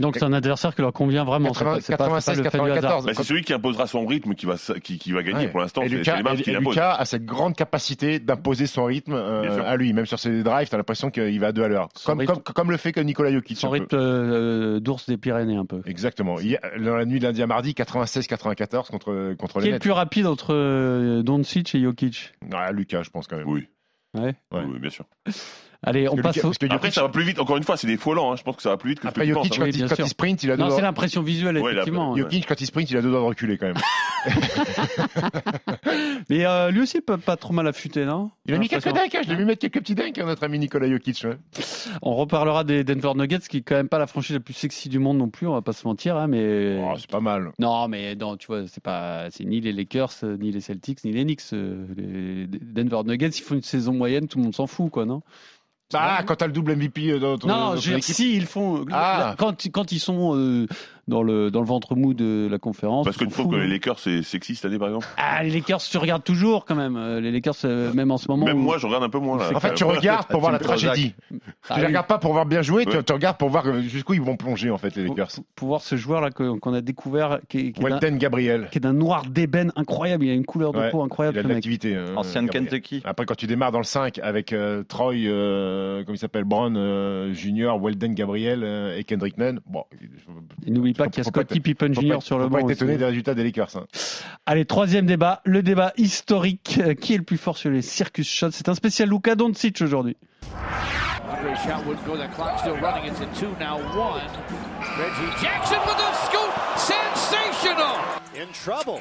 Donc 0.00 0.16
c'est 0.16 0.24
un 0.24 0.32
adversaire 0.32 0.74
qui 0.74 0.82
leur 0.82 0.92
convient 0.92 1.24
vraiment. 1.24 1.52
c'est 1.54 1.64
pas- 1.64 1.80
c'est 1.80 1.96
pas- 1.96 2.20
c'est 2.20 2.32
pas 2.32 2.42
le 2.42 2.50
fait 2.50 2.58
du 2.58 2.70
hasard. 2.70 2.80
96, 2.82 3.06
bah, 3.06 3.12
c'est 3.16 3.22
celui 3.28 3.42
qui 3.42 3.52
imposera 3.52 3.86
son 3.86 4.06
rythme 4.06 4.34
qui 4.34 4.46
va, 4.46 4.54
qui, 4.82 4.98
qui 4.98 5.12
va 5.12 5.22
gagner 5.22 5.46
Ouais. 5.46 5.48
pour 5.48 5.60
l'instant. 5.60 5.82
Et 5.82 5.88
Lucas, 5.88 6.18
et- 6.20 6.42
qui 6.42 6.50
et 6.50 6.78
a 6.80 7.04
cette 7.04 7.24
grande 7.24 7.54
capacité 7.56 8.18
d'imposer 8.18 8.66
son 8.66 8.84
rythme 8.84 9.14
euh, 9.14 9.62
à 9.64 9.76
lui. 9.76 9.92
Même 9.92 10.06
sur 10.06 10.18
ses 10.18 10.42
drives, 10.42 10.68
t'as 10.68 10.76
l'impression 10.76 11.10
qu'il 11.10 11.38
va 11.40 11.48
à 11.48 11.52
deux 11.52 11.62
à 11.64 11.68
l'heure. 11.68 11.88
Comme, 12.04 12.20
rythme- 12.20 12.34
comme, 12.42 12.54
comme 12.54 12.70
le 12.70 12.76
fait 12.76 12.92
que 12.92 13.00
Nicolas 13.00 13.32
Jokic. 13.32 13.58
Son 13.58 13.70
rythme 13.70 13.88
euh, 13.94 14.80
d'ours 14.80 15.06
des 15.08 15.16
Pyrénées 15.16 15.56
un 15.56 15.66
peu. 15.66 15.80
Exactement. 15.86 16.36
Dans 16.80 16.96
la 16.96 17.04
nuit 17.04 17.18
de 17.18 17.24
lundi 17.24 17.42
à 17.42 17.46
mardi, 17.46 17.74
96-94 17.74 18.90
contre, 18.90 19.34
contre 19.34 19.58
Qui 19.60 19.64
les 19.66 19.70
est 19.70 19.72
le 19.74 19.78
plus 19.78 19.90
rapide 19.92 20.26
entre 20.26 20.54
euh, 20.54 21.22
Doncic 21.22 21.74
et 21.74 21.80
Jokic? 21.82 22.32
Ah, 22.52 22.72
Lucas, 22.72 23.02
je 23.02 23.10
pense 23.10 23.26
quand 23.26 23.36
même. 23.36 23.48
Oui, 23.48 23.66
Ouais. 24.14 24.34
Ouais. 24.52 24.62
oui, 24.66 24.78
bien 24.78 24.90
sûr. 24.90 25.04
Allez, 25.86 26.08
on 26.08 26.16
passe 26.16 26.38
parce 26.40 26.58
que 26.58 26.66
Après, 26.72 26.90
ça 26.90 27.02
va 27.02 27.08
plus 27.10 27.24
vite. 27.24 27.38
Encore 27.38 27.56
une 27.56 27.62
fois, 27.62 27.76
c'est 27.76 27.86
des 27.86 27.96
faux 27.96 28.14
lents. 28.14 28.32
hein. 28.32 28.36
Je 28.36 28.42
pense 28.42 28.56
que 28.56 28.62
ça 28.62 28.70
va 28.70 28.76
plus 28.76 28.90
vite 28.90 29.00
que 29.00 29.08
Après 29.08 29.26
ce 29.26 29.30
que 29.30 29.34
tu 29.34 29.34
Jokic, 29.34 29.50
penses, 29.50 29.58
quand. 29.58 29.64
Oui, 29.64 29.70
il, 29.74 29.88
quand 29.96 30.06
sprint, 30.08 30.42
il 30.42 30.50
a 30.50 30.56
deux 30.56 30.62
Non, 30.62 30.70
c'est 30.70 30.82
l'impression 30.82 31.22
visuelle, 31.22 31.58
Ouais, 31.58 31.72
effectivement. 31.72 32.16
Jokic, 32.16 32.46
quand 32.46 32.60
il 32.60 32.66
sprint, 32.66 32.90
il 32.90 32.96
a 32.96 33.02
deux 33.02 33.10
doigts 33.10 33.20
de 33.20 33.24
reculer 33.26 33.58
quand 33.58 33.66
même. 33.66 33.76
Mais 36.30 36.46
euh, 36.46 36.70
lui 36.70 36.80
aussi, 36.80 37.00
pas, 37.00 37.18
pas 37.18 37.36
trop 37.36 37.52
mal 37.52 37.66
affûté, 37.66 38.04
non? 38.04 38.30
Il 38.46 38.54
a 38.54 38.58
mis 38.58 38.64
J'ai 38.64 38.80
quelques 38.80 38.94
dinks, 38.94 39.14
hein. 39.14 39.20
je 39.24 39.28
l'ai 39.30 39.36
vu 39.36 39.44
mettre 39.44 39.60
quelques 39.60 39.80
petits 39.80 39.94
dinks, 39.94 40.18
hein, 40.18 40.24
notre 40.26 40.44
ami 40.44 40.58
Nicolas 40.58 40.88
Jokic. 40.88 41.24
ouais. 41.24 41.36
On 42.02 42.14
reparlera 42.14 42.64
des 42.64 42.84
Denver 42.84 43.12
Nuggets, 43.14 43.40
qui 43.48 43.58
est 43.58 43.62
quand 43.62 43.74
même 43.74 43.88
pas 43.88 43.98
la 43.98 44.06
franchise 44.06 44.34
la 44.34 44.40
plus 44.40 44.54
sexy 44.54 44.88
du 44.88 44.98
monde 44.98 45.18
non 45.18 45.28
plus, 45.28 45.46
on 45.46 45.52
va 45.52 45.62
pas 45.62 45.72
se 45.72 45.86
mentir, 45.86 46.16
hein, 46.16 46.26
mais... 46.26 46.78
Oh, 46.82 46.94
c'est 46.98 47.10
pas 47.10 47.20
mal. 47.20 47.52
Non, 47.58 47.88
mais 47.88 48.14
non, 48.14 48.36
tu 48.36 48.46
vois, 48.46 48.66
c'est 48.66 48.82
pas, 48.82 49.26
c'est 49.30 49.44
ni 49.44 49.60
les 49.60 49.72
Lakers, 49.72 50.12
ni 50.38 50.50
les 50.50 50.60
Celtics, 50.60 51.04
ni 51.04 51.12
les 51.12 51.24
Knicks. 51.24 51.42
euh, 51.52 51.84
les 51.96 52.46
Denver 52.46 53.02
Nuggets, 53.04 53.28
ils 53.28 53.42
font 53.42 53.54
une 53.56 53.62
saison 53.62 53.92
moyenne, 53.92 54.26
tout 54.28 54.38
le 54.38 54.44
monde 54.44 54.54
s'en 54.54 54.66
fout, 54.66 54.90
quoi, 54.90 55.04
non? 55.04 55.22
Ah, 56.00 56.22
quand 56.24 56.36
t'as 56.36 56.46
le 56.46 56.52
double 56.52 56.76
MVP 56.76 57.10
euh, 57.12 57.18
dans 57.18 57.38
ton, 57.38 57.48
Non, 57.48 57.54
dans 57.54 57.74
ton 57.74 57.80
je 57.80 57.90
veux 57.90 57.96
dire, 57.96 57.98
équipe. 57.98 58.14
si 58.14 58.34
ils 58.36 58.46
font, 58.46 58.84
Ah. 58.92 59.34
quand, 59.38 59.66
quand 59.72 59.92
ils 59.92 60.00
sont 60.00 60.34
euh, 60.36 60.66
dans 61.08 61.22
le 61.22 61.50
dans 61.50 61.60
le 61.60 61.66
ventre 61.66 61.94
mou 61.96 62.14
de 62.14 62.48
la 62.50 62.58
conférence. 62.58 63.04
Parce 63.04 63.16
que 63.16 63.24
tu 63.24 63.30
trouves 63.30 63.50
que 63.50 63.56
les 63.56 63.68
Lakers, 63.68 63.98
c'est 63.98 64.22
sexy 64.22 64.54
cette 64.54 64.64
année, 64.66 64.78
par 64.78 64.88
exemple 64.88 65.06
Ah, 65.16 65.42
les 65.42 65.50
Lakers, 65.50 65.80
tu 65.82 65.98
regardes 65.98 66.24
toujours 66.24 66.64
quand 66.64 66.74
même. 66.74 66.96
Euh, 66.96 67.20
Les 67.20 67.30
Lakers, 67.30 67.54
euh, 67.64 67.92
même 67.92 68.10
en 68.10 68.16
ce 68.18 68.28
moment. 68.30 68.46
Même 68.46 68.58
où- 68.58 68.62
moi, 68.62 68.78
je 68.78 68.86
regarde 68.86 69.04
un 69.04 69.08
peu 69.10 69.18
moins. 69.18 69.38
Là. 69.38 69.50
En 69.54 69.60
fait, 69.60 69.74
tu 69.74 69.84
regardes 69.84 70.26
pour 70.28 70.40
voir 70.40 70.52
la 70.52 70.58
tragédie. 70.58 71.14
Ah 71.68 71.74
tu 71.74 71.80
les 71.80 71.86
regardes 71.86 72.06
pas 72.06 72.18
pour 72.18 72.32
voir 72.32 72.46
bien 72.46 72.62
jouer, 72.62 72.84
tu, 72.86 72.96
Ouais. 72.96 73.02
tu 73.02 73.12
regardes 73.12 73.36
pour 73.38 73.48
voir 73.48 73.66
euh, 73.66 73.80
jusqu'où 73.82 74.14
ils 74.14 74.20
vont 74.22 74.36
plonger, 74.36 74.70
en 74.70 74.78
fait, 74.78 74.94
les 74.96 75.04
Lakers. 75.08 75.28
pour- 75.34 75.44
pour 75.54 75.68
voir 75.68 75.80
ce 75.82 75.96
joueur 75.96 76.20
là 76.20 76.30
que- 76.30 76.58
qu'on 76.58 76.74
a 76.74 76.80
découvert, 76.80 77.40
qui, 77.48 77.58
est- 77.58 77.72
qui 77.72 77.82
Welton 77.82 78.16
Gabriel. 78.16 78.68
qui 78.70 78.78
est 78.78 78.80
d'un 78.80 78.92
noir 78.92 79.24
d'ébène 79.26 79.72
incroyable. 79.76 80.24
Il 80.24 80.30
a 80.30 80.34
une 80.34 80.44
couleur 80.46 80.72
de 80.72 80.78
Ouais, 80.78 80.90
peau 80.90 81.00
Il 81.02 81.06
incroyable. 81.06 81.38
a 81.38 81.42
ce 81.42 81.48
de 81.48 81.52
l'activité. 81.52 81.94
hein, 81.96 82.04
Ancienne. 82.16 82.48
Kentucky. 82.48 83.02
Après, 83.04 83.26
quand 83.26 83.34
tu 83.36 83.46
démarres 83.46 83.72
dans 83.72 83.78
le 83.78 83.84
5 83.84 84.18
avec 84.22 84.52
euh, 84.52 84.82
Troy, 84.84 85.14
euh, 85.26 86.02
comme 86.04 86.14
il 86.14 86.18
s'appelle, 86.18 86.44
Brown 86.44 86.76
euh, 86.76 87.32
Junior, 87.32 87.78
Weldon 87.82 88.12
Gabriel 88.12 88.94
et 88.96 89.04
Kendrick 89.04 89.36
Nunn, 89.38 89.60
bon, 89.66 89.84
n'oublie 90.66 90.93
pas 90.94 91.08
qu'il 91.08 91.22
y 91.24 91.28
a 91.28 91.60
Pippen 91.60 91.92
Jr. 91.92 92.18
sur 92.20 92.38
le 92.38 92.48
banc. 92.48 92.56
pas 92.56 92.58
être 92.60 92.64
aussi. 92.66 92.72
étonné 92.74 92.96
des 92.96 93.04
résultats 93.04 93.34
des 93.34 93.44
Lakers. 93.44 93.76
hein. 93.76 93.84
Allez, 94.46 94.64
troisième 94.64 95.06
débat, 95.06 95.40
le 95.44 95.62
débat 95.62 95.92
historique. 95.96 96.78
Euh, 96.82 96.94
Qui 96.94 97.14
est 97.14 97.18
le 97.18 97.22
plus 97.24 97.38
fort 97.38 97.56
sur 97.56 97.70
les 97.70 97.82
circus 97.82 98.28
shots? 98.28 98.50
C'est 98.52 98.68
un 98.68 98.74
spécial 98.74 99.08
Luka 99.08 99.34
Doncic 99.34 99.80
aujourd'hui. 99.82 100.16
In 108.36 108.46
trouble. 108.52 109.00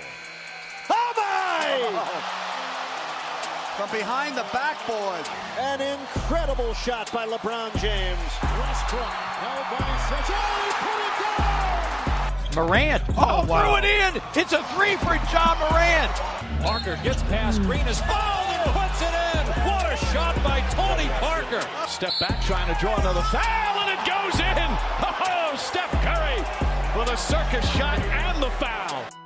Oh 0.90 1.14
my! 1.18 1.90
From 3.78 3.90
behind 3.90 4.36
the 4.38 4.46
backboard. 4.54 5.26
An 5.60 5.82
incredible 5.82 6.74
shot 6.76 7.12
by 7.12 7.26
LeBron 7.26 7.72
James. 7.82 8.30
Westbrook 8.42 9.14
held 9.42 9.66
by 9.74 9.98
Seth. 10.08 10.30
Oh, 10.30 10.36
he 10.62 10.70
put 10.78 11.00
it 11.02 11.14
down! 11.24 11.33
Morant. 12.56 13.04
Oh, 13.18 13.42
oh 13.42 13.46
threw 13.46 13.76
it 13.78 13.86
in. 13.86 14.22
It's 14.36 14.54
a 14.54 14.64
three 14.76 14.96
for 14.98 15.18
John 15.32 15.58
Morant. 15.60 16.12
Parker 16.62 17.00
gets 17.04 17.24
past 17.24 17.62
Green 17.64 17.86
is 17.88 18.00
fouled 18.02 18.56
and 18.56 18.72
puts 18.72 19.02
it 19.02 19.14
in. 19.14 19.46
What 19.68 19.92
a 19.92 19.98
shot 20.14 20.36
by 20.44 20.62
Tony 20.72 21.10
Parker. 21.20 21.66
Step 21.88 22.14
back 22.20 22.42
trying 22.44 22.74
to 22.74 22.80
draw 22.80 22.96
another 23.00 23.24
foul 23.24 23.80
and 23.82 23.92
it 23.92 24.02
goes 24.06 24.40
in. 24.40 24.70
Oh, 25.02 25.56
Steph 25.58 25.92
Curry 26.04 26.42
with 26.98 27.10
a 27.10 27.18
circus 27.18 27.68
shot 27.72 28.00
and 28.00 28.42
the 28.42 28.50
foul. 28.52 29.23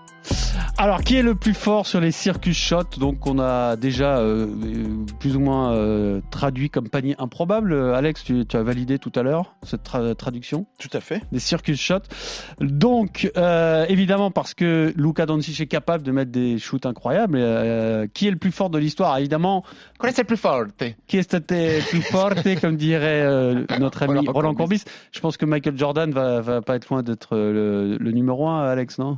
Alors, 0.80 1.02
qui 1.04 1.16
est 1.18 1.24
le 1.24 1.34
plus 1.34 1.54
fort 1.56 1.88
sur 1.88 2.00
les 2.00 2.12
circus 2.12 2.56
shots? 2.56 3.00
Donc, 3.00 3.26
on 3.26 3.40
a 3.40 3.76
déjà 3.76 4.20
euh, 4.20 4.48
plus 5.20 5.36
ou 5.36 5.40
moins 5.40 5.74
euh, 5.74 6.22
traduit 6.30 6.70
comme 6.70 6.88
panier 6.88 7.16
improbable. 7.18 7.74
Alex, 7.96 8.24
tu, 8.24 8.46
tu 8.46 8.58
as 8.58 8.62
validé 8.64 9.00
tout 9.00 9.12
à 9.16 9.24
l'heure 9.24 9.56
cette 9.64 9.84
tra- 9.84 10.14
traduction? 10.16 10.68
Tout 10.80 10.90
à 10.94 11.00
fait. 11.00 11.22
des 11.32 11.40
circus 11.40 11.80
shots. 11.80 11.96
Donc, 12.60 13.32
euh, 13.38 13.86
évidemment, 13.90 14.30
parce 14.30 14.54
que 14.54 14.94
Luka 14.96 15.26
Doncic 15.26 15.60
est 15.60 15.68
capable 15.68 16.04
de 16.04 16.12
mettre 16.12 16.32
des 16.32 16.60
shoots 16.60 16.86
incroyables. 16.86 17.38
euh, 17.40 18.06
qui 18.14 18.28
est 18.28 18.32
le 18.32 18.38
plus 18.38 18.52
fort 18.52 18.70
de 18.70 18.78
l'histoire? 18.78 19.18
Évidemment, 19.18 19.64
Quel 20.00 20.12
est 20.12 20.18
le 20.18 20.24
plus 20.26 20.38
fort? 20.38 20.64
qui 21.08 21.18
est 21.18 21.34
le 21.34 21.82
plus 21.90 22.02
fort 22.02 22.32
comme 22.62 22.76
dirait 22.78 23.22
euh, 23.24 23.66
notre 23.80 24.04
ami 24.04 24.20
Roland 24.20 24.32
Roland 24.34 24.54
Courbis. 24.56 24.84
Je 25.12 25.20
pense 25.20 25.38
que 25.38 25.46
Michael 25.46 25.78
Jordan 25.78 26.12
va, 26.12 26.42
va 26.42 26.62
pas 26.62 26.76
être 26.76 26.90
loin 26.90 27.02
d'être 27.04 27.36
le, 27.36 27.98
le 27.98 28.12
numéro 28.12 28.48
un, 28.48 28.64
Alex, 28.68 29.00
non? 29.00 29.18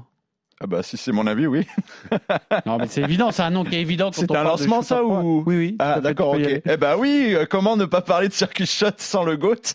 Ah 0.61 0.67
bah 0.67 0.83
si 0.83 0.97
c'est 0.97 1.13
mon 1.13 1.25
avis, 1.25 1.47
oui. 1.47 1.65
Non, 2.65 2.77
mais 2.77 2.87
c'est 2.87 3.01
évident, 3.01 3.31
c'est 3.31 3.43
un 3.43 3.49
nom 3.49 3.63
qui 3.63 3.75
est 3.75 3.81
évident. 3.81 4.11
on 4.29 4.35
un 4.35 4.43
lancement, 4.43 4.81
ça, 4.81 5.03
ou- 5.05 5.43
Oui, 5.45 5.55
oui. 5.55 5.75
Ah 5.79 6.01
d'accord, 6.01 6.31
ok. 6.33 6.61
Eh 6.65 6.77
ben 6.77 6.97
oui, 6.97 7.33
euh, 7.33 7.45
comment 7.49 7.77
ne 7.77 7.85
pas 7.85 8.01
parler 8.01 8.27
de 8.27 8.33
circus 8.33 8.69
shot 8.69 8.87
sans 8.97 9.23
le 9.23 9.37
GOAT? 9.37 9.73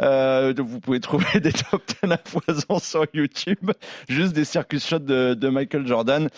Euh, 0.00 0.54
Vous 0.56 0.80
pouvez 0.80 1.00
trouver 1.00 1.26
des 1.40 1.52
top 1.52 1.82
10 2.02 2.12
à 2.12 2.18
foison 2.24 2.78
sur 2.78 3.06
YouTube, 3.14 3.70
juste 4.08 4.32
des 4.32 4.44
circus 4.44 4.86
shots 4.86 4.98
de, 5.00 5.34
de 5.34 5.48
Michael 5.48 5.86
Jordan. 5.86 6.28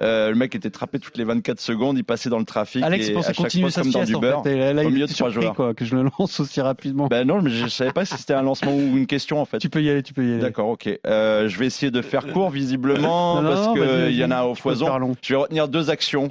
Euh, 0.00 0.28
le 0.28 0.34
mec 0.36 0.54
était 0.54 0.68
trappé 0.70 0.98
toutes 0.98 1.16
les 1.16 1.24
24 1.24 1.58
secondes, 1.58 1.96
il 1.96 2.04
passait 2.04 2.28
dans 2.28 2.38
le 2.38 2.44
trafic 2.44 2.82
Alex 2.82 3.08
et 3.08 3.12
pensait 3.14 3.30
à 3.30 3.32
chaque 3.32 3.44
continuer 3.44 3.62
fois 3.62 3.70
sa 3.70 3.82
comme 3.82 3.92
dans 3.92 4.04
du 4.04 4.14
en 4.14 4.20
beurre. 4.20 4.42
fait. 4.42 4.74
Là, 4.74 4.82
au 4.82 4.88
il 4.88 4.92
milieu 4.92 5.06
de 5.06 5.12
trois 5.12 5.30
joueurs. 5.30 5.54
quoi, 5.54 5.72
que 5.72 5.86
je 5.86 5.96
le 5.96 6.02
lance 6.18 6.38
aussi 6.38 6.60
rapidement. 6.60 7.06
Ben 7.06 7.26
non, 7.26 7.40
mais 7.40 7.50
je 7.50 7.66
savais 7.66 7.92
pas 7.92 8.04
si 8.04 8.16
c'était 8.18 8.34
un 8.34 8.42
lancement 8.42 8.74
ou 8.74 8.96
une 8.96 9.06
question 9.06 9.40
en 9.40 9.46
fait. 9.46 9.58
tu 9.58 9.70
peux 9.70 9.82
y 9.82 9.88
aller, 9.88 10.02
tu 10.02 10.12
peux 10.12 10.24
y 10.26 10.32
aller. 10.32 10.42
D'accord, 10.42 10.68
ok. 10.68 10.88
Euh, 11.06 11.48
je 11.48 11.58
vais 11.58 11.66
essayer 11.66 11.90
de 11.90 12.02
faire 12.02 12.26
court 12.26 12.50
visiblement 12.50 13.36
Non, 13.36 13.42
non, 13.42 13.48
parce 13.48 13.78
qu'il 13.78 14.16
y 14.16 14.24
en 14.24 14.30
a 14.30 14.44
au 14.44 14.54
foison. 14.54 15.16
Je 15.22 15.32
vais 15.32 15.40
retenir 15.40 15.68
deux 15.68 15.88
actions, 15.88 16.30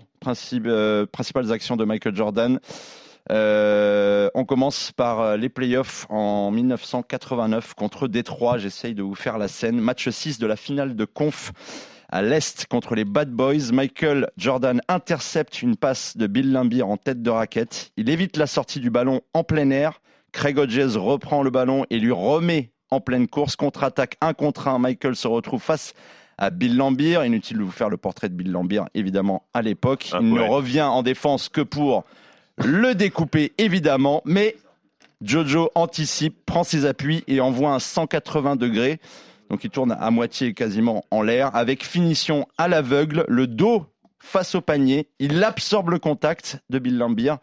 euh, 0.54 1.06
principales 1.08 1.52
actions 1.52 1.76
de 1.76 1.86
Michael 1.86 2.16
Jordan. 2.16 2.60
Euh, 3.32 4.30
on 4.36 4.46
commence 4.46 4.92
par 4.92 5.20
euh, 5.22 5.38
les 5.38 5.50
playoffs 5.50 6.06
en 6.10 6.52
1989 6.52 7.74
contre 7.74 8.08
Détroit. 8.08 8.58
J'essaye 8.58 8.94
de 8.94 9.02
vous 9.02 9.16
faire 9.16 9.38
la 9.38 9.48
scène. 9.48 9.80
Match 9.80 10.08
6 10.08 10.38
de 10.38 10.46
la 10.46 10.56
finale 10.56 10.96
de 10.96 11.06
conf 11.06 11.52
à 12.10 12.22
l'Est 12.22 12.68
contre 12.68 12.94
les 12.94 13.06
Bad 13.06 13.32
Boys. 13.32 13.72
Michael 13.74 14.30
Jordan 14.38 14.80
intercepte 14.88 15.62
une 15.62 15.76
passe 15.76 16.18
de 16.18 16.28
Bill 16.28 16.52
Lambier 16.52 16.84
en 16.84 16.98
tête 16.98 17.24
de 17.24 17.30
raquette. 17.32 17.92
Il 17.98 18.10
évite 18.10 18.38
la 18.38 18.48
sortie 18.48 18.80
du 18.80 18.92
ballon 18.92 19.22
en 19.34 19.44
plein 19.44 19.72
air. 19.72 20.02
Craig 20.32 20.60
Hodges 20.60 20.98
reprend 20.98 21.42
le 21.42 21.50
ballon 21.50 21.86
et 21.90 21.98
lui 21.98 22.12
remet 22.12 22.72
en 22.92 23.00
pleine 23.00 23.28
course. 23.28 23.56
Contre-attaque 23.56 24.18
1 24.22 24.34
contre 24.34 24.68
1. 24.68 24.78
Michael 24.78 25.16
se 25.16 25.28
retrouve 25.28 25.62
face 25.62 25.94
à 26.38 26.52
Bill 26.52 26.78
Lambier. 26.78 27.26
Inutile 27.26 27.58
de 27.58 27.64
vous 27.64 27.72
faire 27.72 27.90
le 27.90 27.98
portrait 27.98 28.30
de 28.30 28.36
Bill 28.36 28.52
Lambier, 28.52 28.82
évidemment, 28.94 29.48
à 29.54 29.64
l'époque. 29.64 30.10
Ah, 30.14 30.20
Il 30.22 30.32
ne 30.32 30.42
revient 30.42 30.84
en 30.84 31.02
défense 31.02 31.50
que 31.50 31.62
pour 31.62 32.04
le 32.58 32.96
découper, 32.96 33.54
évidemment. 33.58 34.22
Mais 34.26 34.56
Jojo 35.22 35.70
anticipe, 35.76 36.46
prend 36.46 36.64
ses 36.64 36.86
appuis 36.86 37.24
et 37.28 37.40
envoie 37.40 37.72
un 37.72 37.80
180 37.80 38.56
degrés. 38.56 39.00
Donc 39.50 39.64
il 39.64 39.70
tourne 39.70 39.96
à 40.00 40.12
moitié 40.12 40.54
quasiment 40.54 41.06
en 41.12 41.22
l'air 41.22 41.56
avec 41.56 41.84
finition 41.86 42.48
à 42.58 42.68
l'aveugle, 42.68 43.26
le 43.28 43.48
dos 43.48 43.86
face 44.20 44.56
au 44.56 44.62
panier. 44.62 45.08
Il 45.20 45.44
absorbe 45.44 45.90
le 45.90 46.00
contact 46.00 46.60
de 46.70 46.80
Bill 46.80 46.98
Lambier. 46.98 47.36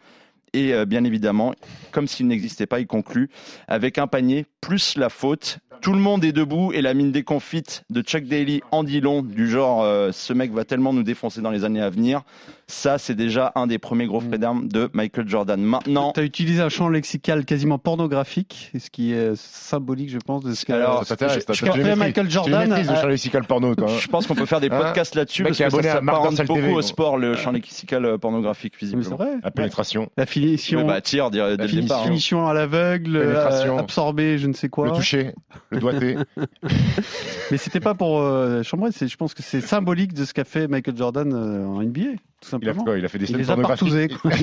Et 0.55 0.73
euh, 0.73 0.85
bien 0.85 1.03
évidemment, 1.03 1.55
comme 1.91 2.07
s'il 2.07 2.27
n'existait 2.27 2.67
pas, 2.67 2.79
il 2.79 2.85
conclut 2.85 3.29
avec 3.67 3.97
un 3.97 4.05
panier 4.05 4.45
plus 4.61 4.97
la 4.97 5.09
faute. 5.09 5.57
Tout 5.81 5.93
le 5.93 5.99
monde 5.99 6.23
est 6.23 6.31
debout 6.31 6.71
et 6.73 6.81
la 6.81 6.93
mine 6.93 7.11
déconfite 7.11 7.83
de 7.89 8.01
Chuck 8.01 8.25
Daly 8.25 8.61
en 8.71 8.83
dit 8.83 9.01
long, 9.01 9.23
du 9.23 9.49
genre 9.49 9.81
euh, 9.81 10.11
ce 10.11 10.31
mec 10.31 10.51
va 10.51 10.63
tellement 10.63 10.93
nous 10.93 11.03
défoncer 11.03 11.41
dans 11.41 11.49
les 11.49 11.65
années 11.65 11.81
à 11.81 11.89
venir. 11.89 12.21
Ça, 12.67 12.97
c'est 12.97 13.13
déjà 13.15 13.51
un 13.55 13.67
des 13.67 13.77
premiers 13.77 14.05
gros 14.07 14.21
faits 14.21 14.39
d'armes 14.39 14.67
de 14.69 14.89
Michael 14.93 15.27
Jordan. 15.27 15.61
Maintenant, 15.61 16.11
Tu 16.13 16.21
as 16.21 16.23
utilisé 16.23 16.61
un 16.61 16.69
champ 16.69 16.87
lexical 16.89 17.43
quasiment 17.45 17.77
pornographique, 17.77 18.71
ce 18.79 18.89
qui 18.89 19.11
est 19.11 19.35
symbolique, 19.35 20.09
je 20.09 20.17
pense, 20.17 20.43
de 20.43 20.53
ce 20.53 20.65
que 20.65 20.71
Alors, 20.73 21.05
Ça 21.05 21.15
je- 21.19 21.39
je 21.39 21.39
tu 21.53 21.65
Michael 21.95 22.27
Tu 22.27 22.31
Jordan 22.33 22.69
maîtrises 22.69 22.89
le 22.89 22.95
champ 22.95 23.07
lexical 23.07 23.43
porno, 23.45 23.75
toi. 23.75 23.87
je 23.87 24.07
pense 24.07 24.27
qu'on 24.27 24.35
peut 24.35 24.45
faire 24.45 24.61
des 24.61 24.69
Hein 24.71 24.79
podcasts 24.79 25.13
là-dessus 25.15 25.43
parce 25.43 25.57
qui 25.57 25.63
est 25.63 25.65
que 25.65 25.71
ça 25.71 25.99
Dorcel 26.01 26.47
beaucoup 26.47 26.59
TV, 26.61 26.73
au 26.73 26.81
sport, 26.81 27.17
le 27.17 27.35
champ 27.35 27.51
lexical 27.51 28.05
euh, 28.05 28.17
pornographique, 28.17 28.73
visiblement. 28.79 29.15
vrai. 29.17 29.31
La 29.43 29.51
pénétration, 29.51 30.09
La 30.17 30.25
finition, 30.25 30.85
bah, 30.87 31.01
tire 31.01 31.29
dès 31.31 31.39
le 31.39 31.57
finition. 31.67 31.81
départ. 31.81 32.01
hein. 32.01 32.05
finition 32.05 32.47
à 32.47 32.53
l'aveugle, 32.53 33.19
Pénétration. 33.19 33.75
euh, 33.77 33.79
absorbé, 33.81 34.37
je 34.37 34.47
ne 34.47 34.53
sais 34.53 34.69
quoi. 34.69 34.87
le 34.87 34.93
toucher, 34.93 35.31
le 35.69 35.79
doigté. 35.79 36.15
Mais 37.51 37.57
c'était 37.57 37.79
pas 37.79 37.93
pour 37.93 38.19
euh, 38.19 38.63
chambrer, 38.63 38.91
c'est, 38.93 39.07
je 39.07 39.17
pense 39.17 39.33
que 39.33 39.43
c'est 39.43 39.61
symbolique 39.61 40.13
de 40.13 40.25
ce 40.25 40.33
qu'a 40.33 40.43
fait 40.45 40.67
Michael 40.67 40.97
Jordan 40.97 41.31
euh, 41.33 41.65
en 41.65 41.81
NBA, 41.83 42.01
tout 42.43 42.57
Il 42.61 42.69
a 42.69 42.73
simplement. 42.73 42.95
Il 42.95 43.05
a 43.05 43.07
fait 43.07 43.17
des 43.17 43.25
scènes. 43.25 43.35
Il 43.37 43.39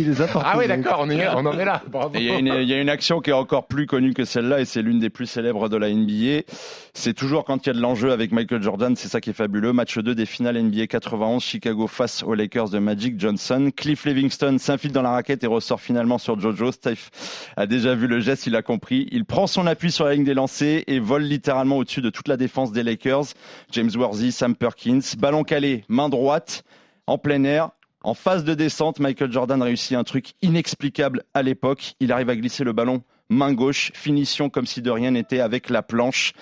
les 0.08 0.22
a 0.22 0.26
Ah 0.42 0.56
ouais, 0.58 0.68
d'accord, 0.68 0.98
on, 1.00 1.04
en 1.04 1.10
est 1.58 1.64
là. 1.64 1.82
Bravo. 1.90 2.14
Et 2.14 2.20
Il 2.20 2.24
y, 2.26 2.30
a 2.30 2.38
une- 2.38 2.58
il 2.62 2.68
y 2.68 2.74
a 2.74 2.80
une 2.80 2.88
action 2.88 3.20
qui 3.20 3.30
est 3.30 3.34
encore 3.34 3.66
plus 3.66 3.86
connue 3.86 4.14
que 4.14 4.24
celle-là 4.24 4.60
et 4.60 4.64
c'est 4.64 4.82
l'une 4.82 4.98
des 4.98 5.10
plus 5.10 5.26
célèbres 5.26 5.68
de 5.68 5.76
la 5.76 5.88
NBA. 5.90 6.42
C'est 6.94 7.14
toujours 7.14 7.44
quand 7.44 7.64
il 7.66 7.68
y 7.68 7.70
a 7.70 7.74
de 7.74 7.80
l'enjeu 7.80 8.12
avec 8.12 8.32
Michael 8.32 8.62
Jordan, 8.62 8.96
c'est 8.96 9.08
ça 9.08 9.20
qui 9.20 9.30
est 9.30 9.34
fabuleux. 9.34 9.72
Match 9.72 9.96
2 9.98 10.14
des 10.14 10.26
finales 10.26 10.60
NBA 10.62 10.86
91, 10.86 11.42
Chicago 11.42 11.86
face 11.86 12.22
aux 12.22 12.34
Lakers 12.34 12.70
de 12.70 12.78
Magic 12.78 13.18
Johnson. 13.18 13.70
Cliff 13.74 14.04
Livingston 14.04 14.56
s'infile 14.58 14.92
dans 14.92 15.02
la 15.02 15.10
raquette 15.10 15.44
et 15.44 15.46
ressort 15.46 15.80
finalement 15.80 16.18
sur 16.18 16.38
Jojo. 16.38 16.72
Steph 16.72 17.10
a 17.56 17.66
déjà 17.66 17.94
vu 17.94 18.06
le 18.06 18.20
geste, 18.20 18.46
il 18.46 18.56
a 18.56 18.62
compris. 18.62 19.08
Il 19.12 19.24
prend 19.24 19.46
son 19.46 19.66
appui 19.66 19.90
sur 19.92 20.04
la 20.04 20.14
ligne 20.14 20.24
des 20.24 20.34
lancers 20.34 20.82
et 20.86 20.98
vole 20.98 21.22
littéralement 21.22 21.76
au-dessus 21.78 22.00
de 22.00 22.10
toute 22.10 22.28
la 22.28 22.36
défense 22.36 22.72
des 22.72 22.82
Lakers. 22.82 23.24
James 23.72 23.90
Worthy, 23.94 24.32
Sam 24.32 24.54
Perkins, 24.56 25.00
ballon 25.18 25.44
calé, 25.44 25.84
main 25.88 26.08
droite, 26.08 26.64
en 27.06 27.18
plein 27.18 27.44
air. 27.44 27.70
En 28.02 28.14
phase 28.14 28.44
de 28.44 28.54
descente, 28.54 28.98
Michael 28.98 29.30
Jordan 29.30 29.62
réussit 29.62 29.96
un 29.96 30.04
truc 30.04 30.32
inexplicable 30.42 31.22
à 31.34 31.42
l'époque. 31.42 31.94
Il 32.00 32.12
arrive 32.12 32.30
à 32.30 32.36
glisser 32.36 32.64
le 32.64 32.72
ballon 32.72 33.02
main 33.28 33.52
gauche, 33.52 33.92
finition 33.94 34.50
comme 34.50 34.66
si 34.66 34.82
de 34.82 34.90
rien 34.90 35.12
n'était 35.12 35.40
avec 35.40 35.70
la 35.70 35.82
planche. 35.82 36.32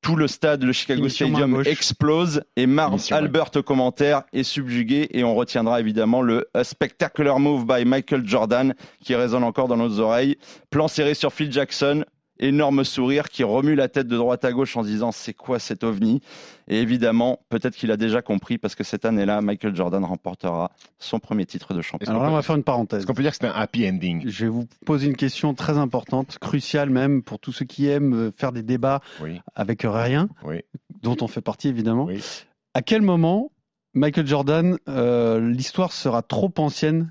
Tout 0.00 0.14
le 0.14 0.28
stade, 0.28 0.62
le 0.62 0.72
Chicago 0.72 1.02
Finition 1.02 1.26
Stadium 1.28 1.62
explose 1.66 2.42
et 2.56 2.66
Marv 2.66 3.00
Albert 3.10 3.50
au 3.56 3.62
commentaire 3.62 4.22
est 4.32 4.44
subjugué 4.44 5.08
et 5.10 5.24
on 5.24 5.34
retiendra 5.34 5.80
évidemment 5.80 6.22
le 6.22 6.48
A 6.54 6.62
Spectacular 6.62 7.40
Move 7.40 7.66
by 7.66 7.84
Michael 7.84 8.26
Jordan 8.26 8.74
qui 9.04 9.16
résonne 9.16 9.42
encore 9.42 9.66
dans 9.66 9.76
nos 9.76 9.98
oreilles. 9.98 10.38
Plan 10.70 10.86
serré 10.86 11.14
sur 11.14 11.32
Phil 11.32 11.50
Jackson, 11.50 12.04
énorme 12.40 12.84
sourire 12.84 13.28
qui 13.28 13.42
remue 13.44 13.74
la 13.74 13.88
tête 13.88 14.06
de 14.08 14.16
droite 14.16 14.44
à 14.44 14.52
gauche 14.52 14.76
en 14.76 14.82
se 14.82 14.88
disant 14.88 15.12
c'est 15.12 15.34
quoi 15.34 15.58
cet 15.58 15.84
ovni? 15.84 16.20
Et 16.68 16.80
évidemment, 16.80 17.40
peut-être 17.48 17.74
qu'il 17.74 17.90
a 17.90 17.96
déjà 17.96 18.22
compris 18.22 18.58
parce 18.58 18.74
que 18.74 18.84
cette 18.84 19.04
année-là, 19.04 19.40
Michael 19.40 19.74
Jordan 19.74 20.04
remportera 20.04 20.70
son 20.98 21.18
premier 21.18 21.46
titre 21.46 21.74
de 21.74 21.80
champion. 21.82 22.10
Alors 22.10 22.22
là, 22.24 22.30
on 22.30 22.34
va 22.34 22.42
faire 22.42 22.56
une 22.56 22.62
parenthèse. 22.64 22.98
Est-ce 23.00 23.06
qu'on 23.06 23.14
peut 23.14 23.22
dire 23.22 23.30
que 23.32 23.36
c'était 23.36 23.48
un 23.48 23.58
happy 23.60 23.88
ending? 23.88 24.24
Je 24.28 24.44
vais 24.44 24.50
vous 24.50 24.66
poser 24.84 25.06
une 25.06 25.16
question 25.16 25.54
très 25.54 25.78
importante, 25.78 26.38
cruciale 26.38 26.90
même 26.90 27.22
pour 27.22 27.38
tous 27.38 27.52
ceux 27.52 27.64
qui 27.64 27.88
aiment 27.88 28.14
euh, 28.14 28.30
faire 28.36 28.52
des 28.52 28.62
débats 28.62 29.00
Oui, 29.22 29.40
avec 29.54 29.82
rien, 29.84 30.28
oui, 30.44 30.60
dont 31.02 31.16
on 31.20 31.26
fait 31.28 31.40
partie 31.40 31.68
évidemment. 31.68 32.04
oui. 32.04 32.22
À 32.74 32.82
quel 32.82 33.02
moment 33.02 33.50
Michael 33.94 34.26
Jordan, 34.26 34.76
euh, 34.88 35.40
l'histoire 35.50 35.90
sera 35.92 36.22
trop 36.22 36.52
ancienne 36.58 37.10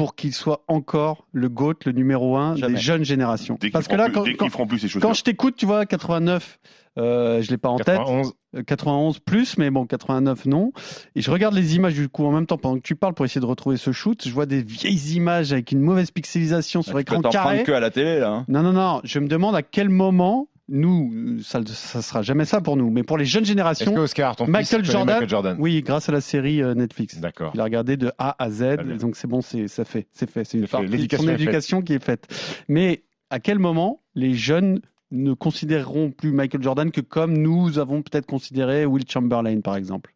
pour 0.00 0.14
qu'il 0.14 0.32
soit 0.32 0.64
encore 0.66 1.26
le 1.32 1.50
GOAT, 1.50 1.74
le 1.84 1.92
numéro 1.92 2.38
un 2.38 2.56
Jamais. 2.56 2.72
des 2.74 2.80
jeunes 2.80 3.04
générations 3.04 3.58
Dès 3.60 3.68
Parce 3.68 3.86
que 3.86 3.96
là, 3.96 4.04
plus- 4.06 4.12
quand, 4.14 4.22
dès 4.24 4.32
quand- 4.34 4.46
qu'ils 4.46 4.52
feront 4.52 4.66
plus 4.66 4.78
ces 4.78 4.88
choses. 4.88 5.02
quand 5.02 5.12
je 5.12 5.22
t'écoute, 5.22 5.56
tu 5.58 5.66
vois, 5.66 5.84
89, 5.84 6.58
euh, 6.98 7.42
je 7.42 7.50
l'ai 7.50 7.58
pas 7.58 7.68
en 7.68 7.76
tête. 7.76 7.98
91. 7.98 8.32
Euh, 8.56 8.62
91 8.62 9.18
plus, 9.18 9.58
mais 9.58 9.70
bon, 9.70 9.84
89 9.84 10.46
non. 10.46 10.72
Et 11.16 11.20
je 11.20 11.30
regarde 11.30 11.54
les 11.54 11.76
images 11.76 11.94
du 11.94 12.08
coup 12.08 12.24
en 12.24 12.32
même 12.32 12.46
temps 12.46 12.56
pendant 12.56 12.76
que 12.76 12.80
tu 12.82 12.96
parles 12.96 13.12
pour 13.14 13.26
essayer 13.26 13.40
de 13.42 13.46
retrouver 13.46 13.76
ce 13.76 13.92
shoot. 13.92 14.26
Je 14.26 14.32
vois 14.32 14.46
des 14.46 14.62
vieilles 14.62 15.14
images 15.16 15.52
avec 15.52 15.70
une 15.70 15.80
mauvaise 15.80 16.10
pixelisation 16.10 16.80
sur 16.82 16.92
Tu 16.92 16.94
peux 16.96 17.00
écran 17.02 17.20
t'en 17.20 17.28
carré. 17.30 17.56
prendre 17.56 17.66
que 17.66 17.72
à 17.72 17.80
la 17.80 17.90
télé 17.90 18.18
là. 18.20 18.30
hein. 18.30 18.44
Non, 18.48 18.62
non, 18.62 18.72
non. 18.72 19.00
Je 19.04 19.18
me 19.20 19.28
demande 19.28 19.54
à 19.54 19.62
quel 19.62 19.88
moment 19.90 20.48
nous, 20.70 21.38
ça, 21.42 21.60
ça 21.66 22.00
sera 22.00 22.22
jamais 22.22 22.44
ça 22.44 22.60
pour 22.60 22.76
nous, 22.76 22.90
mais 22.90 23.02
pour 23.02 23.18
les 23.18 23.24
jeunes 23.24 23.44
générations, 23.44 23.92
que 23.92 23.98
Oscar, 24.00 24.36
ton 24.36 24.46
Michael 24.46 24.82
fils 24.84 24.92
Jordan, 24.92 25.14
Michael 25.16 25.28
Jordan? 25.28 25.56
oui, 25.58 25.82
grâce 25.82 26.08
à 26.08 26.12
la 26.12 26.20
série 26.20 26.62
euh, 26.62 26.74
Netflix. 26.74 27.18
D'accord. 27.18 27.50
Il 27.54 27.60
a 27.60 27.64
regardé 27.64 27.96
de 27.96 28.12
A 28.18 28.36
à 28.42 28.50
Z, 28.50 28.76
donc 29.00 29.16
c'est 29.16 29.26
bon, 29.26 29.40
c'est 29.42 29.68
ça 29.68 29.84
fait, 29.84 30.06
c'est 30.12 30.30
fait, 30.30 30.44
c'est 30.44 30.58
une 30.58 30.68
partie 30.68 30.88
de 31.06 31.16
son 31.16 31.28
éducation 31.28 31.82
qui 31.82 31.92
est 31.94 32.02
faite. 32.02 32.26
Mais 32.68 33.02
à 33.30 33.40
quel 33.40 33.58
moment 33.58 34.00
les 34.14 34.34
jeunes 34.34 34.80
ne 35.10 35.32
considéreront 35.32 36.10
plus 36.12 36.30
Michael 36.30 36.62
Jordan 36.62 36.90
que 36.92 37.00
comme 37.00 37.36
nous 37.36 37.78
avons 37.80 38.00
peut-être 38.02 38.26
considéré 38.26 38.86
Will 38.86 39.04
Chamberlain, 39.08 39.60
par 39.60 39.74
exemple? 39.76 40.14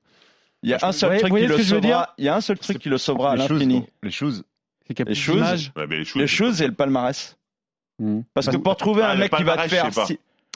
Il 0.62 0.70
y 0.70 0.74
a 0.74 0.78
un 0.82 0.92
seul 0.92 1.18
truc 1.20 1.34
qui 1.34 1.46
le 1.46 1.58
sauvera. 1.62 2.14
Il 2.16 2.24
y 2.24 2.28
a 2.28 2.36
un 2.36 2.40
seul 2.40 2.58
truc 2.58 2.78
qui 2.78 2.88
le 2.88 2.96
sauvera 2.96 3.32
à 3.32 3.36
Les 3.36 3.42
choses, 3.42 3.50
l'infini. 3.58 3.84
les 4.02 4.10
choses. 4.10 4.44
Les 4.88 5.14
choses- 5.14 5.34
d'images. 5.34 5.72
Ouais, 5.76 5.86
mais 5.88 5.98
les 5.98 6.04
choses, 6.04 6.22
Les 6.22 6.26
choses 6.28 6.62
et 6.62 6.66
le 6.66 6.72
palmarès. 6.74 7.36
Hmm. 7.98 8.20
Parce 8.34 8.46
que 8.46 8.52
Parce- 8.52 8.62
pour 8.62 8.76
trouver 8.76 9.02
Ah, 9.02 9.10
un 9.10 9.16
mec 9.16 9.30
qui 9.34 9.42
va 9.44 9.56
te 9.56 9.68
faire 9.68 9.90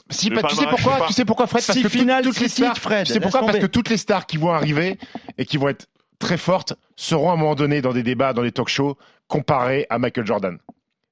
pas. 0.09 0.13
Si, 0.15 0.29
bah, 0.29 0.41
tu 0.49 0.55
sais 0.55 0.61
sais 0.63 0.67
pourquoi 0.69 0.97
pas. 0.97 1.07
Tu 1.07 1.13
sais 1.13 1.25
pourquoi 1.25 1.47
Fred 1.47 1.63
Parce 1.65 1.79
que 1.79 1.87
toutes- 2.23 2.39
les 2.39 2.47
stars. 2.49 2.77
Fred. 2.77 3.05
Tu 3.07 3.13
sais 3.13 3.19
pourquoi 3.19 3.41
Parce 3.45 3.59
que 3.59 3.65
toutes 3.67 3.89
les 3.89 3.97
stars 3.97 4.25
qui 4.25 4.37
vont 4.37 4.51
arriver 4.51 4.97
et 5.37 5.45
qui 5.45 5.57
vont 5.57 5.69
être 5.69 5.87
très 6.19 6.37
fortes 6.37 6.73
seront 6.95 7.29
à 7.29 7.33
un 7.33 7.37
moment 7.37 7.55
donné 7.55 7.81
dans 7.81 7.93
des 7.93 8.03
débats, 8.03 8.33
dans 8.33 8.41
des 8.43 8.51
talk 8.51 8.67
shows, 8.67 8.97
comparées 9.27 9.85
à 9.89 9.99
Michael 9.99 10.25
Jordan. 10.25 10.57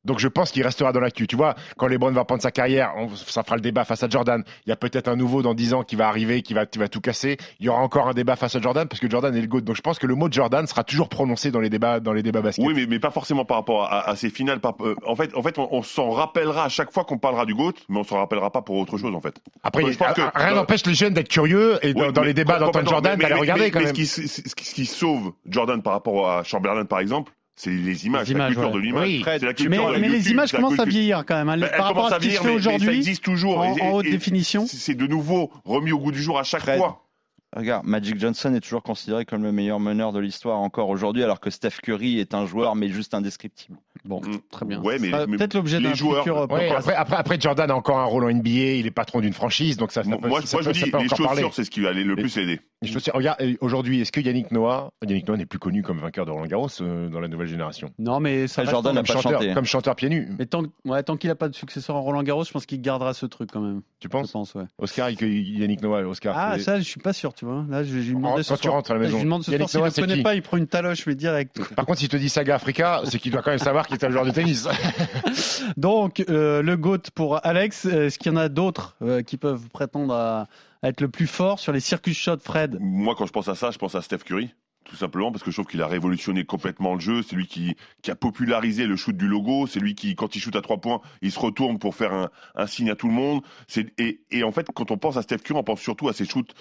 Donc 0.08 0.18
je 0.20 0.28
pense 0.28 0.52
qu'il 0.52 0.64
restera 0.64 0.92
dans 0.92 1.00
l'actu. 1.00 1.28
Tu 1.28 1.36
vois, 1.36 1.54
quand 1.78 1.86
LeBron 1.88 2.12
va 2.12 2.26
prendre 2.26 2.42
sa 2.42 2.50
carrière, 2.52 2.94
on- 2.98 3.10
ça 3.16 3.44
fera 3.44 3.56
le 3.58 3.62
débat 3.62 3.84
face 3.86 4.02
à 4.02 4.10
Jordan. 4.10 4.44
Il 4.66 4.70
y 4.70 4.72
a 4.72 4.76
peut-être 4.76 5.08
un 5.08 5.16
nouveau 5.16 5.42
dans 5.44 5.54
10 5.54 5.74
ans 5.76 5.84
qui 5.84 5.96
va 5.96 6.08
arriver, 6.08 6.42
qui 6.42 6.54
va, 6.56 6.66
qui 6.66 6.80
va 6.80 6.88
tout 6.88 7.02
casser. 7.02 7.38
Il 7.60 7.66
y 7.66 7.70
aura 7.70 7.82
encore 7.82 8.08
un 8.08 8.14
débat 8.14 8.36
face 8.36 8.56
à 8.56 8.60
Jordan 8.62 8.88
parce 8.88 9.00
que 9.00 9.10
Jordan 9.10 9.36
est 9.36 9.42
le 9.42 9.48
GOAT. 9.48 9.62
Donc 9.62 9.76
je 9.76 9.82
pense 9.82 10.00
que 10.00 10.08
le 10.08 10.16
mot 10.16 10.30
de 10.30 10.34
Jordan 10.34 10.66
sera 10.66 10.84
toujours 10.84 11.10
prononcé 11.10 11.52
dans 11.52 11.60
les 11.60 11.70
débats, 11.70 12.00
dans 12.00 12.14
les 12.14 12.24
débats 12.24 12.42
basket. 12.42 12.66
Oui, 12.66 12.74
mais, 12.76 12.86
mais 12.88 13.00
pas 13.00 13.12
forcément 13.12 13.46
par 13.46 13.58
rapport 13.58 13.84
à, 13.84 14.10
à 14.10 14.16
ces 14.16 14.30
finales. 14.30 14.60
par- 14.62 14.76
euh, 14.82 14.96
en 15.06 15.16
fait, 15.16 15.36
en 15.36 15.44
fait, 15.44 15.60
on, 15.60 15.68
on 15.72 15.84
s'en 15.84 16.10
rappellera 16.12 16.64
à 16.64 16.70
chaque 16.70 16.92
fois 16.94 17.04
qu'on 17.04 17.18
parlera 17.18 17.46
du 17.46 17.54
GOAT, 17.54 17.74
mais 17.90 18.00
on 18.00 18.04
s'en 18.04 18.18
rappellera 18.18 18.50
pas 18.52 18.62
pour 18.62 18.78
autre 18.78 18.98
chose, 18.98 19.14
en 19.14 19.22
fait. 19.22 19.36
Après, 19.64 19.84
je 19.92 19.98
pense 19.98 20.14
que- 20.14 20.22
rien 20.34 20.56
n'empêche 20.56 20.86
les 20.86 20.94
jeunes 20.96 21.14
d'être 21.14 21.28
curieux 21.30 21.80
et 21.82 21.94
dans, 21.94 22.02
Ouais, 22.02 22.12
dans 22.14 22.22
mais 22.22 22.28
les 22.28 22.34
débats 22.34 22.60
d'entendre. 22.60 22.90
Jordan, 22.90 23.18
d'aller 23.20 23.34
regarder 23.36 23.64
mais- 23.66 23.72
quand 23.72 23.80
mais 23.80 23.86
même. 23.86 23.96
Ce 23.96 24.00
qui, 24.22 24.28
ce 24.28 24.28
ce 24.28 24.74
qui 24.74 24.86
sauve 24.86 25.34
Jordan 25.50 25.82
par 25.82 25.94
rapport 25.94 26.30
à 26.30 26.44
Chamberlain, 26.44 26.86
par 26.86 27.00
exemple, 27.00 27.32
c'est 27.58 27.72
les 27.72 28.06
images, 28.06 28.30
Les 28.30 28.36
la 28.36 28.46
culture 28.48 28.68
ouais. 28.68 28.74
de 28.74 28.80
l'image. 28.80 29.08
Oui. 29.08 29.22
C'est 29.26 29.42
la 29.42 29.54
culture 29.54 29.70
Mais, 29.70 29.78
de 29.78 29.92
la 29.94 30.00
mais 30.00 30.08
les 30.10 30.30
images 30.32 30.52
commencent 30.54 30.80
à 30.80 30.86
vieillir 30.86 31.26
quand 31.28 31.36
même. 31.36 31.50
hein. 31.50 31.58
Ben, 31.58 31.70
par 31.76 31.88
rapport 31.88 32.06
à 32.06 32.10
ce 32.12 32.16
qui 32.20 32.22
se 32.26 32.30
vieillir, 32.30 32.42
fait 32.44 32.48
mais, 32.48 32.56
mais 32.56 32.62
ça 32.62 32.70
aujourd'hui, 32.70 32.98
existe 32.98 33.24
toujours. 33.24 33.58
en, 33.60 33.76
Et- 33.76 33.82
en 33.82 33.92
haute 33.94 34.06
et- 34.06 34.12
définition. 34.12 34.66
C'est 34.68 34.96
de 34.96 35.08
nouveau 35.08 35.52
remis 35.66 35.92
au 35.92 36.00
goût 36.00 36.12
du 36.14 36.22
jour 36.22 36.40
à 36.40 36.44
chaque 36.44 36.62
Fred. 36.62 36.78
fois. 36.78 37.04
Regarde, 37.56 37.86
Magic 37.88 38.20
Johnson 38.20 38.54
est 38.54 38.60
toujours 38.60 38.84
considéré 38.84 39.26
comme 39.26 39.42
le 39.42 39.52
meilleur 39.54 39.80
meneur 39.80 40.12
de 40.12 40.20
l'histoire 40.20 40.60
encore 40.60 40.90
aujourd'hui, 40.90 41.24
alors 41.24 41.40
que 41.40 41.50
Steph 41.50 41.80
Curry 41.82 42.20
est 42.20 42.34
un 42.34 42.46
joueur, 42.46 42.76
mais 42.76 42.90
juste 42.90 43.14
indescriptible. 43.14 43.78
Bon, 44.04 44.20
Mm. 44.22 44.38
très 44.52 44.66
bien. 44.66 44.82
Ouais, 44.82 45.00
mais- 45.00 45.12
mais 45.28 45.38
peut-être 45.38 45.54
l'objet 45.54 45.80
d'un 45.80 45.94
joueurs- 45.94 46.24
futur 46.24 46.38
euh, 46.40 46.48
Ouais, 46.48 46.70
après, 46.70 46.94
après, 46.94 47.16
après, 47.16 47.40
Jordan 47.40 47.72
a 47.72 47.76
encore 47.76 48.00
un 48.00 48.06
rôle 48.06 48.26
en 48.26 48.30
NBA, 48.30 48.76
il 48.80 48.86
est 48.86 48.92
patron 48.92 49.22
d'une 49.22 49.34
franchise, 49.34 49.78
donc 49.78 49.92
ça, 49.92 50.04
ça 50.04 50.10
Moi, 50.10 50.20
peut, 50.20 50.28
moi, 50.28 50.42
ça 50.44 50.58
je 50.60 50.66
peut- 50.66 50.72
dis, 50.74 50.80
ça 50.82 50.86
peut 50.88 50.98
les 51.04 51.08
chaussures, 51.10 51.54
c'est 51.54 51.64
ce 51.64 51.72
qui 51.72 51.80
va 51.80 51.90
aller 51.90 52.04
le 52.04 52.16
Les- 52.16 52.22
plus 52.22 52.38
aider. 52.38 52.60
Les 52.84 52.90
chaussures- 52.90 53.14
regarde, 53.16 53.38
aujourd'hui, 53.62 54.02
est-ce 54.02 54.12
que 54.12 54.20
Yannick 54.22 54.52
Noah, 54.52 54.92
Yannick 55.02 55.28
Noah 55.28 55.38
n'est 55.38 55.46
plus 55.48 55.58
connu 55.58 55.82
comme 55.82 56.00
vainqueur 56.00 56.26
de 56.26 56.32
Roland 56.32 56.46
Garros 56.46 56.68
euh, 56.82 57.10
dans 57.10 57.20
la 57.20 57.28
nouvelle 57.28 57.48
génération? 57.48 57.90
Non, 57.98 58.20
mais 58.20 58.48
ça 58.48 58.66
Jordan 58.66 58.94
n'a 58.94 59.02
pas 59.04 59.14
chanteur, 59.14 59.42
chanté. 59.42 59.54
Comme 59.54 59.66
chanteur 59.66 59.96
pieds 59.96 60.10
nus, 60.10 60.30
Mais 60.38 60.46
tant, 60.46 60.64
ouais, 60.86 61.02
tant 61.02 61.18
qu'il 61.18 61.30
n'a 61.30 61.36
pas 61.36 61.50
de 61.50 61.56
successeur 61.56 61.96
en 61.96 62.02
Roland 62.04 62.22
Garros, 62.24 62.44
je 62.44 62.52
pense 62.52 62.66
qu'il 62.68 62.82
gardera 62.82 63.14
ce 63.14 63.26
truc 63.26 63.50
quand 63.52 63.62
même. 63.62 63.82
tu 64.00 64.06
Je 64.06 64.10
penses 64.10 64.32
pense, 64.32 64.54
ouais. 64.54 64.66
Oscar, 64.78 65.10
Yannick 65.10 65.82
Noah, 65.82 66.02
Oscar. 66.08 66.36
Ah, 66.38 66.60
ça, 66.60 66.78
je 66.78 66.84
suis 66.84 67.00
pas 67.00 67.14
sûr, 67.14 67.34
tu 67.38 67.46
vois. 67.46 67.66
Là, 67.70 67.84
je, 67.84 67.94
lui 67.96 68.14
demandais 68.14 68.42
ce 68.44 68.50
quand 68.50 68.60
tu 68.60 68.70
rentres 68.70 68.92
à 68.92 68.96
la 68.96 69.02
Là, 69.02 69.06
Je 69.06 69.10
maison. 69.10 69.18
lui 69.20 69.24
demande 69.26 69.44
ce 69.44 69.52
Yannick 69.52 69.70
soir 69.70 69.92
s'il 69.92 70.04
ne 70.04 70.10
connaît 70.10 70.24
pas, 70.24 70.36
il 70.36 70.42
prend 70.42 70.58
une 70.58 70.68
taloche, 70.68 71.06
mais 71.06 71.16
direct. 71.16 71.62
Par 71.76 71.86
contre, 71.86 72.00
s'il 72.00 72.10
te 72.10 72.18
dit 72.18 72.30
Saga 72.30 72.56
Africa, 72.56 73.02
c'est 73.06 73.20
qu'il 73.20 73.32
doit 73.32 73.42
quand 73.44 73.52
même 73.52 73.60
savoir 73.60 73.86
qu'il 73.88 73.96
est 73.96 74.04
un 74.04 74.10
joueur 74.10 74.26
de 74.26 74.32
tennis. 74.32 74.68
Donc, 75.78 76.24
euh, 76.30 76.62
le 76.62 76.76
GOAT 76.78 77.12
pour 77.14 77.46
Alex, 77.46 77.86
est-ce 77.86 78.18
qu'il 78.18 78.32
y 78.32 78.36
en 78.36 78.38
a 78.38 78.50
d'autres 78.50 78.96
euh, 79.02 79.22
qui 79.22 79.38
peuvent 79.38 79.70
prétendre 79.70 80.14
à, 80.14 80.48
à 80.82 80.90
être 80.90 81.02
le 81.02 81.10
plus 81.10 81.28
fort 81.28 81.60
sur 81.60 81.72
les 81.72 81.80
circus 81.80 82.18
shots, 82.18 82.40
Fred? 82.44 82.78
Moi, 82.82 83.14
quand 83.16 83.26
je 83.26 83.32
pense 83.32 83.48
à 83.48 83.56
ça, 83.56 83.72
je 83.72 83.78
pense 83.78 83.96
à 83.96 84.02
Steph 84.02 84.20
Curry. 84.20 84.54
Tout 84.86 84.96
simplement 84.96 85.34
parce 85.34 85.44
que 85.44 85.52
je 85.52 85.56
trouve 85.58 85.66
qu'il 85.66 85.82
a 85.82 85.88
révolutionné 85.88 86.46
complètement 86.46 86.94
le 86.94 87.02
jeu. 87.02 87.22
C'est 87.22 87.36
lui 87.36 87.46
qui, 87.46 87.76
qui 88.02 88.10
a 88.10 88.16
popularisé 88.16 88.86
le 88.86 88.96
shoot 88.96 89.16
du 89.18 89.28
logo. 89.28 89.68
C'est 89.68 89.82
lui 89.82 89.96
qui, 89.96 90.16
quand 90.16 90.34
il 90.36 90.40
shoot 90.40 90.56
à 90.56 90.62
trois 90.62 90.78
points, 90.78 91.02
il 91.22 91.30
se 91.30 91.40
retourne 91.40 91.78
pour 91.78 91.94
faire 91.94 92.14
un, 92.14 92.30
un 92.56 92.68
signe 92.68 92.90
à 92.90 92.96
tout 92.96 93.08
le 93.08 93.14
monde. 93.14 93.42
C'est, 93.68 93.88
et, 94.00 94.22
et 94.32 94.44
en 94.44 94.54
fait, 94.54 94.66
quand 94.74 94.90
on 94.90 94.98
pense 94.98 95.18
à 95.18 95.22
Steph 95.24 95.40
Curry, 95.40 95.60
on 95.60 95.64
pense 95.64 95.82
surtout 95.82 96.08
à 96.08 96.14
ses 96.14 96.24
shoots 96.24 96.54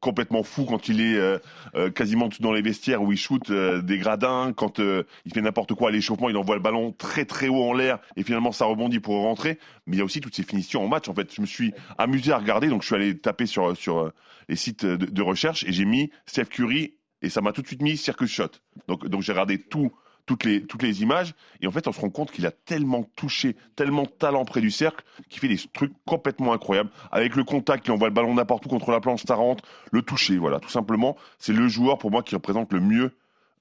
complètement 0.00 0.42
fous 0.42 0.64
quand 0.64 0.88
il 0.88 1.00
est 1.00 1.16
euh, 1.16 1.38
euh, 1.74 1.90
quasiment 1.90 2.28
tout 2.28 2.42
dans 2.42 2.52
les 2.52 2.62
vestiaires 2.62 3.02
où 3.02 3.12
il 3.12 3.18
shoot 3.18 3.50
euh, 3.50 3.82
des 3.82 3.98
gradins, 3.98 4.52
quand 4.54 4.78
il 4.78 5.32
fait 5.32 5.40
n'importe 5.40 5.74
quoi 5.74 5.88
à 5.88 5.92
l'échauffement, 5.92 6.28
il 6.28 6.36
envoie 6.36 6.56
le 6.56 6.62
ballon 6.62 6.92
très 6.92 7.24
très 7.24 7.48
haut 7.48 7.62
en 7.62 7.72
l'air 7.72 7.98
et 8.16 8.22
finalement 8.22 8.52
ça 8.52 8.64
rebondit 8.64 9.00
pour 9.00 9.22
rentrer. 9.22 9.58
Mais 9.86 9.96
il 9.96 9.98
y 9.98 10.02
a 10.02 10.04
aussi 10.04 10.20
toutes 10.20 10.34
ces 10.34 10.42
finitions 10.42 10.84
en 10.84 10.88
match. 10.88 11.08
En 11.08 11.14
fait, 11.14 11.32
je 11.34 11.40
me 11.40 11.46
suis 11.46 11.72
amusé 11.96 12.32
à 12.32 12.38
regarder, 12.38 12.68
donc 12.68 12.82
je 12.82 12.86
suis 12.86 12.94
allé 12.94 13.18
taper 13.18 13.46
sur 13.46 13.76
sur 13.76 14.12
les 14.48 14.56
sites 14.56 14.84
de, 14.84 14.96
de 14.96 15.22
recherche 15.22 15.64
et 15.64 15.72
j'ai 15.72 15.84
mis 15.84 16.10
Steph 16.26 16.46
Curry 16.46 16.94
et 17.22 17.30
ça 17.30 17.40
m'a 17.40 17.52
tout 17.52 17.62
de 17.62 17.66
suite 17.66 17.82
mis 17.82 17.96
Circus 17.96 18.30
Shot. 18.30 18.50
Donc 18.86 19.06
donc 19.06 19.22
j'ai 19.22 19.32
regardé 19.32 19.58
tout 19.58 19.92
toutes 20.28 20.44
les, 20.44 20.62
toutes 20.64 20.82
les 20.84 21.02
images, 21.02 21.34
et 21.60 21.66
en 21.66 21.72
fait, 21.72 21.88
on 21.88 21.92
se 21.92 22.00
rend 22.00 22.10
compte 22.10 22.30
qu'il 22.30 22.46
a 22.46 22.52
tellement 22.52 23.02
touché, 23.16 23.56
tellement 23.74 24.02
de 24.02 24.08
talent 24.08 24.44
près 24.44 24.60
du 24.60 24.70
cercle, 24.70 25.04
qu'il 25.28 25.40
fait 25.40 25.48
des 25.48 25.58
trucs 25.72 25.92
complètement 26.06 26.52
incroyables. 26.52 26.90
Avec 27.10 27.34
le 27.34 27.42
contact, 27.42 27.88
il 27.88 27.90
envoie 27.90 28.06
le 28.08 28.14
ballon 28.14 28.34
n'importe 28.34 28.64
où 28.66 28.68
contre 28.68 28.92
la 28.92 29.00
planche, 29.00 29.22
ça 29.26 29.34
rentre, 29.34 29.64
le 29.90 30.02
toucher, 30.02 30.36
voilà, 30.36 30.60
tout 30.60 30.68
simplement. 30.68 31.16
C'est 31.38 31.52
le 31.52 31.66
joueur, 31.66 31.98
pour 31.98 32.12
moi, 32.12 32.22
qui 32.22 32.36
représente 32.36 32.72
le 32.72 32.78
mieux 32.80 33.10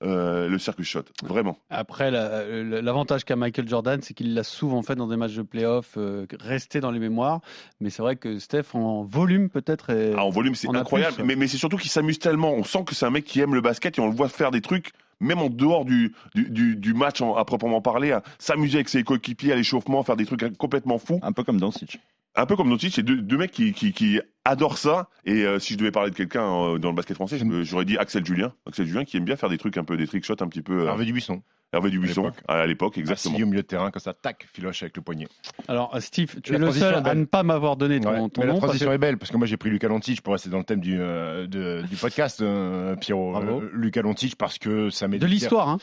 euh, 0.03 0.47
le 0.47 0.59
circus 0.59 0.85
shot, 0.87 1.05
vraiment. 1.23 1.57
Après, 1.71 2.11
la- 2.11 2.45
la- 2.45 2.81
l'avantage 2.83 3.25
qu'a 3.25 3.35
Michael 3.35 3.67
Jordan, 3.67 3.99
c'est 4.03 4.13
qu'il 4.13 4.35
l'a 4.35 4.43
souvent 4.43 4.83
fait 4.83 4.93
dans 4.93 5.07
des 5.07 5.17
matchs 5.17 5.33
de 5.33 5.41
playoff, 5.41 5.95
euh, 5.97 6.27
resté 6.39 6.79
dans 6.81 6.91
les 6.91 6.99
mémoires. 6.99 7.41
Mais 7.81 7.89
c'est 7.89 8.03
vrai 8.03 8.15
que 8.15 8.37
Steph, 8.37 8.75
en 8.75 9.01
volume 9.03 9.49
peut-être, 9.49 9.91
Ah, 10.15 10.23
en 10.23 10.29
volume, 10.29 10.53
c'est 10.53 10.67
incroyable. 10.69 11.15
plus, 11.15 11.23
mais 11.23 11.35
mais 11.35 11.47
c'est 11.47 11.57
surtout 11.57 11.77
qu'il 11.77 11.89
s'amuse 11.89 12.19
tellement. 12.19 12.51
On 12.53 12.63
sent 12.63 12.83
que 12.85 12.93
c'est 12.93 13.07
un 13.07 13.09
mec 13.09 13.23
qui 13.25 13.39
aime 13.39 13.55
le 13.55 13.61
basket 13.61 13.97
et 13.97 14.01
on 14.01 14.07
le 14.07 14.15
voit 14.15 14.29
faire 14.29 14.51
des 14.51 14.61
trucs, 14.61 14.91
même 15.19 15.39
en 15.39 15.49
dehors 15.49 15.85
du, 15.85 16.13
du, 16.35 16.75
du- 16.75 16.93
match 16.93 17.21
à 17.21 17.45
proprement 17.45 17.81
parler, 17.81 18.11
à 18.11 18.23
s'amuser 18.39 18.77
avec 18.77 18.89
ses 18.89 19.03
coéquipiers 19.03 19.53
à 19.53 19.55
l'échauffement, 19.55 20.03
faire 20.03 20.15
des 20.17 20.25
trucs 20.25 20.57
complètement 20.57 20.97
fous. 20.97 21.19
Un 21.21 21.31
peu 21.31 21.43
comme 21.43 21.59
Doncic. 21.59 21.99
Un 22.37 22.45
peu 22.45 22.55
comme 22.55 22.69
Doncic, 22.69 22.93
c'est 22.93 23.03
deux, 23.03 23.17
deux 23.21 23.37
mecs 23.37 23.51
qui, 23.51 23.73
qui, 23.73 23.91
qui 23.91 24.21
adorent 24.45 24.77
ça. 24.77 25.09
Et 25.25 25.43
euh, 25.43 25.57
si 25.59 25.73
je 25.73 25.79
devais 25.79 25.91
parler 25.91 26.11
de 26.11 26.15
quelqu'un 26.15 26.43
euh, 26.43 26.77
dans 26.77 26.89
le 26.89 26.95
basket 26.95 27.15
français, 27.15 27.39
j'aurais 27.63 27.83
dit 27.85 27.97
Axel 27.97 28.23
Julien. 28.25 28.53
Axel 28.67 28.85
Julien 28.85 29.03
qui 29.05 29.17
aime 29.17 29.25
bien 29.25 29.35
faire 29.35 29.49
des 29.49 29.57
trucs 29.57 29.75
un 29.77 29.83
peu, 29.83 29.97
des 29.97 30.07
trick 30.07 30.23
shots 30.23 30.35
un 30.41 30.47
petit 30.47 30.61
peu. 30.61 30.81
euh, 30.83 30.87
Hervé 30.87 31.05
Dubuisson. 31.05 31.41
Hervé 31.73 31.89
Dubuisson, 31.89 32.31
à 32.47 32.65
l'époque, 32.65 32.97
exactement. 32.97 33.33
Assis 33.35 33.43
au 33.43 33.47
milieu 33.47 33.61
de 33.61 33.67
terrain, 33.67 33.91
comme 33.91 33.99
ça, 34.01 34.13
tac, 34.13 34.47
filoche 34.53 34.83
avec 34.83 34.95
le 34.95 35.01
poignet. 35.01 35.27
Alors, 35.67 35.93
euh, 35.95 35.99
Steve, 35.99 36.39
tu 36.41 36.53
La 36.53 36.59
es 36.59 36.61
le 36.61 36.71
seul 36.71 36.93
à 37.05 37.13
ne 37.15 37.25
pas 37.25 37.43
m'avoir 37.43 37.75
donné 37.75 37.99
ton, 37.99 38.09
Ouais, 38.09 38.29
ton 38.29 38.41
mais 38.41 38.47
la 38.47 38.53
nom. 38.53 38.59
parce 38.59 38.69
transition 38.69 38.89
que- 38.89 38.93
est 38.95 38.97
belle 38.99 39.17
parce 39.17 39.31
que 39.31 39.37
moi 39.37 39.47
j'ai 39.47 39.57
pris 39.57 39.69
Lucas 39.69 39.89
Doncic 39.89 40.21
pour 40.21 40.31
rester 40.31 40.49
dans 40.49 40.59
le 40.59 40.63
thème 40.63 40.79
du, 40.79 40.95
euh, 40.97 41.45
de- 41.47 41.83
du 41.89 41.97
podcast, 41.97 42.41
euh, 42.41 42.95
Pierrot. 42.95 43.31
Bravo. 43.31 43.61
Euh, 43.63 43.69
Lucas 43.73 44.01
Doncic 44.01 44.37
parce 44.37 44.57
que 44.59 44.89
ça 44.91 45.09
met 45.09 45.17
De 45.19 45.25
l'histoire, 45.27 45.67
hein. 45.67 45.77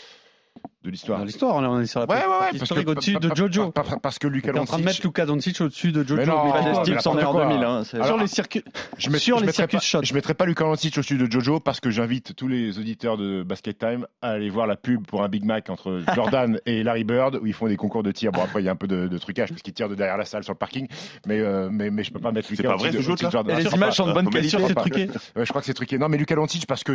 De 0.84 0.90
l'histoire. 0.90 1.18
Dans 1.18 1.24
l'histoire, 1.24 1.56
on 1.56 1.80
est 1.80 1.86
sur 1.86 2.00
la 2.00 2.06
Ouais, 2.06 2.16
ouais, 2.16 2.22
ouais. 2.52 2.58
historique 2.58 2.84
que, 2.84 2.90
au-dessus 2.90 3.14
de 3.14 3.34
Jojo. 3.34 3.70
pa- 3.70 3.84
pa- 3.84 3.96
Parce 3.96 4.18
que 4.18 4.26
Lucas 4.28 4.52
T'es 4.52 4.58
en 4.58 4.66
train 4.66 4.76
de 4.76 4.82
Doncic. 4.82 4.98
mettre 4.98 5.06
Luka 5.06 5.24
Doncic 5.24 5.60
au-dessus 5.62 5.92
de 5.92 6.02
Jojo. 6.02 6.16
Mais 6.16 6.26
non, 6.26 6.44
mais 6.44 6.50
pas 6.52 6.58
est 6.58 7.06
en 7.06 7.14
n'importe 7.14 7.32
quoi. 7.36 7.46
2000. 7.48 7.64
Hein, 7.64 7.84
c'est- 7.84 7.96
Alors, 7.96 8.06
sur 8.08 8.16
les 8.18 8.26
circuits. 8.26 8.62
Je 8.98 9.08
mets- 9.08 9.18
sur 9.18 9.36
je 9.38 9.40
les 9.40 9.46
mettrai 9.46 9.62
circuits 9.62 9.76
pas- 9.78 9.82
shots. 9.82 10.02
Je 10.02 10.12
mettrai 10.12 10.34
pas 10.34 10.44
Lucas 10.44 10.64
Doncic 10.64 10.98
au-dessus 10.98 11.16
de 11.16 11.30
Jojo 11.32 11.58
parce 11.58 11.80
que 11.80 11.88
j'invite 11.88 12.36
tous 12.36 12.48
les 12.48 12.78
auditeurs 12.78 13.16
de 13.16 13.42
Basket 13.42 13.78
Time 13.78 14.06
à 14.20 14.32
aller 14.32 14.50
voir 14.50 14.66
la 14.66 14.76
pub 14.76 15.06
pour 15.06 15.22
un 15.22 15.28
Big 15.30 15.46
Mac 15.46 15.70
entre 15.70 16.02
Jordan 16.14 16.60
et 16.66 16.82
Larry 16.82 17.04
Bird 17.04 17.36
où 17.40 17.46
ils 17.46 17.54
font 17.54 17.66
des 17.66 17.78
concours 17.78 18.02
de 18.02 18.12
tir. 18.12 18.30
Bon 18.30 18.42
après 18.42 18.60
il 18.60 18.66
y 18.66 18.68
a 18.68 18.72
un 18.72 18.76
peu 18.76 18.86
de, 18.86 19.08
de 19.08 19.18
trucage 19.18 19.48
parce 19.48 19.62
qu'ils 19.62 19.72
tirent 19.72 19.88
de 19.88 19.94
derrière 19.94 20.18
la 20.18 20.26
salle 20.26 20.44
sur 20.44 20.52
le 20.52 20.58
parking, 20.58 20.86
mais 21.26 21.40
euh, 21.40 21.70
mais, 21.72 21.90
mais 21.90 22.04
je 22.04 22.12
peux 22.12 22.20
pas 22.20 22.30
mettre 22.30 22.50
Lucas. 22.50 22.64
pas 22.64 22.76
vrai, 22.76 22.90
au-dessus 22.90 23.02
ce 23.04 23.06
de- 23.08 23.12
au-dessus 23.12 23.24
de 23.24 23.30
jeu-là 23.30 23.42
Jordan. 23.44 23.58
Et 23.58 23.62
les 23.64 23.74
images 23.74 23.94
sont 23.94 24.06
de 24.06 24.12
bonne 24.12 24.28
qualité. 24.28 24.58
C'est 24.58 24.74
pas. 24.74 24.80
truqué. 24.82 25.08
Je 25.34 25.44
crois 25.48 25.62
que 25.62 25.66
c'est 25.66 25.72
truqué. 25.72 25.96
Non, 25.96 26.10
mais 26.10 26.18
Lucas 26.18 26.34
Doncic 26.34 26.66
parce 26.66 26.84
que 26.84 26.92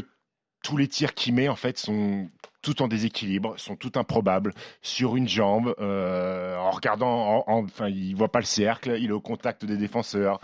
tous 0.63 0.77
les 0.77 0.87
tirs 0.87 1.15
qu'il 1.15 1.33
met 1.33 1.49
en 1.49 1.55
fait 1.55 1.79
sont 1.79 2.29
tout 2.61 2.81
en 2.81 2.87
déséquilibre, 2.87 3.53
sont 3.57 3.75
tout 3.75 3.91
improbables 3.95 4.53
sur 4.81 5.15
une 5.15 5.27
jambe, 5.27 5.73
euh, 5.79 6.57
en 6.57 6.71
regardant, 6.71 7.37
en- 7.37 7.43
en- 7.47 7.63
enfin 7.63 7.87
il 7.87 8.13
voit 8.15 8.31
pas 8.31 8.39
le 8.39 8.45
cercle, 8.45 8.97
il 8.99 9.09
est 9.09 9.13
au 9.13 9.21
contact 9.21 9.65
des 9.65 9.77
défenseurs. 9.77 10.39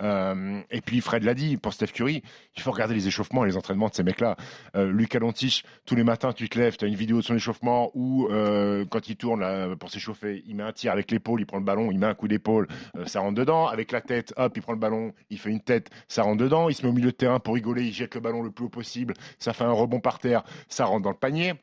Euh, 0.00 0.60
et 0.70 0.80
puis 0.80 1.00
Fred 1.00 1.24
l'a 1.24 1.34
dit 1.34 1.56
pour 1.56 1.72
Steph 1.72 1.88
Curry, 1.88 2.22
il 2.56 2.62
faut 2.62 2.70
regarder 2.70 2.94
les 2.94 3.08
échauffements 3.08 3.44
et 3.44 3.48
les 3.48 3.56
entraînements 3.56 3.88
de 3.88 3.94
ces 3.94 4.02
mecs-là. 4.02 4.36
Euh, 4.76 4.90
Lucas 4.90 5.18
Doncic, 5.18 5.64
tous 5.86 5.94
les 5.94 6.04
matins 6.04 6.32
tu 6.32 6.48
te 6.48 6.58
lèves, 6.58 6.76
tu 6.76 6.84
as 6.84 6.88
une 6.88 6.94
vidéo 6.94 7.18
de 7.18 7.22
son 7.22 7.34
échauffement 7.34 7.90
où 7.94 8.28
euh, 8.28 8.84
quand 8.90 9.08
il 9.08 9.16
tourne 9.16 9.40
là, 9.40 9.74
pour 9.76 9.90
s'échauffer, 9.90 10.42
il 10.46 10.56
met 10.56 10.62
un 10.62 10.72
tir 10.72 10.92
avec 10.92 11.10
l'épaule, 11.10 11.40
il 11.40 11.46
prend 11.46 11.58
le 11.58 11.64
ballon, 11.64 11.90
il 11.90 11.98
met 11.98 12.06
un 12.06 12.14
coup 12.14 12.28
d'épaule, 12.28 12.68
euh, 12.96 13.06
ça 13.06 13.20
rentre 13.20 13.34
dedans. 13.34 13.66
Avec 13.66 13.92
la 13.92 14.00
tête, 14.00 14.32
hop, 14.36 14.52
il 14.56 14.62
prend 14.62 14.72
le 14.72 14.78
ballon, 14.78 15.12
il 15.30 15.38
fait 15.38 15.50
une 15.50 15.60
tête, 15.60 15.90
ça 16.08 16.22
rentre 16.22 16.42
dedans. 16.42 16.68
Il 16.68 16.74
se 16.74 16.82
met 16.82 16.88
au 16.88 16.92
milieu 16.92 17.10
de 17.10 17.16
terrain 17.16 17.40
pour 17.40 17.54
rigoler, 17.54 17.84
il 17.84 17.92
jette 17.92 18.14
le 18.14 18.20
ballon 18.20 18.42
le 18.42 18.50
plus 18.50 18.66
haut 18.66 18.70
possible, 18.70 19.14
ça 19.38 19.52
fait 19.52 19.64
un 19.64 19.72
rebond 19.72 20.00
par 20.00 20.18
terre, 20.18 20.42
ça 20.68 20.84
rentre 20.84 21.02
dans 21.02 21.10
le 21.10 21.16
panier. 21.16 21.54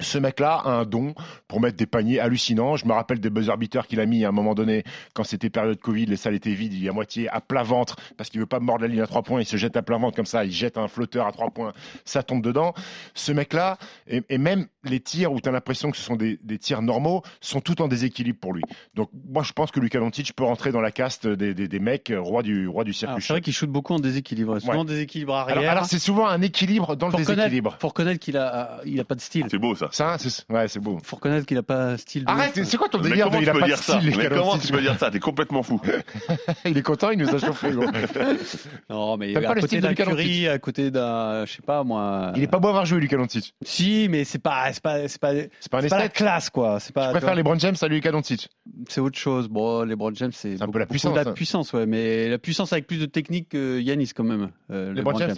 Ce 0.00 0.16
mec-là 0.18 0.54
a 0.64 0.70
un 0.70 0.84
don 0.84 1.14
pour 1.48 1.60
mettre 1.60 1.76
des 1.76 1.86
paniers 1.86 2.20
hallucinants. 2.20 2.76
Je 2.76 2.86
me 2.86 2.92
rappelle 2.92 3.18
des 3.18 3.30
buzzer 3.30 3.56
beaters 3.56 3.86
qu'il 3.88 3.98
a 4.00 4.06
mis 4.06 4.24
à 4.24 4.28
un 4.28 4.32
moment 4.32 4.54
donné 4.54 4.84
quand 5.12 5.24
c'était 5.24 5.50
période 5.50 5.80
Covid, 5.80 6.06
les 6.06 6.16
salles 6.16 6.34
étaient 6.34 6.54
vides, 6.54 6.72
il 6.74 6.86
est 6.86 6.88
à 6.88 6.92
moitié 6.92 7.28
à 7.28 7.40
plat 7.40 7.64
ventre 7.64 7.96
parce 8.16 8.30
qu'il 8.30 8.38
veut 8.38 8.46
pas 8.46 8.60
mordre 8.60 8.82
la 8.82 8.88
ligne 8.88 9.00
à 9.00 9.06
trois 9.08 9.22
points, 9.22 9.40
il 9.40 9.46
se 9.46 9.56
jette 9.56 9.76
à 9.76 9.82
plat 9.82 9.96
ventre 9.98 10.14
comme 10.16 10.26
ça, 10.26 10.44
il 10.44 10.52
jette 10.52 10.78
un 10.78 10.86
flotteur 10.86 11.26
à 11.26 11.32
trois 11.32 11.50
points, 11.50 11.72
ça 12.04 12.22
tombe 12.22 12.42
dedans. 12.42 12.74
Ce 13.14 13.32
mec-là, 13.32 13.76
et, 14.06 14.22
et 14.28 14.38
même 14.38 14.66
les 14.84 15.00
tirs 15.00 15.32
où 15.32 15.40
tu 15.40 15.48
as 15.48 15.52
l'impression 15.52 15.90
que 15.90 15.96
ce 15.96 16.02
sont 16.04 16.16
des, 16.16 16.38
des 16.44 16.58
tirs 16.58 16.80
normaux, 16.82 17.22
sont 17.40 17.60
tout 17.60 17.82
en 17.82 17.88
déséquilibre 17.88 18.38
pour 18.38 18.52
lui. 18.52 18.62
Donc 18.94 19.10
moi 19.28 19.42
je 19.42 19.52
pense 19.52 19.70
que 19.72 19.80
Lucas 19.80 19.98
Doncic 19.98 20.32
peut 20.34 20.44
rentrer 20.44 20.70
dans 20.70 20.80
la 20.80 20.92
caste 20.92 21.26
des, 21.26 21.54
des, 21.54 21.66
des 21.66 21.78
mecs 21.80 22.10
euh, 22.10 22.20
roi 22.20 22.42
du 22.44 22.68
roi 22.68 22.84
du 22.84 22.92
circuit. 22.92 23.22
C'est 23.22 23.32
vrai 23.32 23.40
qu'il 23.40 23.52
shoot 23.52 23.68
beaucoup 23.68 23.94
en 23.94 23.98
déséquilibre. 23.98 24.60
Souvent 24.60 24.78
Ouais. 24.80 24.84
déséquilibre 24.84 25.34
arrière. 25.34 25.58
alors, 25.58 25.70
alors, 25.70 25.84
c'est 25.86 25.98
souvent 25.98 26.28
un 26.28 26.40
équilibre 26.40 26.94
dans 26.94 27.08
le 27.08 27.16
déséquilibre. 27.16 27.76
faut 27.80 27.88
reconnaître 27.88 28.20
qu'il 28.20 28.36
a, 28.36 28.80
il 28.86 29.00
a 29.00 29.04
pas 29.04 29.16
de 29.16 29.20
style. 29.20 29.46
C'est 29.50 29.58
beau 29.58 29.74
ça. 29.74 29.87
Ça, 29.92 30.16
c'est 30.18 30.44
ouais, 30.50 30.68
c'est 30.68 30.80
beau. 30.80 30.98
Faut 31.02 31.16
reconnaître 31.16 31.46
qu'il 31.46 31.58
a 31.58 31.62
pas 31.62 31.96
style. 31.96 32.24
de 32.24 32.30
Arrête, 32.30 32.64
c'est 32.64 32.76
quoi 32.76 32.88
ton 32.88 32.98
Mais 32.98 33.10
délire 33.10 33.26
comment 33.26 33.38
de, 33.38 33.42
Il 33.44 33.48
a 33.48 33.52
peux 33.52 33.60
pas 33.60 33.66
de 33.66 33.70
dire 33.70 33.78
ça 33.82 33.98
style, 33.98 34.14
Mais 34.16 34.28
comment 34.28 34.58
tu 34.58 34.72
peux 34.72 34.80
dire 34.80 34.98
ça 34.98 35.10
T'es 35.10 35.20
complètement 35.20 35.62
fou. 35.62 35.80
Il 36.64 36.76
est 36.76 36.82
content, 36.82 37.10
il 37.10 37.18
nous 37.18 37.34
a 37.34 37.38
chauffé. 37.38 37.70
gros. 37.70 37.84
Non, 38.90 39.16
mais 39.16 39.32
T'aimes 39.32 39.42
pas 39.44 39.50
à 39.50 39.54
le 39.54 39.60
côté 39.60 39.78
style 39.78 39.88
de 39.88 39.94
Curry, 39.94 40.48
à 40.48 40.58
côté 40.58 40.90
d'un, 40.90 41.44
je 41.46 41.52
sais 41.52 41.62
pas 41.62 41.84
moi. 41.84 42.32
Il 42.36 42.42
est 42.42 42.46
pas 42.46 42.58
beau 42.58 42.68
à 42.68 42.70
avoir 42.70 42.86
joué, 42.86 43.00
Lucas 43.00 43.16
Doncic. 43.16 43.54
Si, 43.62 44.08
mais 44.10 44.24
c'est 44.24 44.38
pas, 44.38 44.72
c'est 44.72 44.82
pas, 44.82 45.08
c'est 45.08 45.20
pas, 45.20 45.32
C'est 45.60 45.70
pas 45.70 45.80
la 45.98 46.08
classe 46.08 46.50
quoi. 46.50 46.80
C'est 46.80 46.92
pas. 46.92 47.04
Je 47.04 47.08
tu 47.08 47.18
préfère 47.18 47.34
les 47.34 47.42
Brown 47.42 47.58
James 47.60 47.76
à 47.80 47.88
Lucas 47.88 48.10
Doncic. 48.12 48.48
C'est 48.88 49.00
autre 49.00 49.18
chose. 49.18 49.48
Bon, 49.48 49.82
les 49.82 49.96
Brown 49.96 50.14
James, 50.16 50.32
c'est 50.32 50.56
C'est 50.56 50.62
un 50.62 50.68
peu 50.68 50.78
la 50.78 50.86
puissance, 50.86 51.14
La 51.16 51.22
hein. 51.22 51.32
puissance, 51.32 51.72
ouais, 51.72 51.86
mais 51.86 52.28
la 52.28 52.38
puissance 52.38 52.72
avec 52.72 52.86
plus 52.86 52.98
de 52.98 53.06
technique 53.06 53.48
que 53.50 53.80
Yanis 53.80 54.12
quand 54.14 54.24
même. 54.24 54.50
euh, 54.70 54.92
Les 54.92 55.02
Brown 55.02 55.18
James, 55.18 55.36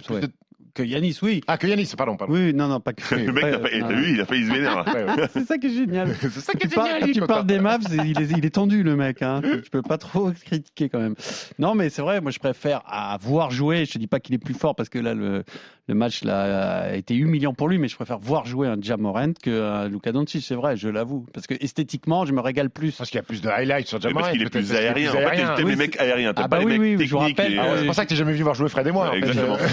Que 0.73 0.83
Yanis, 0.83 1.17
oui. 1.21 1.41
Ah, 1.47 1.57
que 1.57 1.67
Yanis, 1.67 1.91
pardon, 1.97 2.15
pardon. 2.15 2.33
Oui, 2.33 2.53
non, 2.53 2.67
non, 2.67 2.79
pas 2.79 2.93
que. 2.93 3.15
Le 3.15 3.31
mec, 3.33 3.43
Ouais, 3.43 3.51
t'as 3.51 3.59
pas- 3.59 3.93
vu, 3.93 4.13
il 4.13 4.21
a 4.21 4.25
failli 4.25 4.45
se 4.47 4.51
vénérer. 4.53 4.73
là. 4.75 4.85
Ouais, 4.93 5.03
ouais. 5.03 5.27
C'est 5.33 5.45
ça 5.45 5.57
qui 5.57 5.67
est 5.67 5.73
génial. 5.75 6.15
C'est 6.21 6.29
ça 6.39 6.53
qui 6.53 6.67
tu 6.67 6.67
est 6.67 6.75
parles, 6.75 6.87
génial, 6.87 7.01
quand 7.01 7.07
il 7.07 7.09
est 7.09 7.13
tu 7.21 7.27
parles 7.27 7.45
des 7.45 7.59
Mavs, 7.59 7.81
il 8.05 8.21
est, 8.21 8.31
il 8.37 8.45
est 8.45 8.49
tendu 8.55 8.81
le 8.83 8.95
mec. 8.95 9.21
Hein. 9.21 9.41
Tu 9.63 9.69
peux 9.69 9.81
pas 9.81 9.97
trop 9.97 10.31
critiquer 10.31 10.87
quand 10.89 10.99
même. 10.99 11.15
Non, 11.59 11.75
mais 11.75 11.89
c'est 11.89 12.01
vrai, 12.01 12.21
moi 12.21 12.31
je 12.31 12.39
préfère 12.39 12.81
à 12.85 13.17
voir 13.21 13.51
jouer. 13.51 13.85
Je 13.85 13.91
te 13.93 13.97
dis 13.97 14.07
pas 14.07 14.19
qu'il 14.19 14.33
est 14.35 14.37
plus 14.37 14.53
fort 14.53 14.75
parce 14.75 14.87
que 14.89 14.99
là 14.99 15.13
le, 15.13 15.43
le 15.91 15.97
match 15.97 16.23
là, 16.23 16.83
a 16.83 16.95
été 16.95 17.15
humiliant 17.15 17.53
pour 17.53 17.67
lui, 17.67 17.77
mais 17.77 17.87
je 17.89 17.95
préfère 17.95 18.17
voir 18.19 18.45
jouer 18.45 18.67
un 18.67 18.77
Jamorant 18.81 19.33
que 19.43 19.61
un 19.63 19.87
Luka 19.89 20.11
Doncic. 20.11 20.41
C'est 20.43 20.55
vrai, 20.55 20.77
je 20.77 20.87
l'avoue, 20.87 21.25
parce 21.33 21.47
que 21.47 21.53
esthétiquement, 21.59 22.25
je 22.25 22.31
me 22.33 22.39
régale 22.39 22.69
plus. 22.69 22.95
Parce 22.95 23.09
qu'il 23.09 23.17
y 23.17 23.19
a 23.19 23.23
plus 23.23 23.41
de 23.41 23.49
highlights 23.49 23.87
sur 23.87 23.99
Jamal. 23.99 24.21
parce 24.23 24.31
qu'il 24.33 24.41
est 24.41 24.49
plus 24.49 24.71
aérien. 24.73 25.11
En 25.11 25.13
fait, 25.13 25.35
t'aimes 25.55 25.65
Oui, 25.65 25.71
les 25.71 25.75
mecs 25.75 25.99
aériens, 25.99 26.33
t'aimes 26.33 26.45
Ah 26.45 26.49
pas 26.49 26.57
bah 26.57 26.59
les 26.59 26.65
oui, 26.65 26.71
mecs 26.79 26.99
oui, 26.99 27.07
je 27.07 27.15
techniques. 27.15 27.39
et, 27.39 27.57
Ah 27.59 27.63
ouais, 27.63 27.69
euh, 27.69 27.77
c'est 27.79 27.85
pour 27.85 27.95
ça 27.95 28.03
que 28.05 28.09
t'es 28.09 28.15
jamais 28.15 28.31
venu 28.31 28.43
voir 28.43 28.55
jouer 28.55 28.69
Fred 28.69 28.87
et 28.87 28.91
moi. 28.91 29.09
en 29.09 29.11
fait. 29.11 29.17
Exactement. 29.17 29.57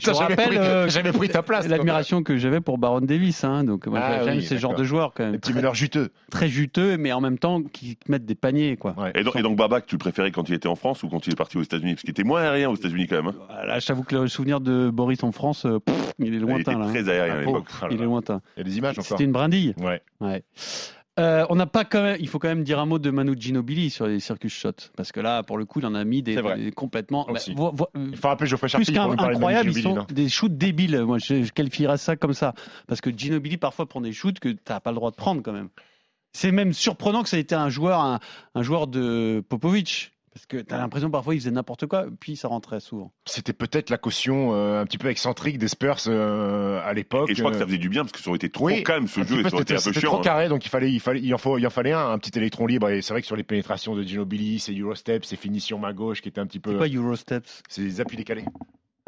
Je 0.00 0.04
T'as 0.06 0.12
vous 0.12 0.18
jamais 0.18 0.34
rappelle 0.34 0.46
pris- 0.48 0.56
euh, 0.58 0.84
t'as 0.84 0.88
jamais 0.90 1.12
pris 1.12 1.28
ta 1.28 1.42
place. 1.42 1.68
l'admiration 1.68 2.22
que 2.22 2.36
j'avais 2.36 2.60
pour 2.60 2.78
Baron 2.78 3.00
Davis. 3.00 3.44
Hein. 3.44 3.64
Donc 3.64 3.86
moi 3.86 4.00
Ah 4.02 4.24
j'aime 4.24 4.38
oui, 4.38 4.42
ces 4.44 4.58
genres 4.58 4.74
de 4.74 4.84
joueurs 4.84 5.12
quand 5.14 5.24
Les 5.24 5.30
même. 5.32 5.40
petits 5.40 5.52
Très, 5.52 5.60
meneurs 5.60 5.74
juteux. 5.74 6.10
très 6.30 6.48
juteux, 6.48 6.96
mais 6.96 7.12
en 7.12 7.20
même 7.20 7.38
temps 7.38 7.62
qui 7.62 7.96
mettent 8.08 8.24
des 8.26 8.34
paniers 8.34 8.76
quoi. 8.76 8.94
Ouais. 8.98 9.12
Et 9.14 9.22
donc, 9.24 9.36
et 9.36 9.42
donc 9.42 9.56
Babac, 9.56 9.86
tu 9.86 9.94
le 9.94 9.98
préférais 9.98 10.30
quand 10.30 10.48
il 10.48 10.54
était 10.54 10.68
en 10.68 10.74
France 10.76 11.02
ou 11.02 11.08
quand 11.08 11.26
il 11.26 11.32
est 11.32 11.36
parti 11.36 11.56
aux 11.58 11.62
États-Unis? 11.62 11.92
Parce 11.94 12.02
qu'il 12.02 12.10
était 12.10 12.24
moins 12.24 12.42
aérien 12.42 12.70
aux 12.70 12.76
États-Unis 12.76 13.06
quand 13.06 13.16
même. 13.16 13.28
hein. 13.28 13.34
Ah, 13.50 13.66
Là, 13.66 13.78
je 13.78 13.86
t'avoue 13.86 14.02
que 14.04 14.16
le 14.16 14.28
souvenir 14.28 14.60
de 14.60 14.90
Boris 14.90 15.22
en 15.28 15.32
France, 15.32 15.64
euh, 15.66 15.78
pff, 15.78 16.12
il 16.18 16.26
est 16.26 16.28
Il 16.28 16.34
était 16.34 16.44
lointain 16.46 16.78
là. 16.78 16.86
hein. 16.86 16.88
très 16.92 17.08
aérien 17.08 17.34
à 17.34 17.36
Ah, 17.36 17.40
l'époque. 17.40 17.66
pauvre. 17.68 17.78
Ah 17.82 17.88
Il 17.90 18.00
est 18.00 18.04
lointain. 18.04 18.40
Il 18.56 18.60
y 18.60 18.62
a 18.62 18.64
des 18.64 18.78
images 18.78 18.98
encore. 18.98 19.06
C'était 19.06 19.24
une 19.24 19.32
brindille. 19.32 19.74
Ouais. 19.78 20.02
Ouais. 20.20 20.42
Euh, 21.20 21.44
on 21.50 21.56
n'a 21.56 21.66
pas 21.66 21.84
quand 21.84 22.00
même, 22.02 22.16
il 22.20 22.28
faut 22.28 22.38
quand 22.38 22.46
même 22.46 22.62
dire 22.62 22.78
un 22.78 22.86
mot 22.86 23.00
de 23.00 23.10
Manu 23.10 23.34
Ginobili 23.36 23.90
sur 23.90 24.06
les 24.06 24.20
circus 24.20 24.52
shots 24.52 24.90
parce 24.96 25.10
que 25.10 25.18
là, 25.18 25.42
pour 25.42 25.58
le 25.58 25.64
coup, 25.64 25.80
il 25.80 25.86
en 25.86 25.96
a 25.96 26.04
mis 26.04 26.22
des, 26.22 26.36
complètement. 26.76 27.26
Bah, 27.28 27.40
vo- 27.56 27.72
vo- 27.72 27.88
Il 27.96 28.16
faut 28.16 28.28
rappeler 28.28 28.46
Geoffrey 28.48 28.68
Charpie 28.68 28.86
plus 28.86 28.94
pour 28.94 29.16
parler 29.16 29.34
de 29.34 29.40
Manu 29.40 29.56
ils 29.70 29.74
sont 29.74 29.80
Ginobili, 29.80 29.94
non 29.96 30.06
des 30.08 30.28
shoots 30.28 30.56
débiles. 30.56 31.02
Moi, 31.02 31.18
je, 31.18 31.42
je 31.42 31.52
qualifierais 31.52 31.98
ça 31.98 32.14
comme 32.14 32.34
ça 32.34 32.54
parce 32.86 33.00
que 33.00 33.10
Ginobili 33.10 33.56
parfois 33.56 33.86
prend 33.88 34.00
des 34.00 34.12
shoots 34.12 34.38
que 34.38 34.50
t'as 34.50 34.78
pas 34.78 34.90
le 34.92 34.94
droit 34.96 35.10
de 35.10 35.16
prendre 35.16 35.42
quand 35.42 35.52
même. 35.52 35.70
C'est 36.32 36.52
même 36.52 36.72
surprenant 36.72 37.24
que 37.24 37.28
ça 37.28 37.36
ait 37.36 37.40
été 37.40 37.56
un 37.56 37.68
joueur, 37.68 37.98
un, 38.00 38.20
un 38.54 38.62
joueur 38.62 38.86
de 38.86 39.42
Popovic. 39.48 40.12
Parce 40.38 40.46
que 40.46 40.58
tu 40.58 40.72
as 40.72 40.78
l'impression 40.78 41.10
parfois 41.10 41.34
il 41.34 41.40
faisait 41.40 41.50
n'importe 41.50 41.86
quoi, 41.86 42.06
puis 42.20 42.36
ça 42.36 42.46
rentrait 42.46 42.78
souvent. 42.78 43.12
C'était 43.26 43.52
peut-être 43.52 43.90
la 43.90 43.98
caution 43.98 44.54
euh, 44.54 44.80
un 44.80 44.84
petit 44.86 44.96
peu 44.98 45.08
excentrique 45.08 45.58
des 45.58 45.66
Spurs 45.66 45.96
euh, 46.06 46.80
à 46.84 46.94
l'époque. 46.94 47.28
Et 47.28 47.34
je 47.34 47.40
crois 47.40 47.50
que 47.50 47.56
euh, 47.56 47.60
ça 47.60 47.66
faisait 47.66 47.78
du 47.78 47.88
bien 47.88 48.02
parce 48.02 48.12
que 48.12 48.20
ça 48.20 48.28
aurait 48.30 48.36
été 48.36 48.48
trop 48.48 48.66
Oui, 48.66 48.84
calme 48.84 49.08
ce 49.08 49.18
un 49.20 49.24
jeu 49.24 49.40
et 49.40 49.42
peu, 49.42 49.48
ça 49.48 49.56
aurait 49.56 49.62
été 49.64 49.74
un 49.74 49.78
C'était 49.78 49.90
peu 49.90 49.94
c'était 49.94 50.00
chiant. 50.00 50.10
trop 50.10 50.20
hein. 50.20 50.22
carré, 50.22 50.48
donc 50.48 50.64
il 50.64 50.68
fallait, 50.68 50.92
il 50.92 51.00
fallait, 51.00 51.20
il 51.20 51.34
en 51.34 51.38
faut, 51.38 51.58
il 51.58 51.66
en 51.66 51.70
fallait 51.70 51.90
un, 51.92 52.10
un 52.12 52.18
petit 52.18 52.38
électron 52.38 52.66
libre. 52.66 52.88
Et 52.88 53.02
c'est 53.02 53.12
vrai 53.12 53.20
que 53.20 53.26
sur 53.26 53.34
les 53.34 53.42
pénétrations 53.42 53.96
de 53.96 54.04
Ginobili, 54.04 54.60
ses 54.60 54.74
Eurostep, 54.78 55.24
ses 55.24 55.34
finitions 55.36 55.78
main 55.80 55.92
gauche 55.92 56.20
qui 56.22 56.28
étaient 56.28 56.40
un 56.40 56.46
petit 56.46 56.60
C'est 56.64 56.70
peu, 56.70 56.76
quoi 56.76 56.86
Eurosteps? 56.86 57.62
c'est 57.68 57.82
des 57.82 58.00
appuis 58.00 58.16
décalés. 58.16 58.44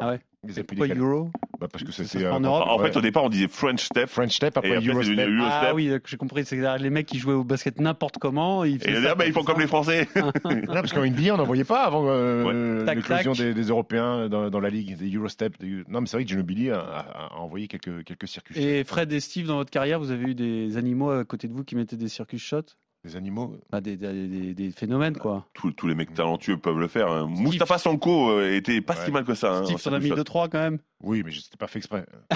Ah 0.01 0.09
ouais 0.09 0.19
appuis 0.43 0.63
Pourquoi. 0.75 0.95
Euro 0.95 1.29
Bah, 1.59 1.67
parce 1.71 1.83
que 1.83 1.91
c'était 1.91 2.23
euh, 2.25 2.33
en 2.33 2.39
Europe 2.39 2.63
En 2.67 2.79
ouais. 2.79 2.87
fait, 2.91 2.97
au 2.97 3.01
départ, 3.01 3.23
on 3.23 3.29
disait 3.29 3.47
French 3.47 3.83
Step. 3.85 4.09
French 4.09 4.35
step 4.35 4.55
Et 4.55 4.57
après 4.57 4.71
après, 4.77 4.87
devenu 4.87 5.37
Eurostep. 5.37 5.39
Ah 5.39 5.75
oui, 5.75 5.91
j'ai 6.03 6.17
compris. 6.17 6.43
C'est 6.45 6.77
les 6.79 6.89
mecs 6.89 7.05
qui 7.05 7.19
jouaient 7.19 7.35
au 7.35 7.43
basket 7.43 7.79
n'importe 7.79 8.17
comment. 8.17 8.63
Ils 8.65 8.77
Et 8.89 8.95
ça 8.95 9.11
ah, 9.11 9.15
bah, 9.15 9.27
ils 9.27 9.33
font 9.33 9.43
comme 9.43 9.59
les 9.59 9.67
Français. 9.67 10.07
Non, 10.15 10.31
parce 10.73 10.93
qu'en 10.93 11.05
NBA, 11.05 11.35
on 11.35 11.37
n'en 11.37 11.43
voyait 11.43 11.63
pas 11.63 11.83
avant 11.83 12.05
euh, 12.07 12.83
Tac, 12.85 12.95
l'éclosion 12.95 13.33
des, 13.33 13.53
des 13.53 13.63
Européens 13.67 14.27
dans, 14.29 14.49
dans 14.49 14.59
la 14.59 14.69
ligue, 14.71 14.97
des 14.97 15.15
Eurostep. 15.15 15.59
des- 15.59 15.83
Non, 15.87 16.01
mais 16.01 16.07
c'est 16.07 16.17
vrai 16.17 16.23
que 16.23 16.29
Ginobili 16.31 16.71
a, 16.71 16.79
a- 16.79 17.27
a 17.35 17.37
envoyé 17.37 17.67
quelques, 17.67 18.03
quelques 18.03 18.27
circuits. 18.27 18.59
Et 18.59 18.83
Fred 18.83 19.13
et 19.13 19.19
Steve, 19.19 19.45
dans 19.45 19.57
votre 19.57 19.69
carrière, 19.71 19.99
vous 19.99 20.09
avez 20.09 20.31
eu 20.31 20.35
des 20.35 20.75
animaux 20.77 21.11
à 21.11 21.23
côté 21.25 21.47
de 21.47 21.53
vous 21.53 21.63
qui 21.63 21.75
mettaient 21.75 21.97
des 21.97 22.07
circus 22.09 22.41
shots? 22.41 22.61
Des 23.03 23.15
animaux. 23.15 23.57
Bah, 23.71 23.81
des, 23.81 23.97
des, 23.97 24.27
des- 24.27 24.53
des 24.53 24.69
phénomènes, 24.71 25.17
quoi. 25.17 25.47
tous, 25.53 25.71
tous 25.71 25.87
les 25.87 25.95
mecs 25.95 26.13
talentueux 26.13 26.57
peuvent 26.57 26.77
le 26.77 26.87
faire. 26.87 27.07
hein. 27.09 27.27
Mustafa 27.29 27.79
Sanko 27.79 28.29
euh, 28.29 28.55
était 28.55 28.79
pas 28.81 28.95
si 28.95 29.09
mal 29.11 29.23
que 29.23 29.33
ça. 29.33 29.53
hein, 29.57 29.63
Steve, 29.65 29.77
en 29.77 29.79
t'en 29.89 29.93
as 29.95 29.99
mis 29.99 30.05
circuit 30.05 30.21
2-3 30.23 30.49
quand 30.49 30.59
même 30.59 30.77
Oui, 31.01 31.23
mais 31.25 31.31
je 31.31 31.37
n'étais 31.39 31.57
pas 31.57 31.65
fait 31.67 31.79
exprès. 31.79 32.05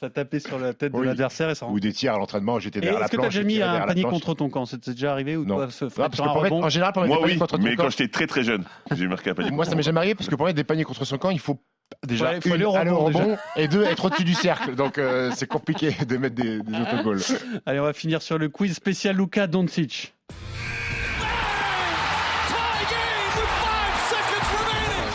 Ça 0.00 0.10
tapait 0.10 0.40
sur 0.40 0.58
la 0.58 0.74
tête 0.74 0.92
de 0.92 1.00
l'adversaire 1.00 1.48
et 1.50 1.54
ça 1.54 1.66
Ou 1.66 1.80
des 1.80 1.92
tirs 1.92 2.14
à 2.14 2.18
l'entraînement, 2.18 2.58
j'étais 2.58 2.80
derrière 2.80 2.98
la 2.98 3.06
est-ce 3.06 3.12
que 3.12 3.16
t'as 3.16 3.22
planche. 3.22 3.34
déjà 3.34 3.46
mis 3.46 3.62
un 3.62 3.86
panier 3.86 4.02
planche. 4.02 4.12
contre 4.12 4.34
ton 4.34 4.50
camp? 4.50 4.66
C'est 4.66 4.88
déjà 4.90 5.12
arrivé 5.12 5.36
ou 5.36 5.44
Non. 5.44 5.56
toi, 5.56 5.70
ce 5.70 5.84
Non, 5.84 5.90
Fred, 5.90 6.06
parce 6.10 6.16
sur 6.16 6.24
que 6.24 6.28
un 6.28 6.32
pour 6.34 6.42
mettre- 6.42 6.54
rebond 6.54 6.66
en 6.66 6.68
général, 6.68 6.92
pour 6.92 7.02
mettre 7.02 7.14
Moi 7.14 7.16
des 7.18 7.22
paniers 7.22 7.34
oui, 7.34 7.38
contre 7.38 7.58
mais 7.58 7.70
ton 7.70 7.76
quand 7.76 7.82
camp, 7.84 7.90
j'étais 7.90 8.08
très 8.08 8.26
très 8.26 8.42
jeune, 8.44 8.64
j'ai 8.94 9.06
marqué 9.08 9.30
un 9.30 9.34
panier. 9.34 9.50
moi 9.52 9.64
ça 9.64 9.74
m'est 9.74 9.82
jamais 9.82 9.98
arrivé 9.98 10.14
parce 10.14 10.28
que 10.28 10.34
pour 10.34 10.44
mettre 10.46 10.56
des 10.56 10.64
paniers 10.64 10.84
contre 10.84 11.04
son 11.04 11.16
camp, 11.18 11.30
il 11.30 11.38
faut 11.40 11.58
Déjà, 12.06 12.30
Ouais, 12.30 12.36
il 12.36 12.42
faut 12.48 12.54
aller 12.54 12.64
au 12.64 12.74
aller 12.74 12.90
au 12.90 12.98
rebond, 12.98 13.36
et 13.56 13.68
deux, 13.68 13.84
être 13.84 14.04
au-dessus 14.06 14.24
du 14.24 14.34
cercle. 14.34 14.74
Donc, 14.74 14.98
euh, 14.98 15.30
c'est 15.34 15.46
compliqué 15.46 15.92
de 16.06 16.16
mettre 16.16 16.34
des, 16.34 16.60
des 16.60 16.80
autogols. 16.80 17.20
Allez, 17.64 17.80
on 17.80 17.84
va 17.84 17.92
finir 17.92 18.22
sur 18.22 18.38
le 18.38 18.48
quiz 18.48 18.74
spécial 18.74 19.16
Luka 19.16 19.46
Doncic. 19.46 20.14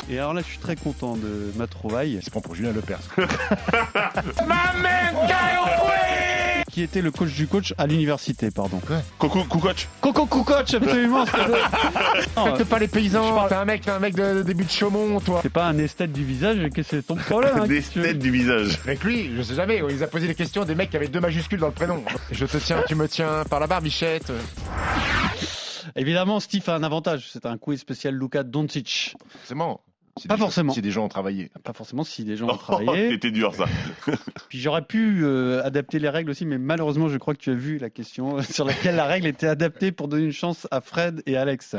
Et 0.10 0.20
alors 0.20 0.34
là, 0.34 0.42
je 0.42 0.48
suis 0.48 0.60
très 0.60 0.76
content 0.76 1.16
de 1.16 1.54
ma 1.56 1.68
trouvaille. 1.68 2.16
Il 2.16 2.24
se 2.24 2.30
prend 2.30 2.42
pour 2.42 2.54
Julien 2.54 2.74
Lepers. 2.74 3.00
Qui 6.72 6.84
était 6.84 7.02
le 7.02 7.12
coach 7.12 7.34
du 7.34 7.48
coach 7.48 7.74
à 7.78 7.86
l'université, 7.86 8.50
pardon. 8.50 8.80
Coco, 9.18 9.44
coach. 9.44 9.88
Coco 10.00 10.26
coach, 10.26 10.74
absolument. 10.74 11.26
Faites 12.56 12.64
pas 12.64 12.80
les 12.80 12.88
paysans. 12.88 13.48
T'es 13.48 13.56
un 13.56 13.66
mec, 13.66 13.82
t'es 13.82 13.92
un 13.92 14.00
mec 14.00 14.16
de, 14.16 14.36
de 14.36 14.44
début 14.44 14.64
de 14.64 14.70
Chaumont, 14.70 15.20
toi. 15.20 15.40
C'est 15.44 15.52
pas 15.52 15.66
un 15.68 15.78
esthète 15.78 16.14
du 16.14 16.24
visage, 16.24 16.58
qu'est-ce 16.74 16.90
que 16.92 16.96
c'est 16.98 17.04
ton 17.04 17.16
problème 17.16 17.58
hein, 17.58 17.66
veux 17.66 17.82
têtes 17.82 18.20
du 18.20 18.32
visage. 18.32 18.80
Avec 18.86 19.04
lui, 19.04 19.32
je 19.36 19.42
sais 19.42 19.56
jamais. 19.56 19.82
Il 19.90 20.04
a 20.04 20.08
posé 20.08 20.28
des 20.28 20.36
questions 20.36 20.64
des 20.64 20.76
mecs 20.76 20.90
qui 20.90 20.98
avaient 20.98 21.08
deux 21.08 21.20
majuscules 21.20 21.60
dans 21.60 21.68
le 21.68 21.74
prénom. 21.74 22.04
Je 22.32 22.46
te 22.46 22.58
tiens, 22.58 22.84
tu 22.88 22.96
me 22.96 23.08
tiens 23.08 23.44
par 23.50 23.60
la 23.60 23.68
barbichette. 23.68 24.32
Évidemment, 25.96 26.40
Steve 26.40 26.64
a 26.68 26.76
un 26.76 26.84
avantage. 26.84 27.30
C'est 27.32 27.46
un 27.46 27.58
quiz 27.58 27.80
spécial 27.80 28.16
Luka 28.16 28.44
Doncic. 28.44 29.16
Forcément. 29.40 29.82
Pas 30.28 30.38
forcément. 30.38 30.74
Si 30.74 30.82
des 30.82 30.92
gens 30.92 31.06
ont 31.06 31.10
travaillé. 31.10 31.50
Pas 31.64 31.74
forcément 31.74 32.04
si 32.04 32.24
des 32.24 32.36
gens 32.38 32.48
ont 32.48 32.54
Oh, 32.54 32.58
travaillé. 32.58 33.10
C'était 33.12 33.32
dur 33.32 33.56
ça. 33.56 33.66
Puis 34.50 34.60
j'aurais 34.60 34.82
pu 34.84 35.24
euh, 35.24 35.62
adapter 35.64 36.00
les 36.00 36.10
règles 36.10 36.30
aussi, 36.32 36.46
mais 36.46 36.58
malheureusement, 36.58 37.08
je 37.10 37.18
crois 37.18 37.34
que 37.34 37.40
tu 37.40 37.50
as 37.50 37.56
vu 37.56 37.78
la 37.78 37.90
question 37.90 38.42
sur 38.44 38.66
laquelle 38.66 38.96
la 38.96 39.06
règle 39.06 39.28
était 39.28 39.48
adaptée 39.48 39.92
pour 39.92 40.08
donner 40.08 40.26
une 40.26 40.32
chance 40.32 40.68
à 40.72 40.82
Fred 40.82 41.22
et 41.26 41.38
Alex. 41.38 41.76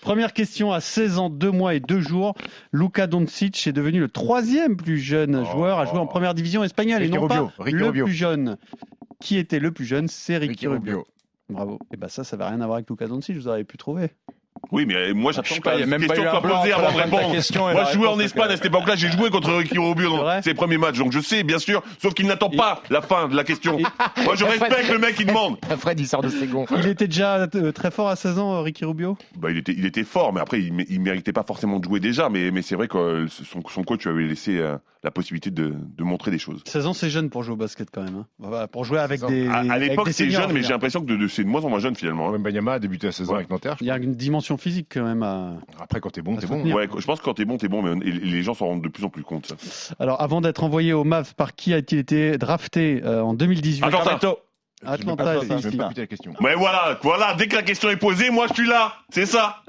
Première 0.00 0.32
question 0.32 0.72
à 0.72 0.80
16 0.80 1.18
ans, 1.18 1.30
2 1.30 1.50
mois 1.50 1.74
et 1.74 1.80
2 1.80 2.00
jours. 2.00 2.34
Luka 2.72 3.06
Doncic 3.06 3.66
est 3.66 3.72
devenu 3.72 4.00
le 4.00 4.08
troisième 4.08 4.76
plus 4.76 4.98
jeune 4.98 5.36
Oh. 5.36 5.52
joueur 5.52 5.78
à 5.78 5.86
jouer 5.86 5.98
en 5.98 6.06
première 6.06 6.34
division 6.34 6.64
espagnole 6.64 7.02
et 7.02 7.08
non 7.08 7.22
Rubio, 7.22 7.46
pas 7.46 7.52
Ricky 7.62 7.76
le 7.78 7.86
Rubio. 7.86 8.04
plus 8.06 8.14
jeune. 8.14 8.56
Qui 9.20 9.36
était 9.38 9.58
le 9.58 9.70
plus 9.70 9.84
jeune? 9.84 10.08
C'est 10.08 10.36
Ricky, 10.36 10.50
Ricky 10.52 10.66
Rubio. 10.68 10.98
Rubio. 10.98 11.06
Bravo. 11.48 11.78
Et 11.92 11.96
ben 11.96 12.08
ça, 12.08 12.24
ça 12.24 12.36
va 12.36 12.48
rien 12.48 12.60
à 12.60 12.66
voir 12.66 12.76
avec 12.76 12.88
Luka 12.90 13.06
Doncic. 13.06 13.36
Vous 13.36 13.48
auriez 13.48 13.64
pu 13.64 13.76
trouver. 13.76 14.10
Oui, 14.72 14.84
mais 14.86 15.12
moi 15.12 15.32
Je 15.32 15.36
j'attends 15.36 15.60
pas, 15.60 15.74
il 15.74 15.78
y 15.78 15.80
la 15.80 15.86
a 15.86 15.98
même 15.98 16.06
pas 16.06 16.14
question 16.14 16.24
eu 16.24 16.36
un 16.36 16.40
blanc 16.40 16.58
posée 16.60 16.72
avant 16.72 16.92
de 16.92 16.96
répondre. 17.02 17.32
question 17.32 17.70
et 17.70 17.72
Moi 17.74 17.84
je 17.84 17.92
jouais 17.94 18.08
en 18.08 18.18
Espagne 18.20 18.50
à 18.50 18.56
cette 18.56 18.66
époque-là, 18.66 18.96
j'ai 18.96 19.10
joué 19.10 19.30
contre 19.30 19.52
Ricky 19.52 19.78
Rubio 19.78 20.16
dans 20.16 20.42
ses 20.42 20.54
premiers 20.54 20.78
matchs, 20.78 20.98
donc 20.98 21.12
je 21.12 21.20
sais 21.20 21.42
bien 21.42 21.58
sûr, 21.58 21.82
sauf 22.02 22.14
qu'il 22.14 22.26
n'attend 22.26 22.50
pas 22.50 22.82
la 22.90 23.00
fin 23.00 23.28
de 23.28 23.36
la 23.36 23.44
question. 23.44 23.78
Moi 24.24 24.34
je 24.34 24.44
respecte 24.46 24.90
le 24.90 24.98
mec 24.98 25.14
qui 25.14 25.24
demande. 25.24 25.56
Fred, 25.78 25.98
il 26.00 26.06
sort 26.06 26.22
de 26.22 26.28
ses 26.28 26.46
gonds. 26.46 26.66
Il 26.76 26.86
était 26.86 27.06
déjà 27.06 27.48
euh, 27.54 27.72
très 27.72 27.90
fort 27.90 28.08
à 28.08 28.16
16 28.16 28.38
ans, 28.38 28.54
euh, 28.54 28.60
Ricky 28.62 28.84
Rubio? 28.84 29.16
Bah, 29.36 29.50
il 29.50 29.58
était, 29.58 29.72
il 29.76 29.84
était 29.86 30.04
fort, 30.04 30.32
mais 30.32 30.40
après 30.40 30.60
il, 30.60 30.84
il 30.88 31.00
méritait 31.00 31.32
pas 31.32 31.44
forcément 31.44 31.78
de 31.78 31.84
jouer 31.84 32.00
déjà, 32.00 32.28
mais, 32.28 32.50
mais 32.50 32.62
c'est 32.62 32.74
vrai 32.76 32.88
que 32.88 32.96
euh, 32.98 33.26
son, 33.28 33.62
son 33.68 33.82
coach 33.84 34.04
lui 34.04 34.10
avait 34.10 34.28
laissé 34.28 34.58
euh, 34.58 34.76
la 35.06 35.10
possibilité 35.12 35.50
de, 35.50 35.72
de 35.96 36.04
montrer 36.04 36.30
des 36.32 36.38
choses. 36.38 36.62
16 36.66 36.86
ans, 36.86 36.92
c'est 36.92 37.10
jeune 37.10 37.30
pour 37.30 37.42
jouer 37.44 37.54
au 37.54 37.56
basket 37.56 37.88
quand 37.92 38.02
même. 38.02 38.16
hein. 38.16 38.26
Voilà, 38.38 38.66
pour 38.66 38.84
jouer 38.84 38.98
avec 38.98 39.20
16 39.20 39.24
ans. 39.24 39.28
des. 39.30 39.46
À, 39.48 39.58
à 39.58 39.78
l'époque 39.78 40.08
c'est 40.10 40.28
jeune, 40.30 40.48
je 40.48 40.54
mais 40.54 40.62
j'ai 40.62 40.70
l'impression 40.70 41.00
que 41.00 41.06
de, 41.06 41.16
de- 41.16 41.28
c'est 41.28 41.44
de 41.44 41.48
moins 41.48 41.64
en 41.64 41.70
moins 41.70 41.78
jeune 41.78 41.94
finalement. 41.94 42.28
hein. 42.28 42.32
Même 42.32 42.42
Banyama 42.42 42.72
a 42.74 42.78
débuté 42.80 43.06
à 43.06 43.12
16 43.12 43.28
ans 43.28 43.32
Ouais. 43.32 43.38
avec 43.38 43.50
Nanterre. 43.50 43.76
Il 43.80 43.86
y 43.86 43.90
a 43.90 43.96
une 43.98 44.14
dimension 44.14 44.56
physique 44.56 44.88
quand 44.92 45.04
même 45.04 45.22
à. 45.22 45.54
Après, 45.80 46.00
quand 46.00 46.10
t'es 46.10 46.22
bon, 46.22 46.36
t'es 46.36 46.46
bon. 46.46 46.62
Ouais, 46.72 46.88
je 46.98 47.06
pense 47.06 47.20
que 47.20 47.24
quand 47.24 47.34
t'es 47.34 47.44
bon, 47.44 47.56
t'es 47.56 47.68
bon, 47.68 47.82
mais 47.82 47.92
et 48.06 48.10
les 48.10 48.42
gens 48.42 48.54
s'en 48.54 48.66
rendent 48.66 48.82
de 48.82 48.88
plus 48.88 49.04
en 49.04 49.08
plus 49.08 49.22
compte. 49.22 49.46
ça. 49.46 49.94
Alors, 50.00 50.20
avant 50.20 50.40
d'être 50.40 50.64
envoyé 50.64 50.92
au 50.92 51.04
MAV, 51.04 51.34
par 51.36 51.54
qui 51.54 51.72
a-t-il 51.72 51.98
été 52.00 52.36
drafté 52.38 53.00
euh, 53.04 53.22
en 53.22 53.34
2018 53.34 53.84
Atlanta. 53.84 54.34
Atlanta, 54.84 55.34
Je 55.36 55.40
c'est 55.40 55.46
vais 55.46 55.54
ici. 55.68 55.76
même 55.78 55.88
pas 55.88 56.00
la 56.00 56.06
question. 56.06 56.34
Mais 56.40 56.54
voilà, 56.54 56.98
voilà, 57.02 57.34
dès 57.34 57.48
que 57.48 57.56
la 57.56 57.62
question 57.62 57.88
est 57.88 57.96
posée, 57.96 58.30
moi 58.30 58.46
je 58.48 58.54
suis 58.54 58.66
là, 58.66 58.92
c'est 59.08 59.24
ça. 59.26 59.62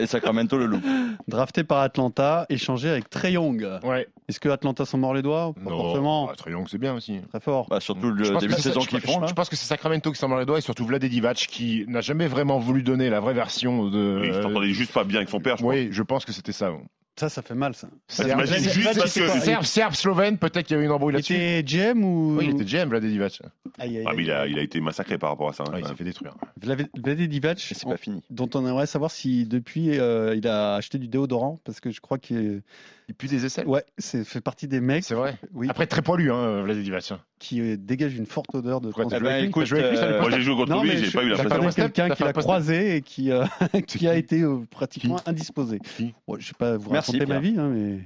Et 0.00 0.06
Sacramento 0.06 0.56
le 0.56 0.66
loup. 0.66 0.80
Drafté 1.28 1.64
par 1.64 1.80
Atlanta, 1.80 2.46
échangé 2.48 2.88
avec 2.88 3.10
Trey 3.10 3.32
Young. 3.32 3.68
Ouais. 3.82 4.08
Est-ce 4.28 4.40
que 4.40 4.48
Atlanta 4.48 4.86
s'en 4.86 4.96
mord 4.98 5.12
les 5.12 5.20
doigts 5.20 5.52
Pas 5.62 5.70
forcément. 5.70 6.30
Ah, 6.32 6.34
Très 6.34 6.50
Young, 6.52 6.66
c'est 6.70 6.78
bien 6.78 6.94
aussi. 6.94 7.20
Très 7.28 7.40
fort. 7.40 7.66
Bah, 7.68 7.78
surtout 7.80 8.10
le 8.10 8.38
début 8.38 8.54
de 8.54 8.58
saison 8.58 8.80
qu'ils 8.80 9.00
je- 9.00 9.06
font 9.06 9.20
là. 9.20 9.26
Je 9.26 9.34
pense 9.34 9.50
que 9.50 9.56
c'est 9.56 9.66
Sacramento 9.66 10.10
qui 10.10 10.18
s'en 10.18 10.28
mord 10.28 10.38
les 10.38 10.46
doigts 10.46 10.58
et 10.58 10.62
surtout 10.62 10.86
Vlade 10.86 11.04
Divac 11.04 11.36
qui 11.36 11.84
n'a 11.86 12.00
jamais 12.00 12.26
vraiment 12.26 12.58
voulu 12.58 12.82
donner 12.82 13.10
la 13.10 13.20
vraie 13.20 13.34
version 13.34 13.88
de. 13.90 14.18
Oui, 14.22 14.32
je 14.32 14.40
t'entendais 14.40 14.72
juste 14.72 14.92
pas 14.94 15.04
bien 15.04 15.18
avec 15.18 15.28
son 15.28 15.40
père, 15.40 15.56
je 15.58 15.62
crois. 15.62 15.74
Oui, 15.74 15.88
je 15.90 16.02
pense 16.02 16.24
que 16.24 16.32
c'était 16.32 16.52
ça. 16.52 16.70
Ça, 17.16 17.28
ça 17.28 17.42
fait 17.42 17.54
mal, 17.54 17.74
ça. 17.74 17.88
Serbe, 18.08 18.30
t'imagines 18.30 18.56
Serbe- 18.56 18.74
juste 18.74 18.98
parce 18.98 19.14
que- 19.14 19.64
Serbe- 19.64 19.94
Slovène, 19.94 20.36
peut-être 20.36 20.66
qu'il 20.66 20.76
y 20.76 20.80
a 20.80 20.82
eu 20.82 20.86
une 20.86 20.90
embrouille 20.90 21.12
Il 21.12 21.16
là-dessus. 21.16 21.34
était 21.34 21.62
GM 21.62 22.02
ou. 22.04 22.36
Oui, 22.38 22.46
il 22.48 22.60
était 22.60 22.64
GM, 22.64 22.88
Vlade 22.88 23.04
Divac. 23.04 23.40
Aïe, 23.78 23.98
aïe, 23.98 24.04
Ah, 24.04 24.12
mais 24.16 24.24
il 24.24 24.30
a, 24.32 24.46
il 24.48 24.58
été 24.58 24.80
massacré 24.80 25.16
par 25.16 25.30
rapport 25.30 25.48
à 25.48 25.52
ça. 25.52 25.62
hein, 25.66 25.72
Ouais, 25.74 25.80
il 25.80 25.86
s'est 25.86 25.94
fait 25.94 26.02
détruire. 26.04 26.34
Vlade 26.60 26.88
Vlade 26.96 27.18
Divac, 27.18 27.58
Et 27.70 27.74
c'est 27.74 27.88
pas 27.88 27.96
fini. 27.96 28.20
dont 28.30 28.50
on 28.54 28.66
aimerait 28.66 28.86
savoir 28.86 29.12
si 29.12 29.44
depuis 29.46 29.96
euh, 29.98 30.34
il 30.34 30.48
a 30.48 30.74
acheté 30.74 30.98
du 30.98 31.06
déodorant, 31.06 31.60
parce 31.64 31.78
que 31.78 31.92
je 31.92 32.00
crois 32.00 32.18
qu'il 32.18 32.62
Il 33.08 33.14
pue 33.14 33.26
des 33.26 33.44
aisselles? 33.44 33.66
ouais, 33.66 33.84
c'est 33.98 34.24
fait 34.24 34.40
partie 34.40 34.66
des 34.66 34.80
mecs 34.80 35.04
C'est 35.04 35.14
vrai? 35.14 35.36
oui, 35.52 35.66
Après, 35.68 35.86
très 35.86 36.00
poilu, 36.02 36.32
hein, 36.32 36.64
Divac. 36.66 37.12
qui 37.38 37.60
euh, 37.60 37.76
dégagent 37.78 38.16
une 38.16 38.26
forte 38.26 38.54
odeur 38.54 38.80
de 38.80 38.88
euh, 38.88 40.20
Moi 40.20 40.30
j'ai 40.30 40.40
joué 40.40 40.54
contre 40.56 40.70
Non, 40.70 40.82
lui, 40.82 40.90
mais 40.90 40.96
j'ai 40.96 41.10
pas 41.10 41.22
eu 41.22 41.28
l'impression. 41.28 41.48
connais 41.50 41.66
post-up 41.66 41.92
quelqu'un 41.92 42.14
qui 42.14 42.22
l'a 42.22 42.32
croisé 42.32 42.96
et 42.96 43.02
qui, 43.02 43.30
euh, 43.30 43.44
qui 43.86 44.08
a 44.08 44.14
été 44.16 44.40
euh, 44.42 44.60
pratiquement 44.70 45.16
Qui 45.16 45.30
indisposé. 45.30 45.78
Qui 45.80 46.14
Bon, 46.26 46.36
je 46.38 46.46
vais 46.48 46.52
pas 46.58 46.76
vous 46.76 46.90
Merci, 46.90 47.12
raconter 47.12 47.32
ma 47.32 47.40
vie, 47.40 47.56
hein, 47.58 47.68
mais 47.68 48.00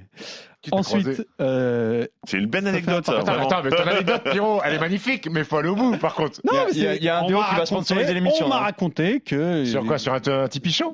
Ensuite, 0.71 1.25
euh, 1.39 2.05
C'est 2.25 2.37
une 2.37 2.47
belle 2.47 2.67
anecdote, 2.67 3.05
ça. 3.05 3.19
Attends, 3.19 3.61
mais 3.63 3.69
ton 3.69 3.83
anecdote, 3.87 4.21
Pierrot, 4.29 4.61
elle 4.65 4.73
est 4.75 4.79
magnifique, 4.79 5.29
mais 5.31 5.43
faut 5.45 5.57
aller 5.57 5.69
au 5.69 5.75
bout, 5.75 5.97
par 5.97 6.15
contre. 6.15 6.41
Il 6.43 6.51
y 6.53 6.57
a- 6.57 6.65
mais 6.65 6.71
il 6.73 6.83
y 6.83 6.87
a- 6.87 6.95
y 6.95 7.09
un 7.09 7.25
duo 7.25 7.39
qui 7.49 7.55
va 7.55 7.65
sponsoriser 7.65 8.13
l'émission, 8.13 8.45
On 8.47 8.49
m'a 8.49 8.57
hein. 8.57 8.59
raconté 8.59 9.21
que 9.21 9.63
Sur 9.65 9.85
quoi 9.85 9.97
Sur 9.97 10.13
un, 10.13 10.19
un 10.27 10.47
Tipeee 10.49 10.71
Show 10.73 10.93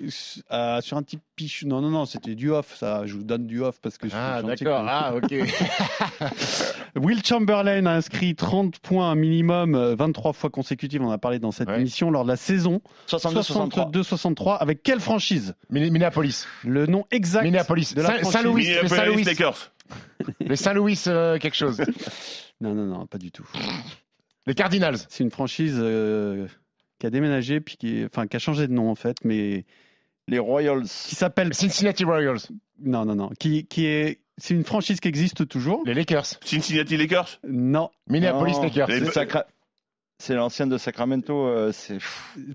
Euh, 0.52 0.82
sur 0.82 0.98
un 0.98 1.02
petit 1.02 1.18
piche. 1.36 1.64
Non, 1.66 1.82
non, 1.82 1.90
non, 1.90 2.06
c'était 2.06 2.36
du 2.36 2.52
off, 2.52 2.76
ça. 2.78 3.06
Je 3.06 3.16
vous 3.16 3.24
donne 3.24 3.48
du 3.48 3.62
off 3.62 3.80
parce 3.82 3.98
que 3.98 4.08
je 4.08 4.12
suis 4.12 4.22
Ah, 4.22 4.42
d'accord. 4.44 4.86
Ah, 4.88 5.14
ok. 5.16 5.34
Will 6.96 7.22
Chamberlain 7.26 7.86
a 7.88 7.92
inscrit 7.96 8.36
30 8.36 8.80
points 8.80 9.14
minimum 9.16 9.76
euh, 9.76 9.96
23 9.96 10.34
fois 10.34 10.50
consécutives, 10.50 11.02
on 11.02 11.12
a 11.12 11.18
parlé 11.18 11.40
dans 11.40 11.52
cette 11.52 11.68
Ouais. 11.70 11.80
émission, 11.80 12.10
lors 12.12 12.24
de 12.24 12.30
la 12.30 12.38
saison 12.38 12.82
62-63. 13.08 13.92
62-63. 13.92 14.58
Avec 14.60 14.82
quelle 14.84 15.00
franchise? 15.00 15.56
Min- 15.70 15.90
Minneapolis. 15.90 16.46
Le 16.64 16.86
nom 16.86 17.06
exact 17.12 17.44
Minneapolis. 17.44 17.94
de 17.96 18.02
la 18.02 18.08
Saint- 18.08 18.14
franchise. 18.20 18.32
Saint-Louis. 18.32 18.66
Saint-Louis. 18.88 19.24
Les 20.40 20.56
Saint-Louis, 20.56 21.00
euh, 21.08 21.38
quelque 21.38 21.56
chose. 21.56 21.82
Non, 22.62 22.74
non, 22.74 22.86
non, 22.86 23.06
pas 23.06 23.18
du 23.18 23.32
tout. 23.34 23.46
Les 24.48 24.54
Cardinals. 24.56 24.96
C'est 25.10 25.26
une 25.26 25.30
franchise 25.30 25.76
euh, 25.78 26.48
qui 27.00 27.06
a 27.06 27.10
déménagé, 27.10 27.60
puis 27.60 27.76
qui, 27.76 28.06
enfin, 28.06 28.28
qui 28.28 28.38
a 28.38 28.40
changé 28.40 28.66
de 28.68 28.72
nom 28.72 28.90
en 28.90 28.96
fait, 28.96 29.18
mais 29.26 29.66
Les 30.30 30.40
Royals. 30.40 30.84
qui 30.84 31.16
s'appelle. 31.16 31.54
Cincinnati 31.54 32.06
Royals. 32.06 32.40
Non, 32.80 33.04
non, 33.04 33.14
non. 33.16 33.30
Qui, 33.38 33.66
qui 33.66 33.88
est. 33.88 34.22
C'est 34.38 34.54
une 34.54 34.64
franchise 34.64 35.02
qui 35.02 35.10
existe 35.10 35.46
toujours. 35.50 35.84
Les 35.86 35.94
Lakers. 35.94 36.26
Cincinnati 36.46 36.96
Lakers? 36.96 37.40
Non, 37.46 37.90
Minneapolis 38.08 38.54
Non, 38.54 38.64
Lakers. 38.64 38.88
Les- 38.88 39.00
C'est 39.00 39.12
Sacra- 39.12 39.48
C'est 40.18 40.34
l'ancienne 40.36 40.70
de 40.70 40.78
Sacramento. 40.78 41.48
euh, 41.48 41.74
c'est 41.74 41.98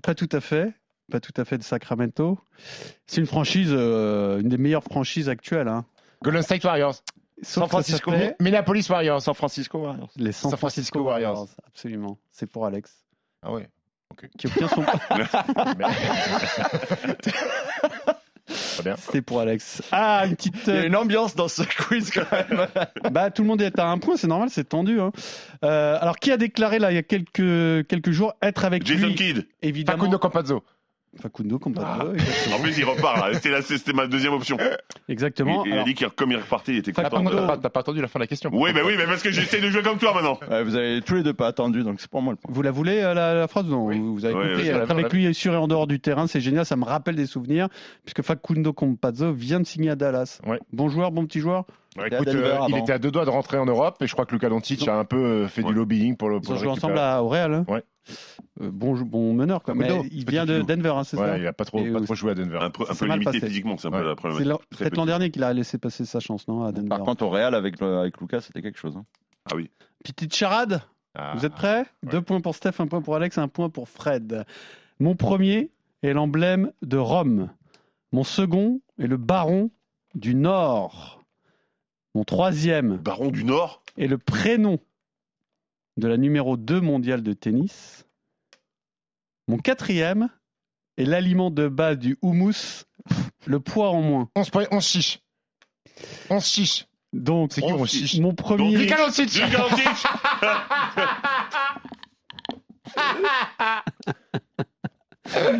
pas 0.01 0.15
tout 0.15 0.29
à 0.31 0.41
fait. 0.41 0.73
Pas 1.11 1.19
tout 1.19 1.33
à 1.37 1.45
fait 1.45 1.59
de 1.59 1.63
Sacramento. 1.63 2.39
C'est 3.05 3.21
une 3.21 3.27
franchise, 3.27 3.69
euh, 3.71 4.39
une 4.39 4.49
des 4.49 4.57
meilleures 4.57 4.83
franchises 4.83 5.29
actuelles. 5.29 5.67
Hein. 5.67 5.85
Golden 6.23 6.41
State 6.41 6.63
Warriors. 6.63 7.03
San 7.41 7.67
Francisco. 7.67 8.11
Minneapolis 8.39 8.87
Warriors. 8.89 9.21
San 9.21 9.33
Francisco 9.33 9.79
Warriors. 9.79 10.09
Les 10.15 10.31
San, 10.31 10.51
San 10.51 10.57
Francisco, 10.57 10.59
Francisco 10.59 11.01
Warriors. 11.01 11.33
Warriors. 11.33 11.55
Absolument. 11.67 12.17
C'est 12.31 12.47
pour 12.47 12.65
Alex. 12.65 13.05
Ah 13.41 13.53
ouais. 13.53 13.69
Qui 14.37 14.47
obtient 14.47 14.67
son. 14.67 14.83
C'est 18.97 19.21
pour 19.21 19.39
Alex. 19.39 19.81
Ah, 19.91 20.25
une 20.25 20.35
petite. 20.35 20.55
Il 20.67 20.73
y 20.73 20.77
a 20.77 20.81
euh, 20.81 20.87
une 20.87 20.95
ambiance 20.95 21.35
dans 21.35 21.47
ce 21.47 21.63
quiz 21.63 22.11
quand 22.11 22.29
même. 22.31 22.67
Bah, 23.11 23.31
tout 23.31 23.43
le 23.43 23.47
monde 23.47 23.61
est 23.61 23.77
à 23.79 23.87
un 23.87 23.97
point, 23.97 24.17
c'est 24.17 24.27
normal, 24.27 24.49
c'est 24.49 24.69
tendu. 24.69 24.99
Hein. 24.99 25.11
Euh, 25.63 25.97
alors, 25.99 26.17
qui 26.17 26.31
a 26.31 26.37
déclaré 26.37 26.79
là 26.79 26.91
il 26.91 26.95
y 26.95 26.97
a 26.97 27.03
quelques, 27.03 27.87
quelques 27.87 28.11
jours 28.11 28.33
être 28.41 28.65
avec 28.65 28.85
Jason 28.85 29.07
lui? 29.07 29.15
Kidd. 29.15 29.47
Évidemment. 29.61 29.97
Facundo 29.97 30.19
Campazzo. 30.19 30.63
Facundo 31.19 31.59
Campazzo, 31.59 32.07
En 32.09 32.13
exactement. 32.13 32.59
plus, 32.59 32.77
il 32.77 32.85
repart 32.85 33.17
là. 33.17 33.61
C'était 33.61 33.91
ma 33.93 34.07
deuxième 34.07 34.33
option. 34.33 34.57
Exactement. 35.09 35.65
Il, 35.65 35.73
il 35.73 35.77
a 35.77 35.83
dit 35.83 35.93
qu'il 35.93 36.07
comme 36.09 36.31
il 36.31 36.37
repartait, 36.37 36.71
il 36.73 36.77
était 36.77 36.93
content. 36.93 37.21
t'as 37.23 37.57
pas- 37.57 37.69
pas 37.69 37.79
entendu 37.81 38.01
la 38.01 38.07
fin 38.07 38.19
de 38.19 38.23
la 38.23 38.27
question. 38.27 38.49
Oui, 38.53 38.71
mais 38.73 38.81
oui, 38.81 38.93
mais 38.97 39.05
parce 39.05 39.21
que 39.21 39.29
j'essaie 39.31 39.59
de 39.59 39.69
jouer 39.69 39.81
comme 39.81 39.97
toi 39.97 40.13
maintenant. 40.13 40.39
Ouais, 40.49 40.63
vous 40.63 40.75
avez 40.75 41.01
tous 41.01 41.15
les 41.15 41.23
deux 41.23 41.33
pas 41.33 41.47
attendu, 41.47 41.83
donc 41.83 41.99
c'est 41.99 42.09
pour 42.09 42.21
moi 42.21 42.33
le 42.33 42.37
point. 42.37 42.51
vous 42.53 42.61
la 42.61 42.71
voulez 42.71 42.99
euh, 43.01 43.13
la, 43.13 43.33
la 43.33 43.47
phrase 43.47 43.65
Non, 43.65 43.87
Oui. 43.87 43.99
vous 43.99 44.23
avez 44.25 44.33
Ouais, 44.35 44.69
euh, 44.69 44.85
avec 44.87 45.11
lui 45.11 45.33
sur 45.33 45.53
et 45.53 45.57
en 45.57 45.67
dehors 45.67 45.87
du 45.87 45.99
terrain, 45.99 46.27
c'est 46.27 46.41
génial, 46.41 46.65
ça 46.65 46.75
me 46.77 46.85
rappelle 46.85 47.15
des 47.15 47.25
souvenirs, 47.25 47.67
puisque 48.05 48.21
Facundo 48.21 48.71
Campazzo 48.71 49.33
vient 49.33 49.59
de 49.59 49.65
signer 49.65 49.89
à 49.89 49.95
Dallas. 49.95 50.39
Ouais. 50.47 50.59
Bon 50.71 50.87
joueur, 50.89 51.11
bon 51.11 51.25
petit 51.25 51.39
joueur. 51.41 51.65
Écoute, 51.97 52.25
Denver 52.25 52.57
euh, 52.61 52.65
il 52.69 52.77
était 52.77 52.93
à 52.93 52.99
deux 52.99 53.11
doigts 53.11 53.25
de 53.25 53.29
rentrer 53.29 53.57
en 53.57 53.65
Europe 53.65 54.01
et 54.01 54.07
je 54.07 54.13
crois 54.13 54.25
que 54.25 54.31
Luka 54.33 54.47
Doncic 54.47 54.87
a 54.87 54.97
un 54.97 55.03
peu 55.03 55.17
euh, 55.17 55.47
fait 55.49 55.61
Ouais. 55.61 55.69
du 55.69 55.73
lobbying 55.75 56.15
pour 56.15 56.29
le. 56.29 56.37
Ils 56.37 56.41
Pour 56.41 56.51
ont 56.51 56.53
le 56.53 56.59
joué 56.59 56.69
ensemble 56.69 56.97
à, 56.97 57.21
au 57.21 57.27
Real. 57.27 57.53
hein. 57.53 57.65
Ouais. 57.67 57.83
Euh, 58.61 58.69
bon, 58.71 59.33
meneur, 59.33 59.61
quoi. 59.61 59.75
Mais 59.75 59.89
il 60.11 60.29
vient 60.29 60.45
de. 60.45 60.61
Denver, 60.61 60.93
hein, 60.95 61.03
c'est 61.03 61.17
ça 61.17 61.23
Ouais, 61.33 61.39
il 61.41 61.47
a 61.47 61.51
pas 61.53 61.65
trop, 61.65 61.83
pas 61.83 61.99
trop 62.01 62.15
joué 62.15 62.31
à 62.31 62.35
Denver. 62.35 62.59
Un 62.61 62.69
peu, 62.69 62.83
un 62.89 62.93
Ça 62.93 63.05
peu 63.05 63.11
limité 63.11 63.25
passé. 63.39 63.47
physiquement, 63.47 63.75
c'est 63.77 63.87
un 63.89 63.91
peu 63.91 64.03
la 64.03 64.09
C'est 64.11 64.15
problématique. 64.15 64.67
Très 64.71 64.85
peut-être 64.85 64.97
l'an 64.97 65.05
dernier 65.05 65.31
qu'il 65.31 65.43
a 65.43 65.51
laissé 65.53 65.77
passer 65.77 66.05
sa 66.05 66.19
chance, 66.21 66.47
non, 66.47 66.63
à 66.63 66.71
Denver. 66.71 66.87
Par 66.89 66.99
contre, 67.01 67.23
au 67.25 67.29
Real 67.29 67.53
avec 67.55 67.75
Lucas, 68.21 68.39
c'était 68.41 68.61
quelque 68.61 68.79
chose. 68.79 68.95
hein. 68.97 69.03
Ah 69.51 69.55
oui. 69.55 69.69
Petite 70.03 70.33
charade 70.33 70.81
Ah. 71.13 71.33
Vous 71.35 71.45
êtes 71.45 71.53
prêts? 71.53 71.85
Deux 72.03 72.21
points 72.21 72.39
pour 72.39 72.55
Steph, 72.55 72.79
un 72.79 72.87
point 72.87 73.01
pour 73.01 73.15
Alex, 73.15 73.37
un 73.37 73.49
point 73.49 73.69
pour 73.69 73.89
Fred. 73.89 74.45
Mon 74.99 75.15
premier 75.15 75.71
est 76.03 76.13
l'emblème 76.13 76.71
de 76.83 76.97
Rome. 76.97 77.49
Mon 78.13 78.23
second 78.23 78.79
est 78.97 79.07
le 79.07 79.17
baron 79.17 79.71
du 80.15 80.35
Nord. 80.35 81.20
Mon 82.15 82.23
troisième 82.23 82.97
Baron 82.97 83.29
du 83.29 83.43
Nord. 83.43 83.81
est 83.97 84.07
le 84.07 84.17
prénom 84.17 84.79
de 85.97 86.07
la 86.07 86.17
numéro 86.17 86.57
2 86.57 86.81
mondiale 86.81 87.21
de 87.23 87.33
tennis. 87.33 88.05
Mon 89.47 89.57
quatrième 89.57 90.29
est 90.97 91.05
l'aliment 91.05 91.51
de 91.51 91.67
base 91.67 91.97
du 91.99 92.17
houmous, 92.21 92.83
le 93.45 93.59
poids 93.59 93.89
en 93.91 94.01
moins. 94.01 94.29
11 94.35 94.49
points, 94.49 94.65
11 94.71 94.85
chiches. 94.85 95.19
11 96.29 96.45
chiches. 96.45 96.87
Donc, 97.13 97.51
C'est 97.53 97.61
qui, 97.61 97.71
on- 97.71 97.81
on 97.81 97.85
chiche 97.85 98.17
mon 98.19 98.33
premier. 98.33 98.71
Donc, 98.71 98.81
Luka. 98.81 98.97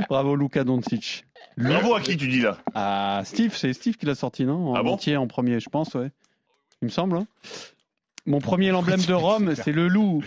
Bravo 0.09 0.35
Luka 0.35 0.63
Doncic. 0.63 1.25
Bravo 1.57 1.95
à 1.95 2.01
qui 2.01 2.17
tu 2.17 2.27
dis 2.27 2.41
là? 2.41 2.57
Ah, 2.73 3.21
Steve, 3.25 3.55
c'est 3.55 3.73
Steve 3.73 3.95
qui 3.97 4.05
l'a 4.05 4.15
sorti, 4.15 4.45
non? 4.45 4.71
En 4.71 4.75
Ah 4.75 4.83
bon? 4.83 4.93
entier 4.93 5.17
en 5.17 5.27
premier, 5.27 5.59
je 5.59 5.69
pense, 5.69 5.93
ouais. 5.95 6.11
Il 6.81 6.85
me 6.85 6.89
semble. 6.91 7.17
hein. 7.17 7.25
Mon 8.25 8.39
premier 8.39 8.67
est 8.67 8.71
l'emblème 8.71 9.01
de 9.07 9.13
Rome, 9.13 9.53
c'est 9.55 9.71
le 9.71 9.87
loup. 9.87 10.23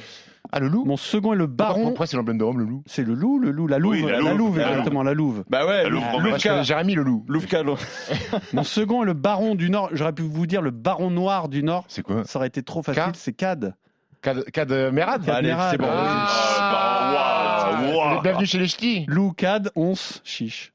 Ah, 0.53 0.61
le 0.61 0.69
loup 0.69 0.85
Mon 0.85 0.97
second 0.97 1.33
est 1.33 1.37
le 1.37 1.47
baron. 1.47 1.87
Pourquoi 1.89 2.07
c'est 2.07 2.17
l'emblème 2.17 2.39
de 2.39 2.45
Rome, 2.45 2.59
le 2.61 2.65
loup 2.67 2.83
C'est 2.87 3.03
le 3.03 3.15
loup, 3.15 3.39
le 3.41 3.51
loup, 3.51 3.67
la 3.67 3.79
louve, 3.79 3.93
Oui, 3.95 4.03
la 4.03 4.21
la, 4.21 4.35
louve, 4.35 4.59
la 4.59 4.69
exactement, 4.71 5.03
la 5.03 5.15
louve. 5.15 5.43
Bah 5.49 5.67
ouais, 5.67 5.85
La 5.85 5.89
Louve, 5.89 6.05
Louvka. 6.23 6.63
Jérémy, 6.63 6.95
le 6.95 7.03
loup. 7.03 7.25
Louvka, 7.29 7.63
Lou- 7.63 7.77
Mon 8.53 8.63
second 8.63 9.03
est 9.03 9.07
le 9.07 9.15
baron 9.15 9.55
du 9.57 9.71
Nord. 9.71 9.89
J'aurais 9.93 10.13
pu 10.13 10.23
vous 10.23 10.47
dire 10.47 10.61
le 10.63 10.71
baron 10.71 11.11
noir 11.11 11.49
du 11.49 11.63
Nord. 11.65 11.87
C'est 11.89 12.03
quoi 12.03 12.25
Ça 12.25 12.39
aurait 12.39 12.49
été 12.49 12.63
trop 12.63 12.83
facile, 12.83 13.03
c'est 13.15 13.33
Cad. 13.33 13.75
Cad, 14.23 14.45
Cad 14.53 14.71
Merad 14.93 15.25
Cad 15.25 15.35
Allez, 15.35 15.49
Merad. 15.49 15.71
c'est 15.73 15.79
bon. 15.79 15.89
Ah, 15.91 17.71
bah, 17.73 17.81
waouh, 17.83 17.97
waouh. 17.97 18.23
Bienvenue 18.23 18.47
chez 18.47 18.59
les 18.59 18.69
ch'tis. 18.69 19.05
Lou, 19.09 19.33
Cad, 19.33 19.71
11, 19.75 20.21
chiche. 20.25 20.73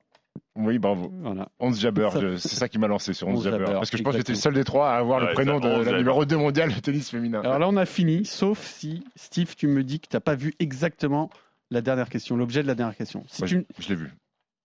Oui, 0.56 0.78
bravo. 0.78 1.10
Voilà. 1.22 1.50
11 1.60 1.80
Jabber, 1.80 2.10
c'est 2.38 2.50
ça 2.50 2.68
qui 2.68 2.78
m'a 2.80 2.88
lancé 2.88 3.14
sur 3.14 3.28
11 3.28 3.38
11 3.38 3.44
Jabber. 3.44 3.66
Parce 3.66 3.90
que 3.90 3.98
je 3.98 4.04
pense 4.04 4.14
que 4.14 4.20
j'étais 4.20 4.34
le 4.34 4.38
seul 4.38 4.54
des 4.54 4.64
trois 4.64 4.92
à 4.92 4.98
avoir 4.98 5.22
Ouais, 5.22 5.30
le 5.30 5.34
prénom 5.34 5.60
de 5.60 5.68
11 5.68 5.86
la 5.86 5.98
numéro 5.98 6.26
2 6.26 6.38
mondiale 6.38 6.74
de 6.74 6.80
tennis 6.80 7.10
féminin. 7.10 7.42
Alors 7.42 7.60
là, 7.60 7.68
on 7.70 7.78
a 7.78 7.86
fini, 7.86 8.26
sauf 8.26 8.60
si, 8.62 9.04
Steve, 9.16 9.56
tu 9.56 9.68
me 9.68 9.84
dis 9.84 10.00
que 10.00 10.08
tu 10.10 10.16
n'as 10.16 10.22
pas 10.22 10.36
vu 10.36 10.54
exactement 10.60 11.30
la 11.72 11.82
dernière 11.82 12.10
question, 12.10 12.36
l'objet 12.36 12.62
de 12.62 12.68
la 12.68 12.76
dernière 12.76 12.96
question. 12.96 13.24
Si 13.28 13.44
tu 13.44 13.66
je, 13.78 13.90
l'ai 13.90 13.96
vu. 13.96 14.12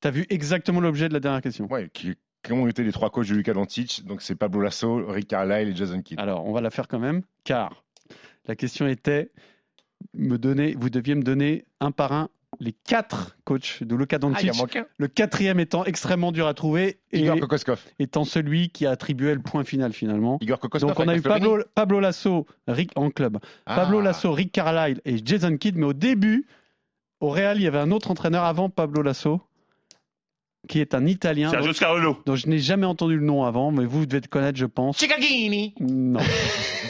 as 0.02 0.10
vu 0.10 0.26
exactement 0.30 0.80
l'objet 0.80 1.08
de 1.08 1.14
la 1.14 1.20
dernière 1.20 1.42
question. 1.42 1.66
Ouais, 1.70 1.88
qui, 1.92 2.14
qui 2.42 2.52
ont 2.52 2.66
été 2.66 2.82
les 2.82 2.92
trois 2.92 3.10
coachs 3.10 3.28
de 3.28 3.34
Luka 3.34 3.52
Doncic? 3.52 4.04
Donc 4.06 4.22
c'est 4.22 4.34
Pablo 4.34 4.60
Lasso, 4.62 5.04
Rick 5.06 5.28
Carlisle 5.28 5.68
et 5.68 5.76
Jason 5.76 6.02
Kidd. 6.02 6.18
Alors, 6.18 6.46
on 6.46 6.52
va 6.52 6.60
la 6.60 6.70
faire 6.70 6.88
quand 6.88 6.98
même, 6.98 7.22
car 7.44 7.84
la 8.46 8.56
question 8.56 8.86
était 8.86 9.30
me 10.12 10.38
donner, 10.38 10.74
vous 10.78 10.90
deviez 10.90 11.14
me 11.14 11.22
donner 11.22 11.64
un 11.80 11.90
par 11.90 12.12
un 12.12 12.28
les 12.60 12.72
quatre 12.72 13.36
coachs 13.44 13.82
de 13.82 13.94
Luka 13.94 14.16
Ah, 14.16 14.18
Doncic. 14.18 14.78
le 14.96 15.08
quatrième 15.08 15.60
étant 15.60 15.84
extrêmement 15.84 16.32
dur 16.32 16.46
à 16.46 16.54
trouver 16.54 17.00
et 17.12 17.20
Igor 17.20 17.36
étant 17.98 18.24
celui 18.24 18.70
qui 18.70 18.86
a 18.86 18.90
attribué 18.90 19.34
le 19.34 19.40
point 19.40 19.64
final 19.64 19.92
finalement. 19.92 20.38
Igor. 20.40 20.58
Donc 20.80 20.98
on 21.00 21.08
a 21.08 21.16
eu. 21.16 21.20
Pablo, 21.22 21.58
Pablo 21.74 22.00
Lasso, 22.00 22.46
Rick 22.68 22.90
en 22.96 23.10
club. 23.10 23.38
Ah. 23.66 23.76
Pablo 23.76 24.00
Lasso, 24.00 24.32
Rick 24.32 24.52
Carlisle 24.52 25.00
et 25.04 25.16
Jason 25.24 25.56
Kidd. 25.56 25.76
Mais 25.76 25.86
au 25.86 25.92
début, 25.92 26.46
au 27.20 27.30
Real, 27.30 27.58
il 27.58 27.62
y 27.62 27.66
avait 27.66 27.78
un 27.78 27.90
autre 27.90 28.10
entraîneur 28.10 28.44
avant 28.44 28.68
Pablo 28.68 29.02
Lasso, 29.02 29.40
qui 30.68 30.80
est 30.80 30.94
un 30.94 31.06
Italien 31.06 31.50
Sergio 31.50 31.68
dont, 31.68 31.74
Scarolo. 31.74 32.18
dont 32.26 32.36
je 32.36 32.48
n'ai 32.48 32.58
jamais 32.58 32.86
entendu 32.86 33.16
le 33.16 33.24
nom 33.24 33.44
avant, 33.44 33.70
mais 33.70 33.84
vous 33.84 34.06
devez 34.06 34.20
le 34.22 34.28
connaître, 34.28 34.58
je 34.58 34.66
pense. 34.66 34.98
Cicaghini. 34.98 35.74
Non. 35.80 36.20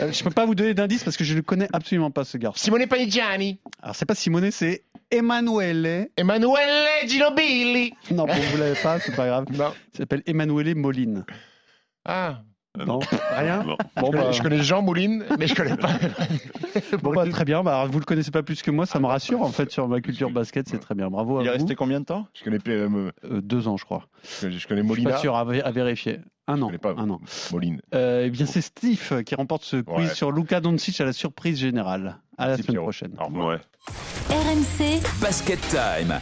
Euh, 0.01 0.11
je 0.11 0.25
peux 0.25 0.31
pas 0.31 0.45
vous 0.45 0.57
donner 0.57 0.75
d'indice 0.75 1.05
parce 1.05 1.17
que 1.17 1.23
je 1.23 1.37
ne 1.37 1.41
connais 1.41 1.69
absolument 1.73 2.11
pas 2.11 2.25
ce 2.25 2.37
garçon. 2.37 2.59
Simone 2.61 2.85
Panigiani. 2.89 3.61
Alors 3.81 3.95
c'est 3.95 4.07
pas 4.07 4.17
Simone, 4.17 4.51
c'est 4.51 4.83
Emanuele. 5.11 6.09
Emanuele 6.17 7.07
Ginobili. 7.09 7.93
Non, 8.11 8.27
bon, 8.27 8.33
vous 8.35 8.57
l'avez 8.59 8.79
pas, 8.81 8.99
c'est 9.01 9.15
pas 9.15 9.27
grave. 9.27 9.45
Non. 9.53 9.73
Il 9.93 9.99
s'appelle 9.99 10.23
Emanuele 10.27 10.75
Moline. 10.75 11.25
Ah. 12.05 12.41
Non, 12.77 12.99
rien. 13.37 13.63
Non. 13.63 13.77
Bon, 13.97 14.07
Je 14.07 14.11
connais, 14.11 14.25
bah, 14.25 14.33
je 14.33 14.43
connais 14.43 14.63
Jean 14.65 14.83
Mouline, 14.83 15.25
mais 15.39 15.47
je 15.47 15.55
connais 15.55 15.77
pas. 15.77 15.91
bon, 17.05 17.13
bah, 17.13 17.25
très 17.29 17.45
bien. 17.45 17.63
Bah, 17.63 17.87
vous 17.89 18.01
le 18.01 18.05
connaissez 18.05 18.33
pas 18.33 18.43
plus 18.43 18.63
que 18.63 18.71
moi, 18.73 18.85
ça 18.85 18.99
me 18.99 19.07
rassure 19.07 19.43
en 19.43 19.51
fait 19.53 19.71
sur 19.71 19.87
ma 19.87 20.01
culture 20.01 20.29
basket, 20.31 20.69
c'est 20.69 20.81
très 20.81 20.97
bien. 20.97 21.09
Bravo 21.09 21.41
Il 21.41 21.47
est 21.47 21.51
à 21.51 21.53
vous. 21.53 21.59
resté 21.59 21.77
combien 21.77 22.01
de 22.01 22.05
temps? 22.07 22.27
Je 22.35 22.43
connais, 22.43 22.59
euh, 22.67 23.13
Euh, 23.25 23.41
deux 23.41 23.69
ans, 23.69 23.77
je 23.77 23.85
crois. 23.85 24.09
je 24.25 24.41
connais- 24.47 24.59
je 24.59 24.67
connais 24.67 24.81
Je 24.81 24.87
suis 24.87 24.89
Molina. 24.89 25.11
pas 25.11 25.19
sûr 25.19 25.37
à, 25.37 25.45
vé- 25.45 25.63
à 25.63 25.71
vérifier. 25.71 26.19
Un 26.49 26.57
Je 26.57 26.63
an. 26.63 26.67
connais 26.67 26.79
pas 26.79 26.95
Un 26.99 27.09
an. 27.11 27.21
Moline. 27.53 27.81
Euh, 27.95 28.25
eh 28.27 28.31
bien, 28.31 28.45
c'est 28.45 28.61
Steve 28.61 29.23
qui 29.23 29.37
remporte 29.37 29.63
ce 29.63 29.77
quiz 29.77 30.09
Ouais. 30.09 30.15
sur 30.15 30.33
Luka 30.33 30.61
Doncic 30.61 31.01
à 31.01 31.05
la 31.05 31.13
surprise 31.13 31.59
générale. 31.61 32.17
À 32.39 32.49
la 32.49 32.57
semaine 32.57 32.81
prochaine. 32.83 33.13
Au 33.21 33.25
revoir. 33.27 33.49
Ouais. 33.49 33.61
RMC 34.31 35.03
Basket 35.21 35.61
Time. 35.69 36.21